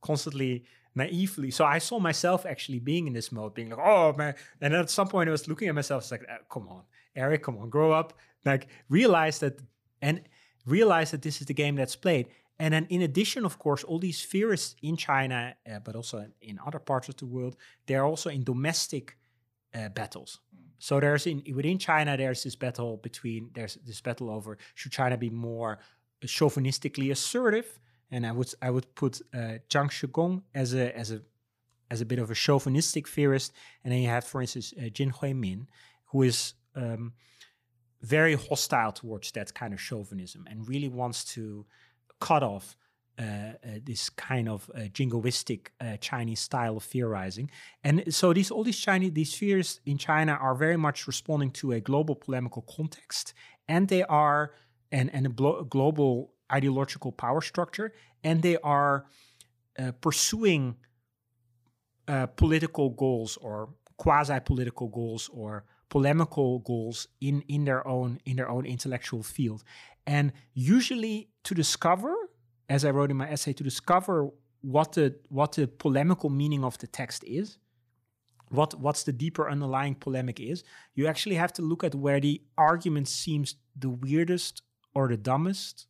constantly 0.00 0.64
naively. 0.94 1.50
So 1.50 1.64
I 1.64 1.78
saw 1.78 1.98
myself 1.98 2.46
actually 2.46 2.78
being 2.78 3.06
in 3.06 3.12
this 3.12 3.30
mode, 3.30 3.54
being 3.54 3.70
like, 3.70 3.78
oh 3.78 4.12
man. 4.14 4.34
And 4.60 4.74
at 4.74 4.90
some 4.90 5.08
point 5.08 5.28
I 5.28 5.32
was 5.32 5.48
looking 5.48 5.68
at 5.68 5.74
myself, 5.74 6.02
it's 6.02 6.10
like, 6.10 6.24
oh, 6.30 6.44
come 6.50 6.68
on, 6.68 6.82
Eric, 7.14 7.42
come 7.42 7.58
on, 7.58 7.70
grow 7.70 7.92
up. 7.92 8.14
Like 8.44 8.68
realize 8.88 9.38
that 9.40 9.60
and 10.02 10.22
realize 10.66 11.10
that 11.10 11.22
this 11.22 11.40
is 11.40 11.46
the 11.46 11.54
game 11.54 11.76
that's 11.76 11.96
played. 11.96 12.28
And 12.58 12.74
then 12.74 12.86
in 12.90 13.02
addition, 13.02 13.46
of 13.46 13.58
course, 13.58 13.84
all 13.84 13.98
these 13.98 14.20
fears 14.20 14.76
in 14.82 14.96
China, 14.96 15.54
uh, 15.70 15.78
but 15.78 15.96
also 15.96 16.18
in, 16.18 16.32
in, 16.42 16.58
other 16.66 16.78
parts 16.78 17.08
of 17.08 17.16
the 17.16 17.24
world, 17.24 17.56
they're 17.86 18.04
also 18.04 18.28
in 18.28 18.44
domestic 18.44 19.16
uh, 19.74 19.88
battles. 19.88 20.40
So 20.78 21.00
there's 21.00 21.26
in 21.26 21.42
within 21.54 21.78
China, 21.78 22.16
there's 22.16 22.42
this 22.42 22.56
battle 22.56 22.96
between 22.96 23.50
there's 23.54 23.76
this 23.86 24.00
battle 24.00 24.30
over 24.30 24.58
should 24.74 24.92
China 24.92 25.16
be 25.16 25.30
more 25.30 25.78
chauvinistically 26.22 27.10
assertive 27.10 27.78
and 28.10 28.26
I 28.26 28.32
would 28.32 28.52
I 28.60 28.70
would 28.70 28.94
put 28.94 29.20
uh, 29.32 29.58
Jiang 29.68 29.90
Shigong 29.90 30.42
as 30.54 30.74
a 30.74 30.96
as 30.96 31.10
a 31.10 31.22
as 31.90 32.00
a 32.00 32.04
bit 32.04 32.18
of 32.18 32.30
a 32.30 32.34
chauvinistic 32.34 33.08
theorist, 33.08 33.52
and 33.82 33.92
then 33.92 34.00
you 34.00 34.08
have, 34.08 34.24
for 34.24 34.40
instance, 34.40 34.72
uh, 34.78 34.88
Jin 34.88 35.10
Hui 35.10 35.32
Min, 35.34 35.66
who 36.06 36.22
is 36.22 36.54
um, 36.76 37.12
very 38.00 38.34
hostile 38.34 38.92
towards 38.92 39.32
that 39.32 39.52
kind 39.54 39.74
of 39.74 39.80
chauvinism 39.80 40.46
and 40.48 40.68
really 40.68 40.88
wants 40.88 41.24
to 41.24 41.66
cut 42.20 42.42
off 42.42 42.76
uh, 43.18 43.22
uh, 43.22 43.54
this 43.84 44.08
kind 44.08 44.48
of 44.48 44.70
uh, 44.74 44.80
jingoistic 44.92 45.68
uh, 45.80 45.96
Chinese 45.98 46.40
style 46.40 46.76
of 46.76 46.84
theorizing. 46.84 47.50
And 47.84 48.14
so 48.14 48.32
these 48.32 48.50
all 48.50 48.64
these 48.64 48.78
Chinese 48.78 49.12
these 49.12 49.34
fears 49.34 49.80
in 49.84 49.98
China 49.98 50.32
are 50.32 50.54
very 50.54 50.78
much 50.78 51.06
responding 51.06 51.50
to 51.52 51.72
a 51.72 51.80
global 51.80 52.14
polemical 52.14 52.62
context, 52.62 53.34
and 53.68 53.88
they 53.88 54.04
are 54.04 54.52
and 54.90 55.12
and 55.12 55.26
a 55.26 55.28
global 55.28 56.32
ideological 56.52 57.12
power 57.12 57.40
structure, 57.40 57.92
and 58.24 58.42
they 58.42 58.56
are 58.58 59.06
uh, 59.78 59.92
pursuing 60.00 60.76
uh, 62.08 62.26
political 62.26 62.90
goals 62.90 63.36
or 63.36 63.70
quasi-political 63.96 64.88
goals 64.88 65.30
or 65.32 65.64
polemical 65.88 66.60
goals 66.60 67.08
in 67.20 67.42
in 67.48 67.64
their 67.64 67.86
own 67.86 68.20
in 68.24 68.36
their 68.36 68.48
own 68.48 68.64
intellectual 68.64 69.22
field. 69.22 69.62
And 70.06 70.32
usually 70.54 71.28
to 71.44 71.54
discover 71.54 72.14
as 72.70 72.84
i 72.84 72.90
wrote 72.90 73.10
in 73.10 73.16
my 73.16 73.28
essay 73.28 73.52
to 73.52 73.64
discover 73.64 74.30
what 74.62 74.92
the 74.92 75.14
what 75.28 75.52
the 75.52 75.66
polemical 75.66 76.30
meaning 76.30 76.64
of 76.64 76.78
the 76.78 76.86
text 76.86 77.22
is 77.24 77.58
what 78.48 78.78
what's 78.80 79.02
the 79.02 79.12
deeper 79.12 79.50
underlying 79.50 79.94
polemic 79.94 80.40
is 80.40 80.64
you 80.94 81.06
actually 81.06 81.34
have 81.34 81.52
to 81.52 81.62
look 81.62 81.84
at 81.84 81.94
where 81.94 82.20
the 82.20 82.40
argument 82.56 83.08
seems 83.08 83.56
the 83.76 83.90
weirdest 83.90 84.62
or 84.94 85.08
the 85.08 85.16
dumbest 85.16 85.86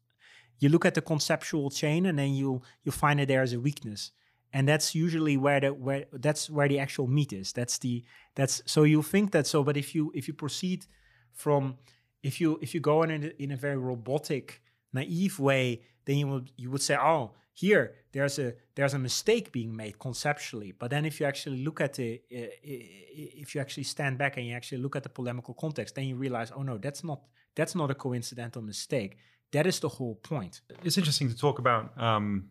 you 0.61 0.69
look 0.69 0.85
at 0.85 0.95
the 0.95 1.01
conceptual 1.01 1.71
chain 1.71 2.07
and 2.07 2.19
then 2.19 2.33
you 2.35 2.63
you 2.85 2.93
find 2.93 3.19
that 3.19 3.29
there 3.29 3.43
is 3.43 3.53
a 3.53 3.61
weakness. 3.61 4.13
And 4.53 4.69
that's 4.69 4.95
usually 4.95 5.37
where 5.37 5.61
the 5.61 5.75
where 5.75 6.05
that's 6.13 6.49
where 6.51 6.69
the 6.69 6.79
actual 6.79 7.07
meat 7.07 7.33
is. 7.33 7.53
That's 7.53 7.79
the 7.79 8.05
that's 8.35 8.63
so 8.67 8.85
you 8.85 9.03
think 9.03 9.33
that 9.33 9.47
so 9.47 9.65
but 9.65 9.77
if 9.77 9.95
you 9.95 10.13
if 10.15 10.29
you 10.29 10.35
proceed 10.35 10.87
from 11.33 11.77
if 12.23 12.41
you 12.41 12.59
if 12.61 12.75
you 12.75 12.81
go 12.81 13.03
in 13.03 13.11
a, 13.11 13.43
in 13.43 13.51
a 13.51 13.57
very 13.57 13.77
robotic 13.77 14.63
naive 14.93 15.39
way 15.39 15.83
then 16.05 16.17
you 16.17 16.27
would 16.27 16.51
you 16.57 16.69
would 16.71 16.83
say 16.83 16.97
oh 16.97 17.31
here 17.53 17.95
there's 18.13 18.39
a 18.39 18.55
there's 18.75 18.95
a 18.95 18.99
mistake 18.99 19.53
being 19.53 19.75
made 19.75 19.99
conceptually. 19.99 20.73
But 20.73 20.91
then 20.91 21.05
if 21.05 21.21
you 21.21 21.27
actually 21.27 21.63
look 21.65 21.81
at 21.81 21.95
the 21.95 22.21
uh, 22.35 22.47
if 22.63 23.55
you 23.55 23.61
actually 23.61 23.85
stand 23.85 24.19
back 24.19 24.37
and 24.37 24.47
you 24.47 24.55
actually 24.55 24.79
look 24.79 24.97
at 24.97 25.03
the 25.03 25.09
polemical 25.09 25.55
context 25.55 25.95
then 25.95 26.07
you 26.07 26.17
realize 26.17 26.51
oh 26.55 26.63
no 26.63 26.79
that's 26.79 27.05
not 27.05 27.21
that's 27.55 27.75
not 27.75 27.91
a 27.91 27.95
coincidental 27.95 28.63
mistake 28.63 29.17
that 29.53 29.67
is 29.67 29.81
the 29.81 29.89
whole 29.89 30.17
point 30.17 30.61
it's 30.83 30.99
interesting 30.99 31.29
to 31.29 31.37
talk 31.37 31.59
about 31.59 31.99
um, 32.01 32.49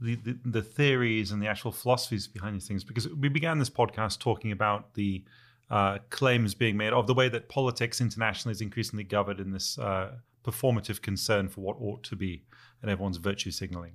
the, 0.00 0.16
the, 0.16 0.38
the 0.44 0.62
theories 0.62 1.30
and 1.30 1.40
the 1.42 1.46
actual 1.46 1.72
philosophies 1.72 2.26
behind 2.26 2.54
these 2.54 2.66
things 2.66 2.84
because 2.84 3.08
we 3.08 3.28
began 3.28 3.58
this 3.58 3.70
podcast 3.70 4.18
talking 4.18 4.52
about 4.52 4.94
the 4.94 5.24
uh, 5.70 5.98
claims 6.10 6.54
being 6.54 6.76
made 6.76 6.92
of 6.92 7.06
the 7.06 7.14
way 7.14 7.28
that 7.28 7.48
politics 7.48 8.00
internationally 8.00 8.52
is 8.52 8.60
increasingly 8.60 9.04
governed 9.04 9.40
in 9.40 9.52
this 9.52 9.78
uh, 9.78 10.12
performative 10.44 11.00
concern 11.00 11.48
for 11.48 11.62
what 11.62 11.76
ought 11.80 12.02
to 12.02 12.16
be 12.16 12.44
and 12.82 12.90
everyone's 12.90 13.16
virtue 13.16 13.50
signaling. 13.50 13.92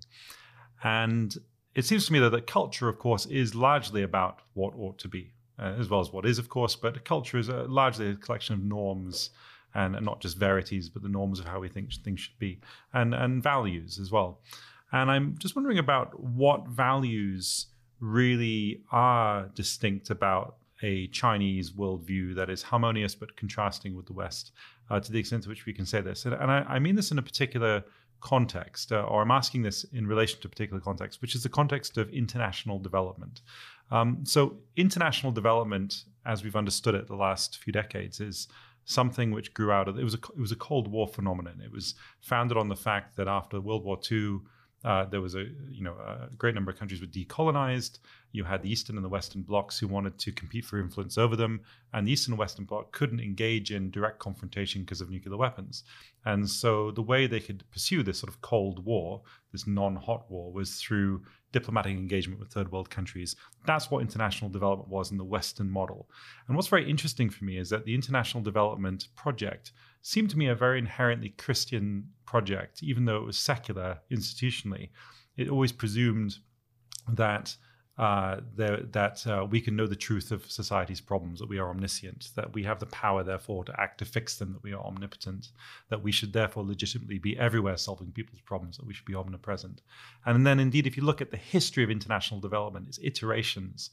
And 0.84 1.36
it 1.76 1.86
seems 1.86 2.08
to 2.08 2.14
me 2.14 2.20
that, 2.20 2.32
that 2.32 2.48
culture, 2.48 2.90
of 2.90 2.98
course, 2.98 3.26
is 3.28 3.54
largely 3.54 4.02
about 4.02 4.40
what 4.54 4.74
ought 4.76 4.98
to 5.00 5.08
be, 5.08 5.34
uh, 5.60 5.76
as 5.78 5.90
well 5.90 6.00
as 6.00 6.12
what 6.12 6.26
is, 6.26 6.40
of 6.40 6.50
course. 6.50 6.76
But 6.76 7.06
culture 7.06 7.38
is 7.38 7.50
a, 7.50 7.64
largely 7.64 8.10
a 8.10 8.16
collection 8.16 8.56
of 8.56 8.64
norms 8.64 9.32
and, 9.76 9.96
and, 9.96 10.06
not 10.06 10.22
just 10.22 10.38
verities, 10.38 10.90
but 10.90 11.04
the 11.04 11.10
norms 11.10 11.40
of 11.40 11.46
how 11.46 11.60
we 11.60 11.70
think 11.70 11.94
things 11.94 12.20
should 12.20 12.40
be, 12.40 12.60
and 12.94 13.14
and 13.14 13.44
values 13.44 14.00
as 14.00 14.12
well. 14.12 14.40
And 14.92 15.12
I'm 15.12 15.38
just 15.38 15.56
wondering 15.56 15.80
about 15.80 16.20
what 16.20 16.68
values 16.68 17.68
really 18.00 18.84
are 18.92 19.50
distinct 19.54 20.10
about 20.10 20.58
a 20.84 21.08
Chinese 21.08 21.72
worldview 21.72 22.36
that 22.36 22.50
is 22.50 22.62
harmonious 22.62 23.16
but 23.16 23.36
contrasting 23.36 23.96
with 23.96 24.06
the 24.06 24.14
West, 24.14 24.52
uh, 24.90 25.00
to 25.00 25.12
the 25.12 25.20
extent 25.20 25.44
to 25.44 25.50
which 25.50 25.66
we 25.66 25.74
can 25.74 25.86
say 25.86 26.02
this. 26.02 26.26
And, 26.26 26.36
and 26.36 26.52
I, 26.52 26.60
I, 26.68 26.80
mean 26.80 26.96
this 26.96 27.12
in 27.12 27.18
a 27.18 27.22
particular 27.24 27.84
context, 28.20 28.92
uh, 28.92 29.02
or 29.02 29.22
I'm 29.22 29.32
asking 29.32 29.64
this 29.64 29.84
in 29.86 30.06
relation 30.08 30.40
to 30.42 30.48
a 30.48 30.50
particular 30.50 30.80
context, 30.80 31.22
which 31.22 31.36
is 31.36 31.44
the 31.44 31.50
context 31.50 31.98
of 31.98 32.10
international 32.10 32.80
development. 32.80 33.42
Um, 33.90 34.20
so, 34.24 34.58
international 34.76 35.32
development, 35.32 36.04
as 36.26 36.44
we've 36.44 36.56
understood 36.56 36.94
it 36.94 37.08
the 37.08 37.16
last 37.16 37.58
few 37.58 37.74
decades, 37.74 38.20
is 38.20 38.48
something 38.88 39.32
which 39.32 39.54
grew 39.54 39.70
out 39.70 39.90
of 39.90 40.00
it 40.00 40.04
was 40.04 40.14
a 40.14 40.18
it 40.36 40.40
was 40.40 40.52
a 40.52 40.56
Cold 40.56 40.88
War 40.88 41.08
phenomenon. 41.08 41.62
It 41.64 41.72
was 41.72 41.94
founded 42.22 42.58
on 42.58 42.70
the 42.70 42.76
fact 42.76 43.18
that 43.18 43.28
after 43.28 43.60
World 43.60 43.84
War 43.84 44.00
II 44.10 44.40
uh, 44.86 45.06
there 45.06 45.20
was 45.20 45.36
a 45.36 45.44
you 45.70 45.84
know 45.84 45.94
a 45.94 46.30
great 46.38 46.56
number 46.56 46.72
of 46.72 46.80
countries 46.80 47.02
were 47.02 47.08
decolonized. 47.08 48.00
You 48.32 48.44
had 48.44 48.62
the 48.62 48.72
Eastern 48.72 48.98
and 48.98 49.06
the 49.06 49.10
Western 49.10 49.42
blocs 49.42 49.80
who 49.80 49.88
wanted 49.88 50.18
to 50.20 50.32
compete 50.32 50.66
for 50.66 50.80
influence 50.80 51.18
over 51.18 51.36
them, 51.36 51.62
and 51.94 52.06
the 52.06 52.12
Eastern 52.12 52.34
and 52.34 52.40
Western 52.40 52.66
bloc 52.66 52.92
couldn't 52.92 53.20
engage 53.20 53.72
in 53.72 53.90
direct 53.90 54.20
confrontation 54.20 54.82
because 54.82 55.02
of 55.02 55.10
nuclear 55.10 55.38
weapons. 55.38 55.84
And 56.26 56.48
so 56.48 56.92
the 56.92 57.02
way 57.02 57.26
they 57.26 57.40
could 57.40 57.64
pursue 57.72 58.04
this 58.04 58.20
sort 58.20 58.32
of 58.32 58.42
Cold 58.42 58.84
War, 58.86 59.22
this 59.52 59.66
non-hot 59.66 60.30
war, 60.30 60.52
was 60.52 60.76
through 60.76 61.24
diplomatic 61.54 61.94
engagement 61.94 62.40
with 62.40 62.52
third 62.52 62.72
world 62.72 62.90
countries. 62.90 63.36
That's 63.66 63.90
what 63.90 64.02
international 64.02 64.50
development 64.50 64.90
was 64.90 65.12
in 65.12 65.18
the 65.18 65.24
Western 65.24 65.70
model. 65.70 66.10
And 66.48 66.56
what's 66.56 66.68
very 66.68 66.90
interesting 66.90 67.30
for 67.30 67.46
me 67.46 67.58
is 67.58 67.70
that 67.70 67.86
the 67.86 67.96
international 67.96 68.44
development 68.44 69.08
project 69.16 69.72
seemed 70.02 70.30
to 70.32 70.38
me 70.38 70.48
a 70.48 70.56
very 70.56 70.78
inherently 70.78 71.30
Christian 71.30 72.10
project, 72.26 72.84
even 72.84 73.06
though 73.06 73.18
it 73.18 73.26
was 73.26 73.38
secular 73.38 74.00
institutionally. 74.12 74.90
It 75.38 75.50
always 75.50 75.72
presumed 75.72 76.38
that 77.14 77.56
uh, 77.98 78.42
that 78.56 79.26
uh, 79.26 79.46
we 79.50 79.60
can 79.60 79.76
know 79.76 79.88
the 79.88 79.96
truth 79.96 80.32
of 80.32 80.50
society's 80.52 81.02
problems, 81.02 81.40
that 81.40 81.50
we 81.50 81.58
are 81.58 81.70
omniscient, 81.70 82.30
that 82.36 82.54
we 82.54 82.64
have 82.64 82.80
the 82.80 82.86
power, 82.88 83.24
therefore, 83.24 83.64
to 83.64 83.82
act 83.82 83.98
to 83.98 84.06
fix 84.06 84.38
them, 84.38 84.54
that 84.54 84.62
we 84.62 84.72
are 84.72 84.86
omnipotent, 84.86 85.50
that 85.90 86.04
we 86.04 86.12
should 86.12 86.32
therefore 86.32 86.64
legitimately 86.64 87.18
be 87.18 87.38
everywhere 87.40 87.76
solving 87.76 88.12
people's 88.12 88.42
problems, 88.42 88.78
that 88.78 88.86
we 88.86 88.94
should 88.94 89.06
be 89.06 89.16
omnipresent. 89.16 89.82
And 90.26 90.46
then, 90.46 90.60
indeed, 90.60 90.86
if 90.86 90.96
you 90.96 91.04
look 91.04 91.22
at 91.22 91.32
the 91.32 91.38
history 91.38 91.84
of 91.84 91.90
international 91.90 92.40
development, 92.40 92.88
its 92.88 93.00
iterations, 93.02 93.90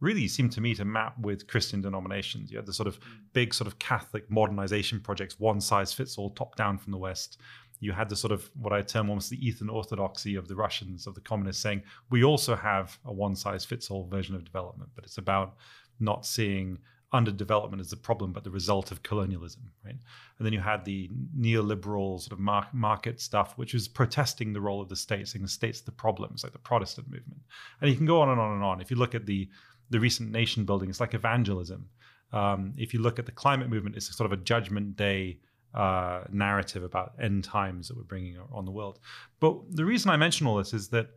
really 0.00 0.28
seem 0.28 0.50
to 0.50 0.60
me 0.60 0.74
to 0.74 0.84
map 0.84 1.18
with 1.18 1.46
Christian 1.46 1.80
denominations. 1.80 2.50
You 2.50 2.58
had 2.58 2.66
the 2.66 2.72
sort 2.72 2.86
of 2.86 2.98
big 3.32 3.54
sort 3.54 3.66
of 3.66 3.78
Catholic 3.78 4.30
modernization 4.30 5.00
projects, 5.00 5.40
one 5.40 5.60
size 5.60 5.92
fits 5.92 6.18
all, 6.18 6.30
top 6.30 6.56
down 6.56 6.76
from 6.78 6.92
the 6.92 6.98
West. 6.98 7.38
You 7.80 7.92
had 7.92 8.08
the 8.08 8.16
sort 8.16 8.32
of 8.32 8.50
what 8.60 8.72
I 8.72 8.82
term 8.82 9.08
almost 9.08 9.30
the 9.30 9.46
Eastern 9.46 9.68
Orthodoxy 9.68 10.34
of 10.36 10.48
the 10.48 10.56
Russians, 10.56 11.06
of 11.06 11.14
the 11.14 11.20
communists, 11.20 11.62
saying 11.62 11.82
we 12.10 12.24
also 12.24 12.56
have 12.56 12.98
a 13.04 13.12
one 13.12 13.36
size 13.36 13.64
fits 13.64 13.90
all 13.90 14.06
version 14.06 14.34
of 14.34 14.44
development, 14.44 14.90
but 14.94 15.04
it's 15.04 15.18
about 15.18 15.56
not 16.00 16.26
seeing 16.26 16.78
underdevelopment 17.14 17.80
as 17.80 17.88
the 17.88 17.96
problem, 17.96 18.32
but 18.32 18.42
the 18.44 18.50
result 18.50 18.90
of 18.90 19.02
colonialism, 19.02 19.62
right? 19.84 19.94
And 20.38 20.44
then 20.44 20.52
you 20.52 20.60
had 20.60 20.84
the 20.84 21.08
neoliberal 21.38 22.20
sort 22.20 22.32
of 22.32 22.40
mar- 22.40 22.68
market 22.72 23.20
stuff, 23.20 23.56
which 23.56 23.72
was 23.72 23.86
protesting 23.86 24.52
the 24.52 24.60
role 24.60 24.82
of 24.82 24.88
the 24.88 24.96
state, 24.96 25.28
saying 25.28 25.44
the 25.44 25.48
state's 25.48 25.80
the 25.80 25.92
problems, 25.92 26.42
like 26.42 26.52
the 26.52 26.58
Protestant 26.58 27.08
movement. 27.08 27.40
And 27.80 27.88
you 27.88 27.96
can 27.96 28.06
go 28.06 28.20
on 28.20 28.30
and 28.30 28.40
on 28.40 28.54
and 28.54 28.64
on. 28.64 28.80
If 28.80 28.90
you 28.90 28.96
look 28.96 29.14
at 29.14 29.24
the 29.24 29.48
the 29.90 30.00
recent 30.00 30.30
nation 30.30 30.64
building. 30.64 30.88
It's 30.88 31.00
like 31.00 31.14
evangelism. 31.14 31.88
Um, 32.32 32.74
if 32.76 32.92
you 32.92 33.00
look 33.00 33.18
at 33.18 33.26
the 33.26 33.32
climate 33.32 33.68
movement, 33.68 33.96
it's 33.96 34.14
sort 34.14 34.30
of 34.30 34.38
a 34.38 34.42
judgment 34.42 34.96
day 34.96 35.38
uh, 35.76 36.24
narrative 36.30 36.82
about 36.82 37.12
end 37.20 37.44
times 37.44 37.88
that 37.88 37.96
we're 37.96 38.02
bringing 38.02 38.38
on 38.50 38.64
the 38.64 38.70
world. 38.70 38.98
But 39.40 39.56
the 39.70 39.84
reason 39.84 40.10
I 40.10 40.16
mention 40.16 40.46
all 40.46 40.56
this 40.56 40.72
is 40.72 40.88
that 40.88 41.10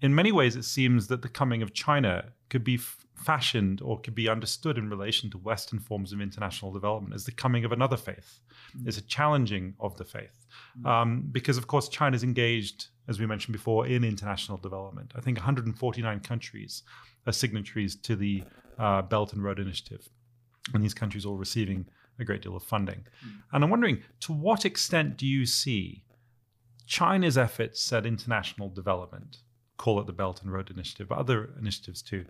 in 0.00 0.14
many 0.14 0.32
ways 0.32 0.56
it 0.56 0.64
seems 0.64 1.06
that 1.08 1.22
the 1.22 1.28
coming 1.28 1.62
of 1.62 1.74
China 1.74 2.32
could 2.48 2.64
be 2.64 2.76
f- 2.76 3.04
fashioned 3.14 3.82
or 3.82 4.00
could 4.00 4.14
be 4.14 4.28
understood 4.28 4.78
in 4.78 4.88
relation 4.88 5.30
to 5.30 5.38
Western 5.38 5.78
forms 5.78 6.12
of 6.12 6.20
international 6.20 6.72
development 6.72 7.14
as 7.14 7.24
the 7.24 7.32
coming 7.32 7.64
of 7.66 7.72
another 7.72 7.96
faith. 7.96 8.40
Mm-hmm. 8.74 8.88
It's 8.88 8.96
a 8.96 9.02
challenging 9.02 9.74
of 9.78 9.96
the 9.98 10.04
faith. 10.04 10.46
Mm-hmm. 10.78 10.86
Um, 10.86 11.28
because, 11.30 11.58
of 11.58 11.66
course, 11.66 11.88
China 11.88 12.16
is 12.16 12.24
engaged, 12.24 12.86
as 13.08 13.20
we 13.20 13.26
mentioned 13.26 13.52
before, 13.52 13.86
in 13.86 14.02
international 14.02 14.56
development. 14.56 15.12
I 15.14 15.20
think 15.20 15.36
149 15.36 16.20
countries 16.20 16.82
are 17.26 17.32
signatories 17.32 17.96
to 17.96 18.16
the 18.16 18.42
uh, 18.78 19.02
Belt 19.02 19.34
and 19.34 19.44
Road 19.44 19.58
Initiative. 19.58 20.08
And 20.72 20.82
these 20.82 20.94
countries 20.94 21.26
are 21.26 21.28
all 21.28 21.36
receiving 21.36 21.86
a 22.20 22.24
great 22.24 22.42
deal 22.42 22.56
of 22.56 22.62
funding. 22.62 23.04
Mm. 23.24 23.42
And 23.52 23.64
I'm 23.64 23.70
wondering, 23.70 24.02
to 24.20 24.32
what 24.32 24.64
extent 24.64 25.16
do 25.16 25.26
you 25.26 25.46
see 25.46 26.04
China's 26.86 27.38
efforts 27.38 27.92
at 27.92 28.06
international 28.06 28.68
development, 28.68 29.38
call 29.76 30.00
it 30.00 30.06
the 30.06 30.12
Belt 30.12 30.42
and 30.42 30.52
Road 30.52 30.70
Initiative, 30.70 31.08
but 31.08 31.18
other 31.18 31.50
initiatives 31.58 32.02
too, 32.02 32.24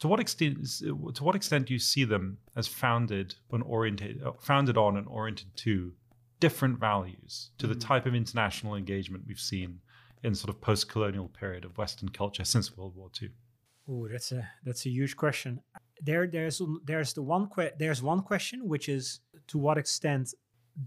to 0.00 0.08
what 0.08 0.18
extent 0.18 0.66
to 0.80 1.24
what 1.24 1.36
extent 1.36 1.66
do 1.66 1.72
you 1.72 1.78
see 1.78 2.04
them 2.04 2.38
as 2.56 2.66
founded 2.66 3.36
on 3.52 3.62
oriented 3.62 4.20
founded 4.40 4.76
on 4.76 4.96
and 4.96 5.06
oriented 5.06 5.54
to 5.56 5.92
different 6.40 6.80
values 6.80 7.50
to 7.58 7.68
the 7.68 7.74
mm. 7.76 7.80
type 7.80 8.04
of 8.04 8.14
international 8.14 8.74
engagement 8.74 9.22
we've 9.28 9.38
seen 9.38 9.78
in 10.24 10.34
sort 10.34 10.52
of 10.52 10.60
post-colonial 10.60 11.28
period 11.28 11.64
of 11.64 11.78
Western 11.78 12.08
culture 12.08 12.44
since 12.44 12.76
World 12.76 12.96
War 12.96 13.10
II? 13.20 13.30
Oh, 13.88 14.08
that's 14.08 14.32
a 14.32 14.48
that's 14.64 14.86
a 14.86 14.90
huge 14.90 15.16
question. 15.16 15.60
There, 16.00 16.26
there's 16.26 16.62
there's 16.84 17.12
the 17.14 17.22
one 17.22 17.48
que- 17.48 17.72
there's 17.78 18.02
one 18.02 18.22
question 18.22 18.68
which 18.68 18.88
is 18.88 19.20
to 19.48 19.58
what 19.58 19.78
extent 19.78 20.34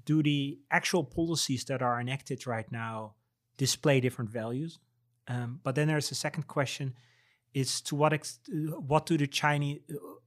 do 0.06 0.24
the 0.24 0.60
actual 0.72 1.04
policies 1.04 1.66
that 1.66 1.82
are 1.82 2.00
enacted 2.00 2.48
right 2.48 2.70
now 2.72 3.16
display 3.58 4.00
different 4.00 4.30
values? 4.30 4.80
Um, 5.28 5.60
but 5.64 5.76
then 5.76 5.88
there's 5.88 6.12
a 6.12 6.16
second 6.16 6.48
question: 6.48 6.94
is 7.54 7.82
to 7.82 7.96
what 7.96 8.14
ex- 8.14 8.40
what 8.88 9.06
do 9.06 9.18
the 9.18 9.28
Chinese 9.28 9.80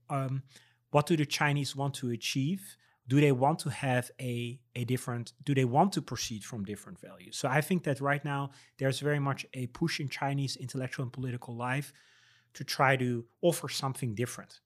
um, 0.09 0.43
what 0.91 1.07
do 1.07 1.17
the 1.17 1.25
Chinese 1.25 1.75
want 1.75 1.95
to 1.95 2.11
achieve? 2.11 2.77
Do 3.07 3.19
they 3.19 3.31
want 3.31 3.57
to 3.59 3.69
have 3.69 4.11
a 4.21 4.59
a 4.75 4.83
different? 4.83 5.33
Do 5.43 5.55
they 5.55 5.65
want 5.65 5.93
to 5.93 6.01
proceed 6.03 6.43
from 6.43 6.65
different 6.65 6.99
values? 6.99 7.35
So 7.37 7.47
I 7.47 7.61
think 7.61 7.83
that 7.83 7.99
right 7.99 8.23
now 8.23 8.51
there's 8.77 8.99
very 8.99 9.19
much 9.19 9.47
a 9.55 9.65
push 9.67 9.99
in 9.99 10.07
Chinese 10.09 10.55
intellectual 10.55 11.03
and 11.03 11.11
political 11.11 11.55
life 11.55 11.91
to 12.59 12.65
try 12.65 12.97
to 12.97 13.23
offer 13.41 13.69
something 13.69 14.13
different. 14.13 14.59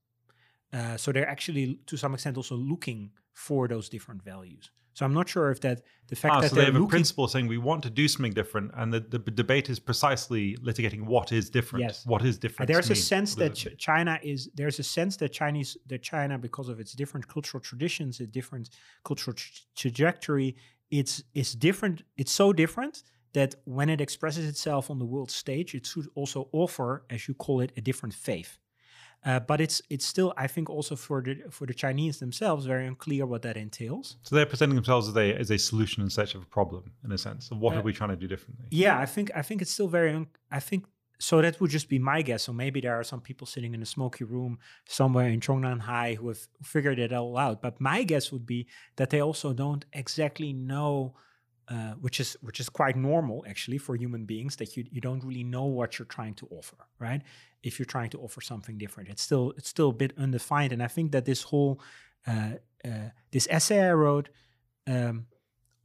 Uh, 0.78 0.98
so 0.98 1.12
they're 1.12 1.30
actually, 1.30 1.80
to 1.86 1.96
some 1.96 2.16
extent, 2.16 2.38
also 2.38 2.56
looking 2.56 3.12
for 3.34 3.68
those 3.68 3.88
different 3.88 4.24
values. 4.24 4.72
So 4.96 5.06
I'm 5.06 5.14
not 5.14 5.30
sure 5.30 5.52
if 5.52 5.60
that 5.62 5.82
the 6.08 6.16
fact 6.16 6.34
Ah, 6.34 6.41
that 6.41 6.50
so 6.50 6.56
they 6.56 6.66
have 6.66 6.76
a 6.76 6.88
principle 6.88 7.28
saying 7.28 7.46
we 7.48 7.60
want 7.60 7.84
to 7.84 7.91
do 7.91 8.08
something 8.08 8.34
different, 8.34 8.72
and 8.76 8.91
the, 8.91 9.00
the 9.00 9.20
debate 9.44 9.70
is 9.70 9.80
precisely 9.80 10.58
litigating 10.58 11.04
what 11.06 11.32
is 11.32 11.52
different. 11.52 11.86
Yes. 11.86 12.06
What 12.06 12.26
is 12.26 12.39
different? 12.39 12.68
there's 12.68 12.89
a 12.89 12.96
sense 12.96 13.36
that 13.36 13.54
Ch- 13.54 13.76
China 13.78 14.20
is 14.24 14.50
there's 14.56 14.80
a 14.80 14.88
sense 14.98 15.18
that 15.18 15.30
Chinese 15.41 15.78
that 15.91 16.02
China 16.02 16.38
because 16.48 16.68
of 16.70 16.80
its 16.80 16.94
different 16.94 17.28
cultural 17.28 17.62
traditions, 17.62 18.20
a 18.20 18.28
different 18.28 18.70
cultural 19.04 19.36
tra- 19.36 19.62
trajectory, 19.76 20.56
it's 20.89 21.24
it's 21.34 21.54
different. 21.54 22.04
It's 22.18 22.32
so 22.32 22.54
different 22.54 23.04
that 23.34 23.55
when 23.65 23.89
it 23.89 23.99
expresses 24.01 24.45
itself 24.47 24.89
on 24.89 24.99
the 24.99 25.05
world 25.05 25.31
stage, 25.31 25.73
it 25.75 25.86
should 25.86 26.07
also 26.15 26.49
offer, 26.51 27.03
as 27.09 27.27
you 27.27 27.34
call 27.34 27.61
it, 27.61 27.71
a 27.77 27.81
different 27.81 28.13
faith. 28.15 28.57
Uh, 29.25 29.39
but 29.39 29.61
it's 29.61 29.81
it's 29.89 30.05
still, 30.05 30.34
I 30.36 30.47
think, 30.47 30.69
also 30.69 30.95
for 30.97 31.21
the 31.21 31.36
for 31.49 31.65
the 31.65 31.73
Chinese 31.73 32.19
themselves, 32.19 32.65
very 32.65 32.86
unclear 32.86 33.25
what 33.25 33.41
that 33.43 33.55
entails. 33.55 34.17
So 34.23 34.36
they're 34.36 34.45
presenting 34.45 34.75
themselves 34.75 35.07
as 35.07 35.15
a 35.15 35.34
as 35.43 35.49
a 35.49 35.57
solution 35.57 36.03
in 36.03 36.09
search 36.09 36.36
of 36.36 36.41
a 36.43 36.45
problem, 36.45 36.91
in 37.05 37.11
a 37.13 37.17
sense. 37.17 37.47
So 37.47 37.55
what 37.55 37.73
Uh, 37.73 37.79
are 37.79 37.84
we 37.84 37.93
trying 37.93 38.09
to 38.09 38.17
do 38.17 38.27
differently? 38.27 38.65
Yeah, 38.69 38.99
I 38.99 39.05
think 39.05 39.31
I 39.34 39.41
think 39.41 39.61
it's 39.61 39.71
still 39.71 39.88
very. 39.88 40.11
Un- 40.13 40.27
I 40.51 40.59
think 40.59 40.86
so. 41.19 41.41
That 41.41 41.61
would 41.61 41.71
just 41.71 41.88
be 41.88 41.99
my 41.99 42.21
guess. 42.21 42.43
So 42.43 42.51
maybe 42.53 42.81
there 42.81 42.95
are 42.99 43.03
some 43.05 43.21
people 43.21 43.47
sitting 43.47 43.73
in 43.73 43.81
a 43.81 43.86
smoky 43.86 44.25
room 44.25 44.59
somewhere 44.86 45.29
in 45.29 45.39
Zhongnanhai 45.39 46.17
who 46.17 46.27
have 46.27 46.41
figured 46.61 46.99
it 46.99 47.13
all 47.13 47.38
out. 47.38 47.61
But 47.61 47.79
my 47.79 48.03
guess 48.03 48.29
would 48.34 48.45
be 48.45 48.67
that 48.97 49.09
they 49.09 49.21
also 49.21 49.53
don't 49.53 49.86
exactly 49.93 50.51
know, 50.51 51.15
uh, 51.70 51.93
which 52.01 52.20
is 52.20 52.38
which 52.41 52.59
is 52.59 52.70
quite 52.70 52.95
normal 52.95 53.43
actually 53.47 53.78
for 53.78 53.95
human 53.95 54.26
beings 54.26 54.55
that 54.57 54.76
you 54.76 54.86
you 54.91 55.01
don't 55.01 55.24
really 55.24 55.43
know 55.43 55.66
what 55.66 55.97
you're 55.97 56.05
trying 56.05 56.34
to 56.36 56.47
offer, 56.51 56.78
right? 56.99 57.22
If 57.61 57.80
you're 57.80 57.86
trying 57.86 58.09
to 58.11 58.20
offer 58.20 58.41
something 58.41 58.78
different, 58.78 59.09
it's 59.09 59.22
still 59.22 59.53
it's 59.57 59.70
still 59.70 59.89
a 59.89 59.93
bit 59.93 60.14
undefined. 60.18 60.74
And 60.74 60.84
I 60.84 60.88
think 60.88 61.11
that 61.11 61.26
this 61.26 61.43
whole 61.43 61.80
uh, 62.28 62.53
uh, 62.86 63.09
this 63.32 63.47
essay 63.49 63.89
I 63.89 63.93
wrote. 63.93 64.30
Um, 64.86 65.28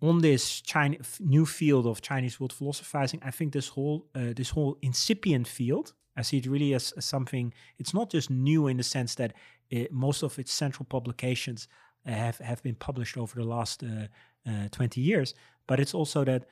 on 0.01 0.20
this 0.20 0.61
China, 0.61 0.97
new 1.18 1.45
field 1.45 1.87
of 1.87 2.01
Chinese 2.01 2.39
world 2.39 2.53
philosophizing, 2.53 3.20
I 3.24 3.31
think 3.33 3.53
this 3.53 3.68
whole 3.68 4.07
uh, 4.14 4.33
this 4.35 4.51
whole 4.51 4.79
incipient 4.81 5.49
field, 5.49 5.93
I 6.16 6.22
see 6.22 6.39
it 6.39 6.47
really 6.47 6.74
as, 6.74 6.93
as 6.97 7.05
something. 7.05 7.53
It's 7.79 7.93
not 7.93 8.12
just 8.12 8.31
new 8.31 8.68
in 8.68 8.76
the 8.76 8.83
sense 8.85 9.16
that 9.16 9.33
it, 9.70 9.93
most 9.93 10.22
of 10.22 10.39
its 10.39 10.53
central 10.53 10.87
publications 10.87 11.68
uh, 12.07 12.12
have 12.12 12.39
have 12.39 12.62
been 12.62 12.76
published 12.76 13.16
over 13.16 13.35
the 13.35 13.49
last 13.49 13.83
uh, 13.83 14.07
uh, 14.49 14.68
twenty 14.70 15.01
years, 15.01 15.35
but 15.69 15.79
it's 15.79 15.95
also 15.95 16.25
that 16.25 16.49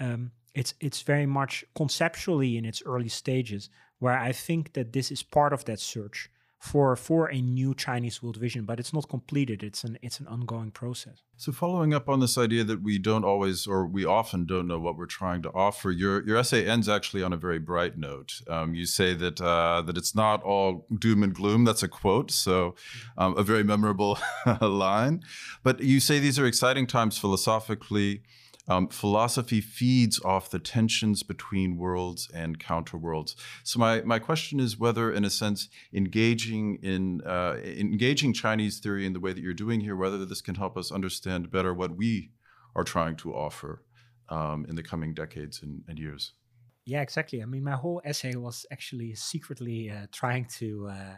um, 0.00 0.32
it's 0.54 0.74
it's 0.80 1.02
very 1.02 1.26
much 1.26 1.64
conceptually 1.76 2.56
in 2.56 2.64
its 2.64 2.82
early 2.84 3.08
stages, 3.08 3.70
where 4.00 4.18
I 4.18 4.32
think 4.32 4.72
that 4.72 4.92
this 4.92 5.12
is 5.12 5.22
part 5.22 5.52
of 5.52 5.64
that 5.66 5.78
search 5.78 6.28
for 6.64 6.96
for 6.96 7.30
a 7.30 7.40
new 7.42 7.74
Chinese 7.74 8.22
world 8.22 8.38
vision, 8.38 8.64
but 8.64 8.80
it's 8.80 8.94
not 8.94 9.06
completed. 9.08 9.62
It's 9.62 9.84
an 9.84 9.98
it's 10.00 10.18
an 10.18 10.26
ongoing 10.26 10.70
process. 10.70 11.22
So, 11.36 11.52
following 11.52 11.92
up 11.92 12.08
on 12.08 12.20
this 12.20 12.38
idea 12.38 12.64
that 12.64 12.82
we 12.82 12.98
don't 12.98 13.24
always, 13.24 13.66
or 13.66 13.86
we 13.86 14.06
often 14.06 14.46
don't 14.46 14.66
know 14.66 14.78
what 14.78 14.96
we're 14.96 15.04
trying 15.04 15.42
to 15.42 15.50
offer, 15.52 15.90
your 15.90 16.24
your 16.26 16.38
essay 16.38 16.66
ends 16.66 16.88
actually 16.88 17.22
on 17.22 17.34
a 17.34 17.36
very 17.36 17.58
bright 17.58 17.98
note. 17.98 18.40
Um, 18.48 18.74
you 18.74 18.86
say 18.86 19.12
that 19.12 19.42
uh, 19.42 19.82
that 19.82 19.98
it's 19.98 20.14
not 20.14 20.42
all 20.42 20.86
doom 20.98 21.22
and 21.22 21.34
gloom. 21.34 21.64
That's 21.64 21.82
a 21.82 21.88
quote, 21.88 22.30
so 22.30 22.74
um, 23.18 23.36
a 23.36 23.42
very 23.42 23.62
memorable 23.62 24.18
line. 24.62 25.22
But 25.62 25.80
you 25.80 26.00
say 26.00 26.18
these 26.18 26.38
are 26.38 26.46
exciting 26.46 26.86
times 26.86 27.18
philosophically. 27.18 28.22
Um, 28.66 28.88
philosophy 28.88 29.60
feeds 29.60 30.18
off 30.24 30.50
the 30.50 30.58
tensions 30.58 31.22
between 31.22 31.76
worlds 31.76 32.30
and 32.32 32.58
counterworlds. 32.58 33.34
So 33.62 33.78
my, 33.78 34.00
my 34.02 34.18
question 34.18 34.58
is 34.58 34.78
whether, 34.78 35.12
in 35.12 35.24
a 35.24 35.30
sense, 35.30 35.68
engaging 35.92 36.78
in 36.82 37.20
uh, 37.26 37.56
engaging 37.62 38.32
Chinese 38.32 38.78
theory 38.78 39.04
in 39.04 39.12
the 39.12 39.20
way 39.20 39.34
that 39.34 39.42
you're 39.42 39.52
doing 39.52 39.80
here, 39.80 39.96
whether 39.96 40.24
this 40.24 40.40
can 40.40 40.54
help 40.54 40.78
us 40.78 40.90
understand 40.90 41.50
better 41.50 41.74
what 41.74 41.96
we 41.96 42.30
are 42.74 42.84
trying 42.84 43.16
to 43.16 43.34
offer 43.34 43.82
um, 44.30 44.64
in 44.68 44.76
the 44.76 44.82
coming 44.82 45.12
decades 45.12 45.62
and, 45.62 45.82
and 45.86 45.98
years. 45.98 46.32
Yeah, 46.86 47.02
exactly. 47.02 47.42
I 47.42 47.46
mean, 47.46 47.64
my 47.64 47.72
whole 47.72 48.00
essay 48.04 48.34
was 48.34 48.66
actually 48.70 49.14
secretly 49.14 49.90
uh, 49.90 50.06
trying 50.12 50.46
to 50.58 50.88
uh, 50.88 51.16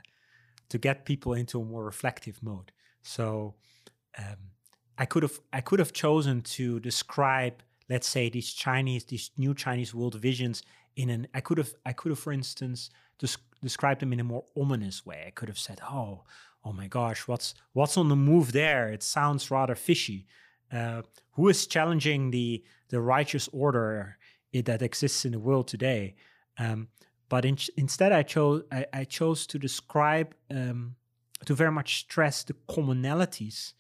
to 0.69 0.79
get 0.79 1.05
people 1.05 1.35
into 1.35 1.61
a 1.61 1.65
more 1.65 1.85
reflective 1.85 2.43
mode. 2.43 2.73
So 3.03 3.55
um, 4.19 4.37
I 4.99 5.07
could 5.07 5.23
have 5.23 5.41
I 5.53 5.61
could 5.61 5.79
have 5.79 5.93
chosen 5.93 6.43
to 6.43 6.81
describe, 6.81 7.63
let's 7.89 8.09
say, 8.09 8.29
these 8.29 8.53
Chinese 8.53 9.05
these 9.05 9.31
new 9.37 9.55
Chinese 9.55 9.95
world 9.95 10.15
visions 10.15 10.63
in 10.97 11.11
an. 11.11 11.29
I 11.35 11.41
could 11.41 11.59
have 11.59 11.73
I 11.85 11.93
could 11.93 12.11
have, 12.11 12.19
for 12.19 12.33
instance, 12.33 12.91
des- 13.19 13.43
described 13.63 14.01
them 14.01 14.13
in 14.13 14.21
a 14.21 14.25
more 14.25 14.45
ominous 14.57 15.05
way. 15.05 15.25
I 15.27 15.31
could 15.31 15.49
have 15.49 15.59
said, 15.59 15.81
"Oh, 15.83 16.25
oh 16.65 16.73
my 16.73 16.87
gosh, 16.87 17.29
what's 17.29 17.55
what's 17.73 17.97
on 17.97 18.09
the 18.09 18.17
move 18.17 18.53
there? 18.53 18.89
It 18.89 19.03
sounds 19.03 19.51
rather 19.51 19.75
fishy. 19.75 20.27
Uh, 20.73 21.03
who 21.33 21.49
is 21.49 21.67
challenging 21.67 22.31
the 22.31 22.65
the 22.89 23.01
righteous 23.01 23.49
order?" 23.53 24.19
that 24.65 24.83
exists 24.83 25.25
in 25.25 25.33
the 25.33 25.39
world 25.39 25.69
today. 25.69 26.15
Um, 26.59 26.89
but 27.29 27.45
in, 27.45 27.59
instead, 27.77 28.13
I 28.13 28.23
chose 28.23 28.63
I, 28.73 28.87
I, 28.93 29.05
chose 29.05 29.47
to 29.49 29.59
describe 29.59 30.35
um, 30.51 30.97
to 31.45 31.55
very 31.55 31.73
much 31.73 31.99
stress 31.99 32.45
the 32.45 32.55
commonalities 32.69 33.75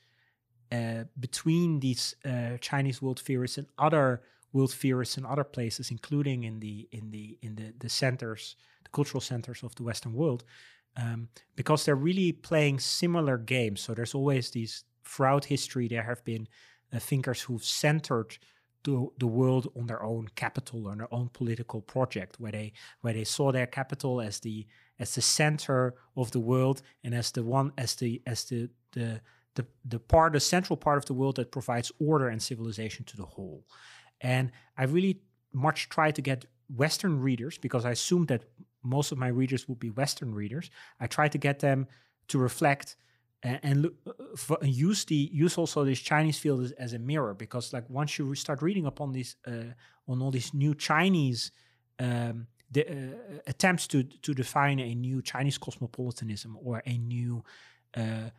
between 1.19 1.81
these 1.81 2.17
uh, 2.25 2.57
Chinese 2.61 3.01
world 3.03 3.21
theorists 3.21 3.59
and 3.59 3.67
other 3.79 4.23
world 4.53 4.73
theorists 4.73 5.19
in 5.19 5.27
other 5.27 5.45
places, 5.45 5.91
including 5.91 6.45
in 6.45 6.61
the 6.61 6.89
in 6.93 7.11
the 7.11 7.39
in 7.43 7.57
the 7.57 7.73
the 7.79 7.89
centers, 7.89 8.57
the 8.85 8.91
cultural 8.91 9.21
centers 9.21 9.62
of 9.62 9.75
the 9.75 9.83
Western 9.83 10.12
world, 10.14 10.45
um, 10.97 11.29
because 11.55 11.85
they're 11.85 11.95
really 11.95 12.33
playing 12.33 12.81
similar 12.81 13.39
games. 13.39 13.81
So 13.81 13.95
there's 13.95 14.14
always 14.14 14.51
these 14.51 14.85
throughout 15.05 15.45
history 15.45 15.89
there 15.89 16.03
have 16.03 16.25
been 16.25 16.49
uh, 16.93 16.99
thinkers 16.99 17.43
who've 17.43 17.64
centered 17.64 18.39
the, 18.85 19.09
the 19.19 19.27
world 19.27 19.69
on 19.77 19.87
their 19.87 20.03
own 20.03 20.29
capital 20.37 20.87
or 20.87 20.97
their 20.97 21.12
own 21.12 21.29
political 21.33 21.81
project 21.81 22.37
where 22.39 22.53
they 22.53 22.73
where 23.01 23.12
they 23.12 23.25
saw 23.25 23.51
their 23.51 23.67
capital 23.67 24.21
as 24.21 24.41
the 24.41 24.67
as 24.99 25.14
the 25.14 25.23
center 25.23 25.95
of 26.17 26.31
the 26.31 26.41
world 26.41 26.83
and 27.03 27.14
as 27.14 27.33
the 27.33 27.43
one 27.43 27.73
as 27.77 27.97
the 27.97 28.23
as 28.27 28.45
the 28.45 28.71
the 28.93 29.21
the, 29.57 29.67
the 29.85 29.99
part 29.99 30.33
the 30.33 30.41
central 30.41 30.77
part 30.77 30.99
of 30.99 31.07
the 31.07 31.15
world 31.15 31.37
that 31.37 31.51
provides 31.51 31.91
order 31.99 32.29
and 32.29 32.41
civilization 32.41 33.05
to 33.05 33.17
the 33.17 33.27
whole. 33.35 33.65
And 34.21 34.53
i 34.79 34.85
really 34.85 35.21
much 35.53 35.89
try 35.89 36.11
to 36.11 36.23
get 36.23 36.47
western 36.69 37.21
readers 37.21 37.59
because 37.59 37.85
i 37.85 37.91
assumed 37.91 38.29
that 38.29 38.43
most 38.87 39.13
of 39.13 39.19
my 39.19 39.29
readers 39.29 39.69
would 39.69 39.81
be 39.81 39.91
western 39.91 40.35
readers. 40.35 40.71
I 41.01 41.07
try 41.07 41.29
to 41.29 41.39
get 41.39 41.59
them 41.59 41.89
to 42.29 42.39
reflect 42.39 42.97
and, 43.43 43.61
and 43.63 43.83
look, 43.83 43.95
uh, 44.51 44.57
use 44.63 45.05
the 45.05 45.31
use 45.33 45.59
also 45.59 45.85
this 45.85 46.01
Chinese 46.01 46.39
field 46.39 46.63
as, 46.63 46.73
as, 46.73 46.93
a 46.95 46.99
mirror 46.99 47.35
because 47.35 47.73
like 47.73 47.89
once 47.91 48.19
you 48.19 48.35
start 48.35 48.63
reading 48.63 48.87
upon 48.87 49.13
these 49.13 49.37
uh, 49.47 49.73
on 50.09 50.23
all 50.23 50.31
these 50.31 50.55
new 50.55 50.75
Chinese 50.75 51.53
um, 51.99 52.47
the, 52.71 52.89
uh, 52.89 53.39
attempts 53.47 53.87
to 53.89 54.03
to 54.03 54.33
define 54.35 54.81
a 54.81 54.95
new 54.95 55.21
Chinese 55.21 55.59
cosmopolitanism 55.59 56.57
or 56.65 56.83
a 56.87 56.97
new 56.97 57.45
uh, 57.97 58.31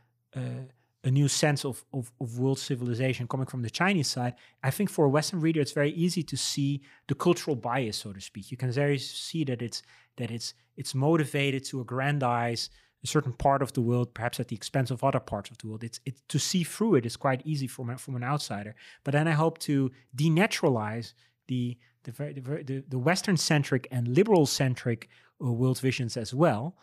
a 1.08 1.12
new 1.12 1.30
sense 1.30 1.64
of, 1.64 1.86
of, 1.94 2.12
of 2.20 2.38
world 2.38 2.60
civilization 2.60 3.28
coming 3.28 3.46
from 3.48 3.62
the 3.62 3.70
Chinese 3.70 4.10
side, 4.10 4.36
I 4.62 4.72
think 4.72 4.90
for 4.90 5.06
a 5.06 5.10
Western 5.10 5.40
reader 5.40 5.62
it's 5.62 5.72
very 5.72 5.92
easy 5.92 6.22
to 6.24 6.36
see 6.36 6.82
the 7.08 7.16
cultural 7.16 7.56
bias, 7.56 7.98
so 7.98 8.12
to 8.12 8.20
speak. 8.20 8.52
You 8.52 8.58
can 8.58 8.72
very 8.72 8.98
see 8.98 9.46
that 9.46 9.62
it's 9.62 9.82
that 10.18 10.32
it's 10.32 10.54
it's 10.76 10.94
motivated 10.94 11.64
to 11.66 11.80
aggrandize 11.80 12.70
a 13.04 13.08
certain 13.08 13.32
part 13.32 13.62
of 13.62 13.72
the 13.74 13.82
world, 13.82 14.14
perhaps 14.14 14.40
at 14.40 14.50
the 14.50 14.56
expense 14.56 14.92
of 14.92 15.04
other 15.04 15.20
parts 15.20 15.50
of 15.50 15.58
the 15.60 15.68
world. 15.68 15.84
It's, 15.84 16.00
it's 16.06 16.22
to 16.28 16.40
see 16.40 16.64
through 16.64 16.96
it 16.96 17.06
is 17.06 17.16
quite 17.16 17.42
easy 17.46 17.68
from 17.68 17.96
from 17.98 18.16
an 18.18 18.24
outsider. 18.24 18.76
But 19.06 19.14
then 19.14 19.28
I 19.30 19.36
hope 19.44 19.60
to 19.60 19.92
denaturalize 20.14 21.14
the 21.48 21.78
the 22.04 22.12
the, 22.12 22.64
the, 22.70 22.84
the 22.90 23.00
Western 23.00 23.38
centric 23.38 23.88
and 23.92 24.10
liberal 24.10 24.46
centric 24.46 25.08
uh, 25.42 25.54
world 25.54 25.80
visions 25.80 26.18
as 26.18 26.34
well, 26.34 26.76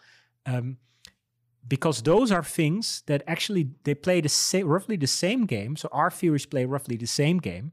um, 0.47 0.79
because 1.67 2.03
those 2.03 2.31
are 2.31 2.43
things 2.43 3.03
that 3.07 3.23
actually 3.27 3.71
they 3.85 3.95
play 3.95 4.21
the 4.21 4.29
same, 4.29 4.67
roughly 4.69 4.97
the 4.97 5.07
same 5.07 5.47
game. 5.47 5.77
So 5.77 5.89
our 5.93 6.11
theories 6.11 6.47
play 6.47 6.65
roughly 6.65 6.97
the 6.97 7.07
same 7.07 7.39
game. 7.39 7.73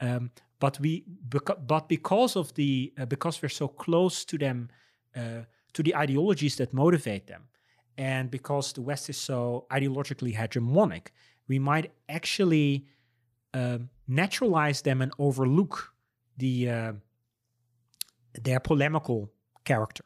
Um, 0.00 0.30
but 0.60 0.78
we, 0.80 1.04
beca- 1.28 1.66
but 1.66 1.88
because 1.88 2.36
of 2.36 2.54
the, 2.54 2.92
uh, 2.98 3.06
because 3.06 3.42
we're 3.42 3.48
so 3.48 3.68
close 3.68 4.24
to 4.26 4.38
them, 4.38 4.68
uh, 5.16 5.42
to 5.72 5.82
the 5.82 5.96
ideologies 5.96 6.56
that 6.56 6.72
motivate 6.72 7.26
them, 7.26 7.48
and 7.98 8.30
because 8.30 8.72
the 8.72 8.80
West 8.80 9.08
is 9.10 9.16
so 9.16 9.66
ideologically 9.70 10.34
hegemonic, 10.34 11.08
we 11.48 11.58
might 11.58 11.92
actually 12.08 12.86
uh, 13.54 13.78
naturalize 14.08 14.82
them 14.82 15.02
and 15.02 15.12
overlook 15.18 15.92
the 16.36 16.70
uh, 16.70 16.92
their 18.40 18.60
polemical 18.60 19.30
character, 19.64 20.04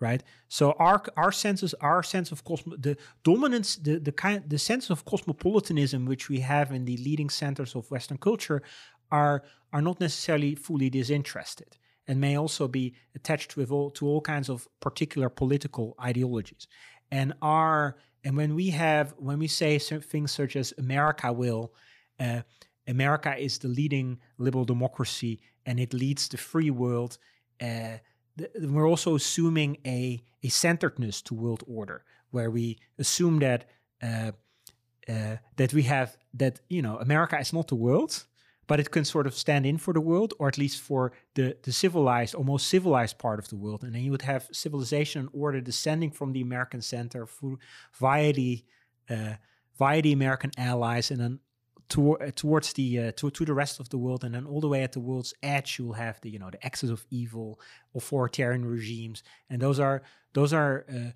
right? 0.00 0.22
So 0.48 0.72
our 0.72 1.02
our 1.16 1.32
senses, 1.32 1.74
our 1.80 2.02
sense 2.02 2.32
of 2.32 2.44
cosmo, 2.44 2.76
the 2.76 2.96
dominance, 3.24 3.76
the 3.76 3.98
the 3.98 4.12
kind, 4.12 4.42
the 4.46 4.58
sense 4.58 4.90
of 4.90 5.04
cosmopolitanism 5.04 6.06
which 6.06 6.28
we 6.28 6.40
have 6.40 6.72
in 6.72 6.84
the 6.84 6.96
leading 6.98 7.30
centers 7.30 7.74
of 7.74 7.90
Western 7.90 8.18
culture, 8.18 8.62
are 9.10 9.42
are 9.72 9.82
not 9.82 10.00
necessarily 10.00 10.54
fully 10.54 10.90
disinterested 10.90 11.76
and 12.06 12.20
may 12.20 12.38
also 12.38 12.68
be 12.68 12.94
attached 13.14 13.56
with 13.56 13.70
all 13.70 13.90
to 13.90 14.06
all 14.06 14.20
kinds 14.20 14.48
of 14.48 14.66
particular 14.80 15.28
political 15.28 15.94
ideologies 16.00 16.66
and 17.10 17.34
are 17.42 17.96
and 18.24 18.36
when 18.36 18.54
we 18.54 18.70
have 18.70 19.14
when 19.18 19.38
we 19.38 19.46
say 19.46 19.78
things 19.78 20.32
such 20.32 20.56
as 20.56 20.74
America 20.78 21.32
will, 21.32 21.72
uh, 22.18 22.42
America 22.86 23.36
is 23.36 23.58
the 23.58 23.68
leading 23.68 24.18
liberal 24.38 24.64
democracy 24.64 25.40
and 25.64 25.78
it 25.78 25.92
leads 25.92 26.28
the 26.28 26.36
free 26.36 26.70
world. 26.70 27.18
Uh, 27.60 27.98
we're 28.60 28.88
also 28.88 29.14
assuming 29.14 29.78
a, 29.86 30.20
a 30.42 30.48
centeredness 30.48 31.22
to 31.22 31.34
world 31.34 31.64
order, 31.66 32.04
where 32.30 32.50
we 32.50 32.78
assume 32.98 33.38
that 33.40 33.68
uh, 34.02 34.32
uh, 35.08 35.36
that 35.56 35.72
we 35.72 35.82
have 35.82 36.16
that 36.34 36.60
you 36.68 36.82
know 36.82 36.96
America 36.98 37.38
is 37.38 37.52
not 37.52 37.68
the 37.68 37.74
world, 37.74 38.26
but 38.66 38.78
it 38.78 38.90
can 38.90 39.04
sort 39.04 39.26
of 39.26 39.34
stand 39.34 39.66
in 39.66 39.78
for 39.78 39.94
the 39.94 40.00
world, 40.00 40.34
or 40.38 40.48
at 40.48 40.58
least 40.58 40.80
for 40.80 41.12
the 41.34 41.56
the 41.62 41.72
civilized, 41.72 42.34
almost 42.34 42.68
civilized 42.68 43.18
part 43.18 43.38
of 43.38 43.48
the 43.48 43.56
world. 43.56 43.82
And 43.82 43.94
then 43.94 44.02
you 44.02 44.10
would 44.10 44.22
have 44.22 44.48
civilization 44.52 45.20
and 45.20 45.30
order 45.32 45.60
descending 45.60 46.10
from 46.10 46.32
the 46.32 46.42
American 46.42 46.82
center 46.82 47.26
through, 47.26 47.58
via 47.94 48.32
the 48.32 48.64
uh, 49.10 49.34
via 49.78 50.02
the 50.02 50.12
American 50.12 50.50
allies, 50.56 51.10
and 51.10 51.20
then 51.20 51.40
to, 51.90 52.18
uh, 52.18 52.30
towards 52.34 52.72
the 52.74 52.98
uh, 52.98 53.12
to, 53.12 53.30
to 53.30 53.44
the 53.44 53.54
rest 53.54 53.80
of 53.80 53.88
the 53.88 53.98
world, 53.98 54.24
and 54.24 54.34
then 54.34 54.46
all 54.46 54.60
the 54.60 54.68
way 54.68 54.82
at 54.82 54.92
the 54.92 55.00
world's 55.00 55.34
edge, 55.42 55.78
you'll 55.78 55.94
have 55.94 56.20
the 56.20 56.30
you 56.30 56.38
know 56.38 56.50
the 56.50 56.64
axis 56.64 56.90
of 56.90 57.06
evil, 57.10 57.58
authoritarian 57.94 58.64
regimes, 58.64 59.22
and 59.48 59.62
those 59.62 59.80
are 59.80 60.02
those 60.34 60.52
are 60.52 60.84
uh, 60.92 61.10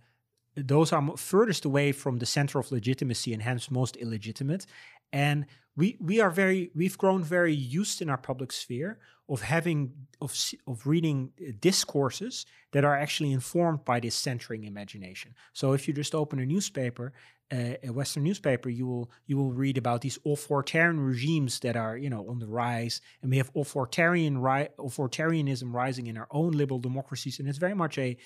those 0.57 0.93
are 0.93 1.17
furthest 1.17 1.65
away 1.65 1.93
from 1.93 2.19
the 2.19 2.27
center 2.27 2.59
of 2.59 2.71
legitimacy 2.73 3.33
and 3.33 3.43
hence 3.43 3.71
most 3.71 3.97
illegitimate. 3.97 4.67
And 5.13 5.47
we 5.77 5.97
we 6.01 6.21
are 6.21 6.31
very 6.31 6.71
we've 6.75 6.99
grown 6.99 7.23
very 7.23 7.55
used 7.55 8.03
in 8.03 8.11
our 8.11 8.19
public 8.19 8.53
sphere 8.53 8.99
of 9.33 9.41
having 9.41 9.93
of 10.21 10.31
of 10.67 10.87
reading 10.87 11.33
uh, 11.41 11.53
discourses 11.59 12.47
that 12.73 12.85
are 12.85 12.97
actually 13.05 13.33
informed 13.33 13.83
by 13.85 13.99
this 13.99 14.15
centering 14.15 14.65
imagination. 14.65 15.35
So 15.53 15.73
if 15.73 15.89
you 15.89 15.95
just 15.95 16.15
open 16.15 16.39
a 16.39 16.47
newspaper, 16.47 17.13
uh, 17.51 17.75
a 17.89 17.91
Western 17.91 18.25
newspaper, 18.25 18.69
you 18.69 18.87
will 18.87 19.11
you 19.27 19.39
will 19.39 19.53
read 19.53 19.79
about 19.79 20.03
these 20.03 20.19
authoritarian 20.27 21.01
regimes 21.01 21.61
that 21.61 21.77
are 21.77 21.97
you 21.97 22.11
know 22.11 22.29
on 22.29 22.39
the 22.41 22.47
rise, 22.47 23.01
and 23.23 23.31
we 23.31 23.39
have 23.39 23.51
authoritarian 23.57 24.37
ri- 24.39 24.73
authoritarianism 24.79 25.73
rising 25.73 26.07
in 26.09 26.19
our 26.19 26.29
own 26.31 26.53
liberal 26.53 26.81
democracies, 26.81 27.39
and 27.39 27.49
it's 27.49 27.59
very 27.67 27.75
much 27.75 27.97
a 27.99 28.17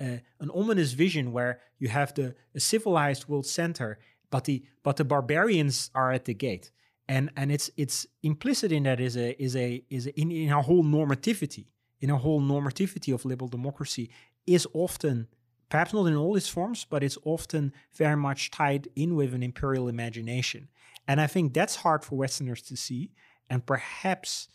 uh, 0.00 0.18
an 0.40 0.50
ominous 0.54 0.92
vision 0.92 1.32
where 1.32 1.60
you 1.78 1.88
have 1.88 2.12
the 2.14 2.34
civilized 2.58 3.26
world 3.26 3.46
center, 3.46 3.98
but 4.30 4.44
the 4.44 4.62
but 4.82 4.96
the 4.96 5.04
barbarians 5.04 5.90
are 5.94 6.12
at 6.12 6.26
the 6.26 6.34
gate, 6.34 6.70
and 7.08 7.30
and 7.36 7.50
it's 7.50 7.70
it's 7.76 8.06
implicit 8.22 8.72
in 8.72 8.84
that 8.84 9.00
is 9.00 9.16
a 9.16 9.40
is 9.42 9.56
a 9.56 9.84
is 9.90 10.06
a, 10.06 10.20
in 10.20 10.30
in 10.30 10.48
whole 10.48 10.84
normativity, 10.84 11.66
in 12.00 12.10
our 12.10 12.18
whole 12.18 12.40
normativity 12.40 13.12
of 13.14 13.24
liberal 13.24 13.48
democracy 13.48 14.10
is 14.46 14.66
often 14.72 15.28
perhaps 15.68 15.94
not 15.94 16.04
in 16.04 16.16
all 16.16 16.36
its 16.36 16.48
forms, 16.48 16.84
but 16.84 17.02
it's 17.02 17.16
often 17.24 17.72
very 17.94 18.16
much 18.16 18.50
tied 18.50 18.88
in 18.94 19.14
with 19.14 19.32
an 19.34 19.42
imperial 19.42 19.88
imagination, 19.88 20.68
and 21.08 21.20
I 21.20 21.26
think 21.26 21.54
that's 21.54 21.76
hard 21.76 22.04
for 22.04 22.16
Westerners 22.16 22.62
to 22.62 22.76
see, 22.76 23.12
and 23.48 23.64
perhaps 23.64 24.48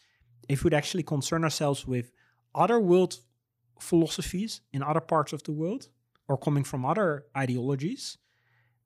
if 0.48 0.64
we'd 0.64 0.74
actually 0.74 1.04
concern 1.04 1.44
ourselves 1.44 1.86
with 1.86 2.12
other 2.56 2.80
world 2.80 3.20
philosophies 3.80 4.62
in 4.74 4.82
other 4.82 5.00
parts 5.00 5.34
of 5.34 5.44
the 5.44 5.52
world 5.52 5.90
or 6.28 6.38
coming 6.38 6.64
from 6.64 6.86
other 6.86 7.26
ideologies 7.36 8.18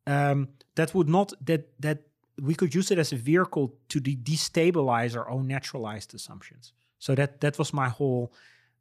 um, 0.07 0.49
that 0.75 0.93
would 0.93 1.09
not 1.09 1.33
that 1.41 1.69
that 1.79 2.03
we 2.39 2.55
could 2.55 2.73
use 2.73 2.91
it 2.91 2.97
as 2.97 3.11
a 3.11 3.15
vehicle 3.15 3.73
to 3.89 3.99
de- 3.99 4.15
destabilize 4.15 5.15
our 5.15 5.29
own 5.29 5.47
naturalized 5.47 6.13
assumptions 6.13 6.73
so 6.99 7.15
that 7.15 7.41
that 7.41 7.57
was 7.57 7.73
my 7.73 7.89
whole 7.89 8.33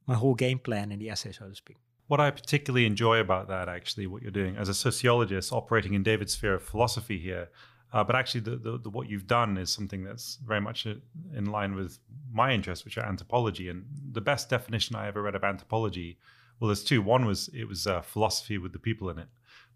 my 0.06 0.14
whole 0.14 0.34
game 0.34 0.58
plan 0.58 0.92
in 0.92 0.98
the 0.98 1.10
essay 1.10 1.32
so 1.32 1.48
to 1.48 1.54
speak 1.54 1.76
what 2.08 2.20
i 2.20 2.30
particularly 2.30 2.86
enjoy 2.86 3.18
about 3.18 3.48
that 3.48 3.68
actually 3.68 4.06
what 4.06 4.22
you're 4.22 4.30
doing 4.30 4.56
as 4.56 4.68
a 4.68 4.74
sociologist 4.74 5.52
operating 5.52 5.94
in 5.94 6.02
david's 6.02 6.32
sphere 6.32 6.54
of 6.54 6.62
philosophy 6.62 7.18
here 7.18 7.48
uh, 7.92 8.04
but 8.04 8.14
actually, 8.14 8.40
the, 8.42 8.56
the, 8.56 8.78
the, 8.78 8.90
what 8.90 9.08
you've 9.08 9.26
done 9.26 9.56
is 9.58 9.70
something 9.72 10.04
that's 10.04 10.38
very 10.44 10.60
much 10.60 10.86
in 10.86 11.46
line 11.46 11.74
with 11.74 11.98
my 12.32 12.52
interests, 12.52 12.84
which 12.84 12.96
are 12.96 13.04
anthropology. 13.04 13.68
And 13.68 13.84
the 14.12 14.20
best 14.20 14.48
definition 14.48 14.94
I 14.94 15.08
ever 15.08 15.22
read 15.22 15.34
of 15.34 15.42
anthropology, 15.42 16.18
well, 16.60 16.68
there's 16.68 16.84
two. 16.84 17.02
One 17.02 17.24
was 17.24 17.48
it 17.52 17.64
was 17.64 17.86
uh, 17.86 18.00
philosophy 18.02 18.58
with 18.58 18.72
the 18.72 18.78
people 18.78 19.10
in 19.10 19.18
it, 19.18 19.28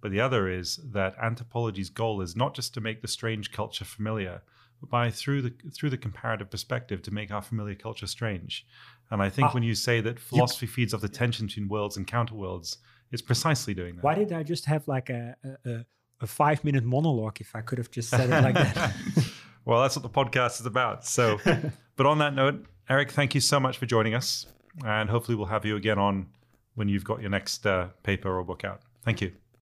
but 0.04 0.12
the 0.12 0.20
other 0.20 0.50
is 0.50 0.76
that 0.92 1.14
anthropology's 1.18 1.88
goal 1.88 2.20
is 2.20 2.36
not 2.36 2.54
just 2.54 2.74
to 2.74 2.82
make 2.82 3.00
the 3.00 3.08
strange 3.08 3.52
culture 3.52 3.86
familiar, 3.86 4.42
but 4.78 4.90
by 4.90 5.10
through 5.10 5.40
the 5.40 5.54
through 5.72 5.88
the 5.88 5.96
comparative 5.96 6.50
perspective 6.50 7.00
to 7.04 7.10
make 7.10 7.30
our 7.30 7.40
familiar 7.40 7.74
culture 7.74 8.06
strange. 8.06 8.66
And 9.10 9.22
I 9.22 9.30
think 9.30 9.48
ah, 9.48 9.52
when 9.52 9.62
you 9.62 9.74
say 9.74 10.02
that 10.02 10.20
philosophy 10.20 10.66
you, 10.66 10.72
feeds 10.72 10.92
off 10.92 11.00
the 11.00 11.08
tension 11.08 11.46
between 11.46 11.68
worlds 11.68 11.96
and 11.96 12.06
counter 12.06 12.34
worlds, 12.34 12.76
it's 13.12 13.22
precisely 13.22 13.72
doing 13.72 13.96
that. 13.96 14.04
Why 14.04 14.14
did 14.14 14.30
I 14.30 14.42
just 14.42 14.66
have 14.66 14.86
like 14.86 15.08
a, 15.08 15.36
a 15.64 15.86
a 16.20 16.26
five 16.26 16.62
minute 16.64 16.84
monologue 16.84 17.40
if 17.40 17.56
I 17.56 17.62
could 17.62 17.78
have 17.78 17.90
just 17.90 18.10
said 18.10 18.28
it 18.28 18.42
like 18.42 18.54
that. 18.56 18.94
well, 19.64 19.80
that's 19.80 19.96
what 19.96 20.02
the 20.02 20.10
podcast 20.10 20.60
is 20.60 20.66
about. 20.66 21.06
So, 21.06 21.40
but 21.96 22.04
on 22.04 22.18
that 22.18 22.34
note, 22.34 22.66
Eric, 22.90 23.10
thank 23.10 23.34
you 23.34 23.40
so 23.40 23.58
much 23.58 23.78
for 23.78 23.86
joining 23.86 24.14
us. 24.14 24.44
And 24.84 25.08
hopefully, 25.08 25.36
we'll 25.36 25.46
have 25.46 25.64
you 25.64 25.76
again 25.76 25.98
on 25.98 26.26
when 26.74 26.90
you've 26.90 27.04
got 27.04 27.22
your 27.22 27.30
next 27.30 27.66
uh, 27.66 27.88
paper 28.02 28.36
or 28.36 28.44
book 28.44 28.64
out. 28.64 28.82
Thank 29.02 29.22
you. 29.22 29.32